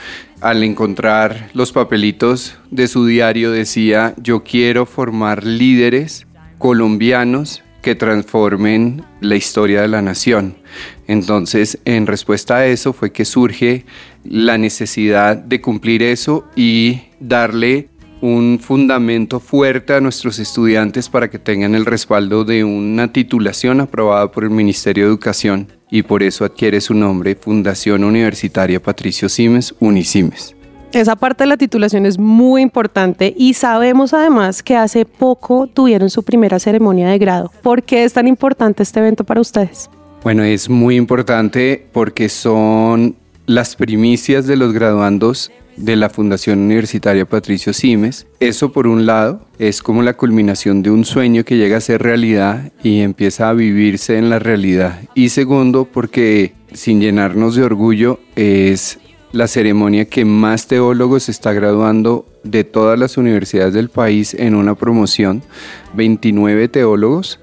al 0.41 0.63
encontrar 0.63 1.51
los 1.53 1.71
papelitos 1.71 2.57
de 2.71 2.87
su 2.87 3.05
diario, 3.05 3.51
decía, 3.51 4.15
yo 4.17 4.43
quiero 4.43 4.87
formar 4.87 5.45
líderes 5.45 6.25
colombianos 6.57 7.61
que 7.83 7.93
transformen 7.93 9.05
la 9.21 9.35
historia 9.35 9.83
de 9.83 9.87
la 9.87 10.01
nación. 10.01 10.57
Entonces, 11.05 11.77
en 11.85 12.07
respuesta 12.07 12.57
a 12.57 12.65
eso 12.65 12.91
fue 12.91 13.11
que 13.11 13.23
surge 13.23 13.85
la 14.23 14.57
necesidad 14.57 15.37
de 15.37 15.61
cumplir 15.61 16.01
eso 16.01 16.43
y 16.55 17.03
darle 17.19 17.89
un 18.21 18.59
fundamento 18.59 19.39
fuerte 19.39 19.93
a 19.93 20.01
nuestros 20.01 20.39
estudiantes 20.39 21.09
para 21.09 21.29
que 21.29 21.39
tengan 21.39 21.75
el 21.75 21.85
respaldo 21.85 22.43
de 22.43 22.63
una 22.63 23.11
titulación 23.11 23.81
aprobada 23.81 24.31
por 24.31 24.43
el 24.43 24.49
Ministerio 24.49 25.05
de 25.05 25.09
Educación 25.09 25.67
y 25.89 26.03
por 26.03 26.23
eso 26.23 26.45
adquiere 26.45 26.81
su 26.81 26.93
nombre 26.93 27.35
Fundación 27.35 28.03
Universitaria 28.03 28.81
Patricio 28.81 29.29
Simes, 29.29 29.73
Unisimes. 29.79 30.55
Esa 30.91 31.15
parte 31.15 31.43
de 31.43 31.47
la 31.47 31.57
titulación 31.57 32.07
es 32.07 32.17
muy 32.17 32.63
importante 32.63 33.33
y 33.37 33.53
sabemos 33.53 34.13
además 34.13 34.63
que 34.63 34.75
hace 34.75 35.05
poco 35.05 35.67
tuvieron 35.67 36.09
su 36.09 36.23
primera 36.23 36.57
ceremonia 36.57 37.09
de 37.09 37.19
grado. 37.19 37.51
¿Por 37.61 37.83
qué 37.83 38.03
es 38.03 38.13
tan 38.13 38.27
importante 38.27 38.81
este 38.81 38.99
evento 38.99 39.23
para 39.23 39.39
ustedes? 39.39 39.89
Bueno, 40.23 40.43
es 40.43 40.67
muy 40.67 40.95
importante 40.95 41.87
porque 41.93 42.27
son 42.27 43.15
las 43.45 43.75
primicias 43.75 44.47
de 44.47 44.57
los 44.57 44.73
graduandos 44.73 45.51
de 45.79 45.95
la 45.95 46.09
Fundación 46.09 46.59
Universitaria 46.59 47.25
Patricio 47.25 47.73
Simes. 47.73 48.27
Eso 48.39 48.71
por 48.71 48.85
un 48.85 49.05
lado 49.05 49.41
es 49.57 49.81
como 49.81 50.03
la 50.03 50.13
culminación 50.13 50.83
de 50.83 50.91
un 50.91 51.05
sueño 51.05 51.43
que 51.43 51.57
llega 51.57 51.77
a 51.77 51.81
ser 51.81 52.03
realidad 52.03 52.71
y 52.83 52.99
empieza 52.99 53.49
a 53.49 53.53
vivirse 53.53 54.17
en 54.17 54.29
la 54.29 54.39
realidad. 54.39 55.01
Y 55.15 55.29
segundo, 55.29 55.85
porque 55.85 56.53
sin 56.73 56.99
llenarnos 56.99 57.55
de 57.55 57.63
orgullo 57.63 58.19
es 58.35 58.99
la 59.31 59.47
ceremonia 59.47 60.05
que 60.05 60.25
más 60.25 60.67
teólogos 60.67 61.29
está 61.29 61.53
graduando 61.53 62.25
de 62.43 62.63
todas 62.63 62.97
las 62.97 63.17
universidades 63.17 63.73
del 63.73 63.89
país 63.89 64.33
en 64.33 64.55
una 64.55 64.75
promoción, 64.75 65.43
29 65.93 66.67
teólogos 66.67 67.39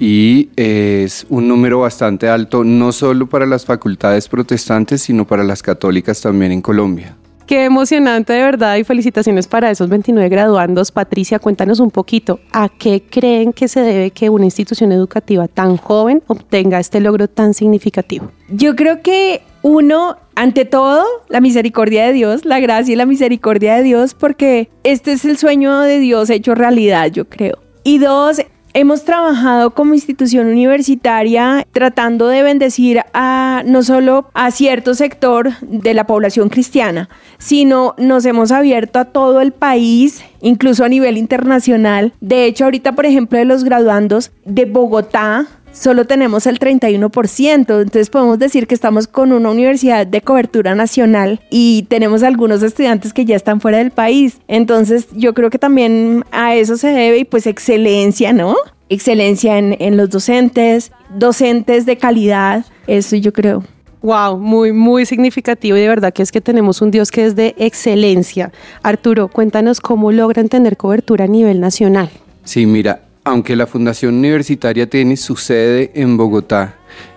y 0.00 0.50
es 0.54 1.26
un 1.28 1.48
número 1.48 1.80
bastante 1.80 2.28
alto 2.28 2.62
no 2.62 2.92
solo 2.92 3.26
para 3.26 3.46
las 3.46 3.64
facultades 3.64 4.28
protestantes, 4.28 5.02
sino 5.02 5.26
para 5.26 5.42
las 5.42 5.62
católicas 5.62 6.20
también 6.20 6.52
en 6.52 6.62
Colombia. 6.62 7.16
Qué 7.48 7.64
emocionante 7.64 8.34
de 8.34 8.42
verdad 8.42 8.76
y 8.76 8.84
felicitaciones 8.84 9.48
para 9.48 9.70
esos 9.70 9.88
29 9.88 10.28
graduandos. 10.28 10.92
Patricia, 10.92 11.38
cuéntanos 11.38 11.80
un 11.80 11.90
poquito, 11.90 12.40
¿a 12.52 12.68
qué 12.68 13.02
creen 13.08 13.54
que 13.54 13.68
se 13.68 13.80
debe 13.80 14.10
que 14.10 14.28
una 14.28 14.44
institución 14.44 14.92
educativa 14.92 15.48
tan 15.48 15.78
joven 15.78 16.22
obtenga 16.26 16.78
este 16.78 17.00
logro 17.00 17.26
tan 17.26 17.54
significativo? 17.54 18.30
Yo 18.50 18.76
creo 18.76 19.00
que 19.00 19.40
uno, 19.62 20.18
ante 20.34 20.66
todo, 20.66 21.06
la 21.30 21.40
misericordia 21.40 22.04
de 22.04 22.12
Dios, 22.12 22.44
la 22.44 22.60
gracia 22.60 22.92
y 22.92 22.96
la 22.96 23.06
misericordia 23.06 23.76
de 23.76 23.82
Dios, 23.82 24.12
porque 24.12 24.68
este 24.84 25.12
es 25.12 25.24
el 25.24 25.38
sueño 25.38 25.80
de 25.80 26.00
Dios 26.00 26.28
hecho 26.28 26.54
realidad, 26.54 27.10
yo 27.10 27.30
creo. 27.30 27.56
Y 27.82 27.96
dos, 27.96 28.42
Hemos 28.80 29.02
trabajado 29.02 29.72
como 29.72 29.94
institución 29.94 30.46
universitaria 30.46 31.66
tratando 31.72 32.28
de 32.28 32.44
bendecir 32.44 33.00
a 33.12 33.64
no 33.66 33.82
solo 33.82 34.30
a 34.34 34.52
cierto 34.52 34.94
sector 34.94 35.50
de 35.62 35.94
la 35.94 36.06
población 36.06 36.48
cristiana, 36.48 37.08
sino 37.38 37.96
nos 37.98 38.24
hemos 38.24 38.52
abierto 38.52 39.00
a 39.00 39.06
todo 39.06 39.40
el 39.40 39.50
país, 39.50 40.22
incluso 40.40 40.84
a 40.84 40.88
nivel 40.88 41.16
internacional. 41.16 42.12
De 42.20 42.44
hecho, 42.44 42.66
ahorita, 42.66 42.92
por 42.92 43.04
ejemplo, 43.04 43.36
de 43.36 43.46
los 43.46 43.64
graduandos 43.64 44.30
de 44.44 44.64
Bogotá, 44.64 45.48
solo 45.72 46.04
tenemos 46.06 46.46
el 46.46 46.58
31%, 46.58 47.56
entonces 47.58 48.10
podemos 48.10 48.38
decir 48.38 48.66
que 48.66 48.74
estamos 48.74 49.06
con 49.06 49.32
una 49.32 49.50
universidad 49.50 50.06
de 50.06 50.20
cobertura 50.20 50.74
nacional 50.74 51.40
y 51.50 51.86
tenemos 51.88 52.22
algunos 52.22 52.62
estudiantes 52.62 53.12
que 53.12 53.24
ya 53.24 53.36
están 53.36 53.60
fuera 53.60 53.78
del 53.78 53.90
país. 53.90 54.38
Entonces 54.48 55.06
yo 55.12 55.34
creo 55.34 55.50
que 55.50 55.58
también 55.58 56.24
a 56.32 56.54
eso 56.54 56.76
se 56.76 56.88
debe 56.88 57.18
y 57.18 57.24
pues 57.24 57.46
excelencia, 57.46 58.32
¿no? 58.32 58.56
Excelencia 58.88 59.58
en, 59.58 59.76
en 59.78 59.96
los 59.96 60.10
docentes, 60.10 60.92
docentes 61.14 61.86
de 61.86 61.96
calidad, 61.98 62.64
eso 62.86 63.16
yo 63.16 63.32
creo. 63.32 63.64
Wow, 64.02 64.38
muy, 64.38 64.72
muy 64.72 65.06
significativo 65.06 65.76
y 65.76 65.80
de 65.80 65.88
verdad 65.88 66.12
que 66.12 66.22
es 66.22 66.30
que 66.30 66.40
tenemos 66.40 66.80
un 66.80 66.90
Dios 66.90 67.10
que 67.10 67.26
es 67.26 67.34
de 67.34 67.54
excelencia. 67.58 68.52
Arturo, 68.82 69.28
cuéntanos 69.28 69.80
cómo 69.80 70.12
logran 70.12 70.48
tener 70.48 70.76
cobertura 70.76 71.24
a 71.24 71.28
nivel 71.28 71.60
nacional. 71.60 72.08
Sí, 72.44 72.64
mira, 72.64 73.00
aunque 73.28 73.56
la 73.56 73.66
Fundación 73.66 74.14
Universitaria 74.14 74.88
tiene 74.88 75.18
su 75.18 75.36
sede 75.36 75.90
en 75.94 76.16
Bogotá 76.16 76.76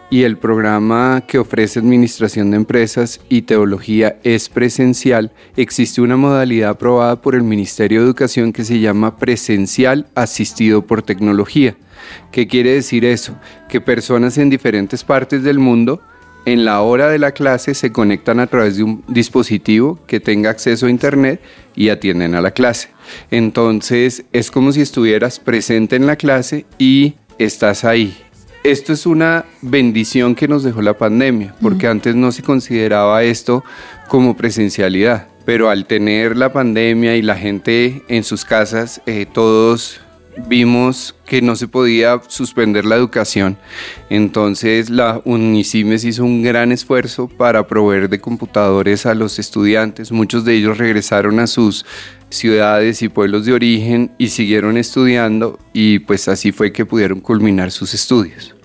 y 0.10 0.24
el 0.24 0.38
programa 0.38 1.24
que 1.26 1.40
ofrece 1.40 1.80
Administración 1.80 2.52
de 2.52 2.58
Empresas 2.58 3.22
y 3.30 3.44
Teología 3.44 4.18
es 4.24 4.50
presencial, 4.50 5.32
existe 5.56 6.02
una 6.02 6.18
modalidad 6.18 6.72
aprobada 6.72 7.22
por 7.22 7.34
el 7.34 7.44
Ministerio 7.44 8.02
de 8.02 8.08
Educación 8.08 8.52
que 8.52 8.66
se 8.66 8.82
llama 8.82 9.16
presencial 9.16 10.08
asistido 10.14 10.86
por 10.86 11.02
tecnología. 11.02 11.78
¿Qué 12.34 12.46
quiere 12.46 12.74
decir 12.74 13.06
eso? 13.06 13.38
Que 13.70 13.80
personas 13.80 14.38
en 14.38 14.50
diferentes 14.50 15.06
partes 15.06 15.44
del 15.44 15.60
mundo 15.60 16.02
en 16.46 16.66
la 16.66 16.82
hora 16.82 17.08
de 17.08 17.20
la 17.20 17.32
clase 17.32 17.74
se 17.74 17.92
conectan 17.92 18.40
a 18.40 18.48
través 18.48 18.78
de 18.78 18.84
un 18.84 19.04
dispositivo 19.08 20.00
que 20.08 20.20
tenga 20.20 20.50
acceso 20.50 20.88
a 20.88 20.90
Internet 20.90 21.42
y 21.76 21.90
atienden 21.90 22.36
a 22.36 22.42
la 22.42 22.52
clase. 22.52 22.90
Entonces 23.30 24.26
es 24.32 24.52
como 24.52 24.72
si 24.72 24.82
estuvieras 24.82 25.40
presente 25.40 25.96
en 25.96 26.08
la 26.08 26.16
clase 26.16 26.66
y 26.78 27.16
estás 27.38 27.84
ahí. 27.86 28.18
Esto 28.64 28.94
es 28.94 29.08
una 29.08 29.46
bendición 29.62 30.36
que 30.36 30.48
nos 30.48 30.64
dejó 30.64 30.84
la 30.84 30.98
pandemia, 30.98 31.56
porque 31.62 31.88
antes 31.88 32.16
no 32.16 32.32
se 32.32 32.44
consideraba 32.44 33.24
esto 33.24 33.64
como 34.08 34.38
presencialidad, 34.38 35.28
pero 35.46 35.72
al 35.72 35.88
tener 35.88 36.38
la 36.38 36.54
pandemia 36.54 37.16
y 37.16 37.24
la 37.24 37.36
gente 37.36 38.04
en 38.08 38.24
sus 38.24 38.46
casas, 38.46 39.02
eh, 39.08 39.26
todos 39.32 40.00
vimos 40.48 41.16
que 41.26 41.42
no 41.42 41.56
se 41.56 41.68
podía 41.68 42.22
suspender 42.28 42.86
la 42.86 42.96
educación. 42.96 43.58
Entonces 44.10 44.90
la 44.90 45.22
Unicimes 45.26 46.04
hizo 46.04 46.24
un 46.24 46.44
gran 46.44 46.72
esfuerzo 46.72 47.28
para 47.28 47.68
proveer 47.68 48.10
de 48.10 48.20
computadores 48.20 49.06
a 49.06 49.16
los 49.16 49.40
estudiantes. 49.40 50.12
Muchos 50.12 50.46
de 50.46 50.56
ellos 50.56 50.78
regresaron 50.78 51.40
a 51.40 51.48
sus 51.48 51.86
ciudades 52.30 53.02
y 53.02 53.10
pueblos 53.10 53.46
de 53.46 53.54
origen 53.54 54.12
y 54.18 54.30
siguieron 54.30 54.78
estudiando 54.78 55.60
y 55.74 56.00
pues 56.00 56.28
así 56.28 56.52
fue 56.52 56.72
que 56.72 56.86
pudieron 56.86 57.20
culminar 57.20 57.72
sus 57.72 57.94
estudios. 57.94 58.56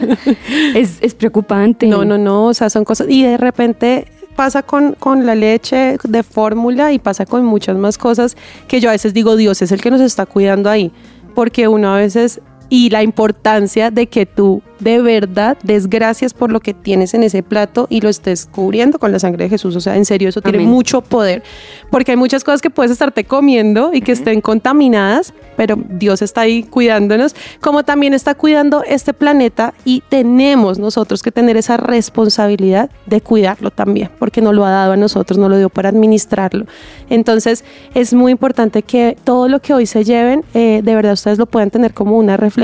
es, 0.74 0.98
es 1.00 1.14
preocupante. 1.14 1.86
No, 1.86 2.04
no, 2.04 2.18
no. 2.18 2.46
O 2.46 2.54
sea, 2.54 2.70
son 2.70 2.84
cosas. 2.84 3.06
Y 3.08 3.22
de 3.22 3.36
repente 3.36 4.06
pasa 4.34 4.62
con, 4.62 4.94
con 4.94 5.26
la 5.26 5.34
leche 5.34 5.96
de 6.02 6.22
fórmula 6.22 6.92
y 6.92 6.98
pasa 6.98 7.26
con 7.26 7.44
muchas 7.44 7.76
más 7.76 7.98
cosas 7.98 8.36
que 8.68 8.80
yo 8.80 8.88
a 8.88 8.92
veces 8.92 9.12
digo, 9.12 9.36
Dios 9.36 9.60
es 9.62 9.70
el 9.70 9.80
que 9.80 9.90
nos 9.90 10.00
está 10.00 10.26
cuidando 10.26 10.70
ahí. 10.70 10.90
Porque 11.34 11.68
uno 11.68 11.94
a 11.94 11.98
veces 11.98 12.40
y 12.70 12.88
la 12.88 13.02
importancia 13.02 13.90
de 13.90 14.06
que 14.06 14.24
tú 14.24 14.62
de 14.78 15.02
verdad 15.02 15.58
des 15.62 15.90
gracias 15.90 16.32
por 16.32 16.50
lo 16.50 16.60
que 16.60 16.72
tienes 16.72 17.12
en 17.12 17.22
ese 17.22 17.42
plato 17.42 17.86
y 17.90 18.00
lo 18.00 18.08
estés 18.08 18.46
cubriendo 18.46 18.98
con 18.98 19.12
la 19.12 19.18
sangre 19.18 19.44
de 19.44 19.50
Jesús. 19.50 19.76
O 19.76 19.80
sea, 19.80 19.96
en 19.96 20.06
serio, 20.06 20.30
eso 20.30 20.40
Amén. 20.42 20.52
tiene 20.52 20.66
mucho 20.70 21.02
poder, 21.02 21.42
porque 21.90 22.12
hay 22.12 22.16
muchas 22.16 22.44
cosas 22.44 22.62
que 22.62 22.70
puedes 22.70 22.90
estarte 22.90 23.24
comiendo 23.24 23.90
y 23.92 24.00
que 24.00 24.12
uh 24.12 24.14
-huh. 24.14 24.18
estén 24.18 24.40
contaminadas, 24.40 25.34
pero 25.56 25.76
Dios 25.76 26.22
está 26.22 26.42
ahí 26.42 26.62
cuidándonos, 26.62 27.34
como 27.60 27.82
también 27.82 28.14
está 28.14 28.34
cuidando 28.34 28.82
este 28.84 29.12
planeta 29.12 29.74
y 29.84 30.02
tenemos 30.08 30.78
nosotros 30.78 31.22
que 31.22 31.32
tener 31.32 31.56
esa 31.56 31.76
responsabilidad 31.76 32.88
de 33.04 33.20
cuidarlo 33.20 33.70
también, 33.70 34.10
porque 34.18 34.40
nos 34.40 34.54
lo 34.54 34.64
ha 34.64 34.70
dado 34.70 34.92
a 34.92 34.96
nosotros, 34.96 35.38
nos 35.38 35.50
lo 35.50 35.58
dio 35.58 35.68
para 35.68 35.90
administrarlo. 35.90 36.64
Entonces, 37.10 37.64
es 37.94 38.14
muy 38.14 38.32
importante 38.32 38.82
que 38.82 39.16
todo 39.24 39.48
lo 39.48 39.60
que 39.60 39.74
hoy 39.74 39.86
se 39.86 40.04
lleven, 40.04 40.44
eh, 40.54 40.80
de 40.82 40.94
verdad 40.94 41.12
ustedes 41.12 41.36
lo 41.36 41.46
puedan 41.46 41.70
tener 41.70 41.92
como 41.92 42.16
una 42.16 42.36
reflexión 42.36 42.59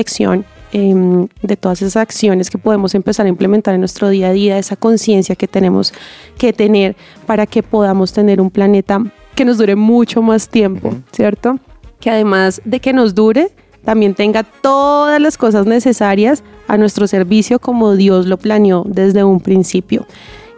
eh, 0.72 1.26
de 1.42 1.57
todas 1.57 1.82
esas 1.82 1.97
acciones 1.97 2.51
que 2.51 2.59
podemos 2.59 2.94
empezar 2.94 3.26
a 3.26 3.28
implementar 3.28 3.74
en 3.74 3.80
nuestro 3.80 4.09
día 4.09 4.28
a 4.28 4.32
día, 4.32 4.59
esa 4.59 4.76
conciencia 4.76 5.36
que 5.36 5.49
tenemos 5.49 5.92
que 6.38 6.53
tener 6.53 6.97
para 7.26 7.47
que 7.47 7.62
podamos 7.62 8.12
tener 8.12 8.40
un 8.40 8.51
planeta 8.51 9.01
que 9.34 9.44
nos 9.44 9.59
dure 9.59 9.76
mucho 9.76 10.22
más 10.22 10.49
tiempo, 10.49 10.88
uh 10.88 10.92
-huh. 10.92 11.03
¿cierto? 11.12 11.59
Que 12.01 12.11
además 12.11 12.61
de 12.64 12.80
que 12.80 12.92
nos 12.92 13.14
dure, 13.14 13.51
también 13.84 14.14
tenga 14.14 14.42
todas 14.42 15.20
las 15.20 15.38
cosas 15.38 15.64
necesarias 15.64 16.42
a 16.66 16.76
nuestro 16.76 17.07
servicio 17.07 17.61
como 17.61 17.94
Dios 17.94 18.26
lo 18.26 18.36
planeó 18.36 18.84
desde 18.86 19.22
un 19.22 19.38
principio. 19.40 20.07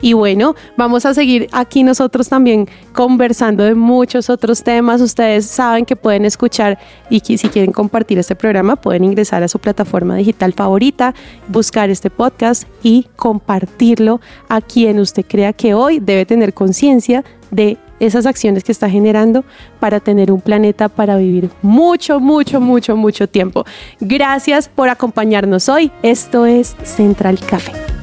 Y 0.01 0.13
bueno, 0.13 0.55
vamos 0.77 1.07
a 1.07 1.15
seguir 1.15 1.49
aquí 1.53 1.83
nosotros 1.83 2.29
también 2.29 2.69
conversando 2.93 3.65
de 3.65 3.75
muchos 3.75 4.31
otros 4.31 4.63
temas. 4.63 5.01
Ustedes 5.01 5.47
saben 5.47 5.85
que 5.85 5.97
pueden 5.97 6.25
escuchar 6.25 6.79
y 7.11 7.21
si 7.21 7.49
quieren 7.49 7.73
compartir 7.73 8.19
este 8.19 8.37
programa 8.37 8.77
pueden 8.77 9.05
ingresar 9.05 9.43
a 9.43 9.49
su 9.49 9.59
plataforma 9.59 10.17
digital 10.17 10.53
favorita, 10.53 11.15
buscar 11.49 11.91
este 11.91 12.11
podcast 12.11 12.65
y 12.83 13.07
compartirlo 13.17 14.21
a 14.49 14.61
quien 14.61 15.01
usted 15.01 15.25
crea 15.27 15.53
que 15.53 15.75
hoy 15.75 15.99
debe 15.99 16.27
tener 16.27 16.55
conciencia 16.55 17.25
de 17.51 17.79
esas 18.01 18.27
acciones 18.27 18.63
que 18.65 18.73
está 18.73 18.89
generando 18.89 19.45
para 19.81 20.01
tener 20.01 20.31
un 20.31 20.41
planeta 20.41 20.89
para 20.89 21.17
vivir 21.17 21.51
mucho, 21.63 22.21
mucho, 22.21 22.61
mucho, 22.61 22.97
mucho 22.97 23.29
tiempo. 23.29 23.65
Gracias 24.01 24.69
por 24.69 24.89
acompañarnos 24.89 25.69
hoy. 25.69 25.91
Esto 26.03 26.47
es 26.47 26.77
Central 26.85 27.41
Café. 27.41 27.98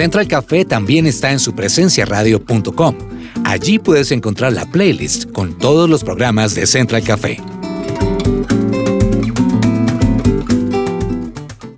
Central 0.00 0.28
Café 0.28 0.64
también 0.64 1.06
está 1.06 1.30
en 1.30 1.38
su 1.38 1.54
presenciaradio.com. 1.54 2.94
Allí 3.44 3.78
puedes 3.78 4.10
encontrar 4.12 4.54
la 4.54 4.64
playlist 4.64 5.30
con 5.30 5.58
todos 5.58 5.90
los 5.90 6.04
programas 6.04 6.54
de 6.54 6.66
Central 6.66 7.04
Café 7.04 7.38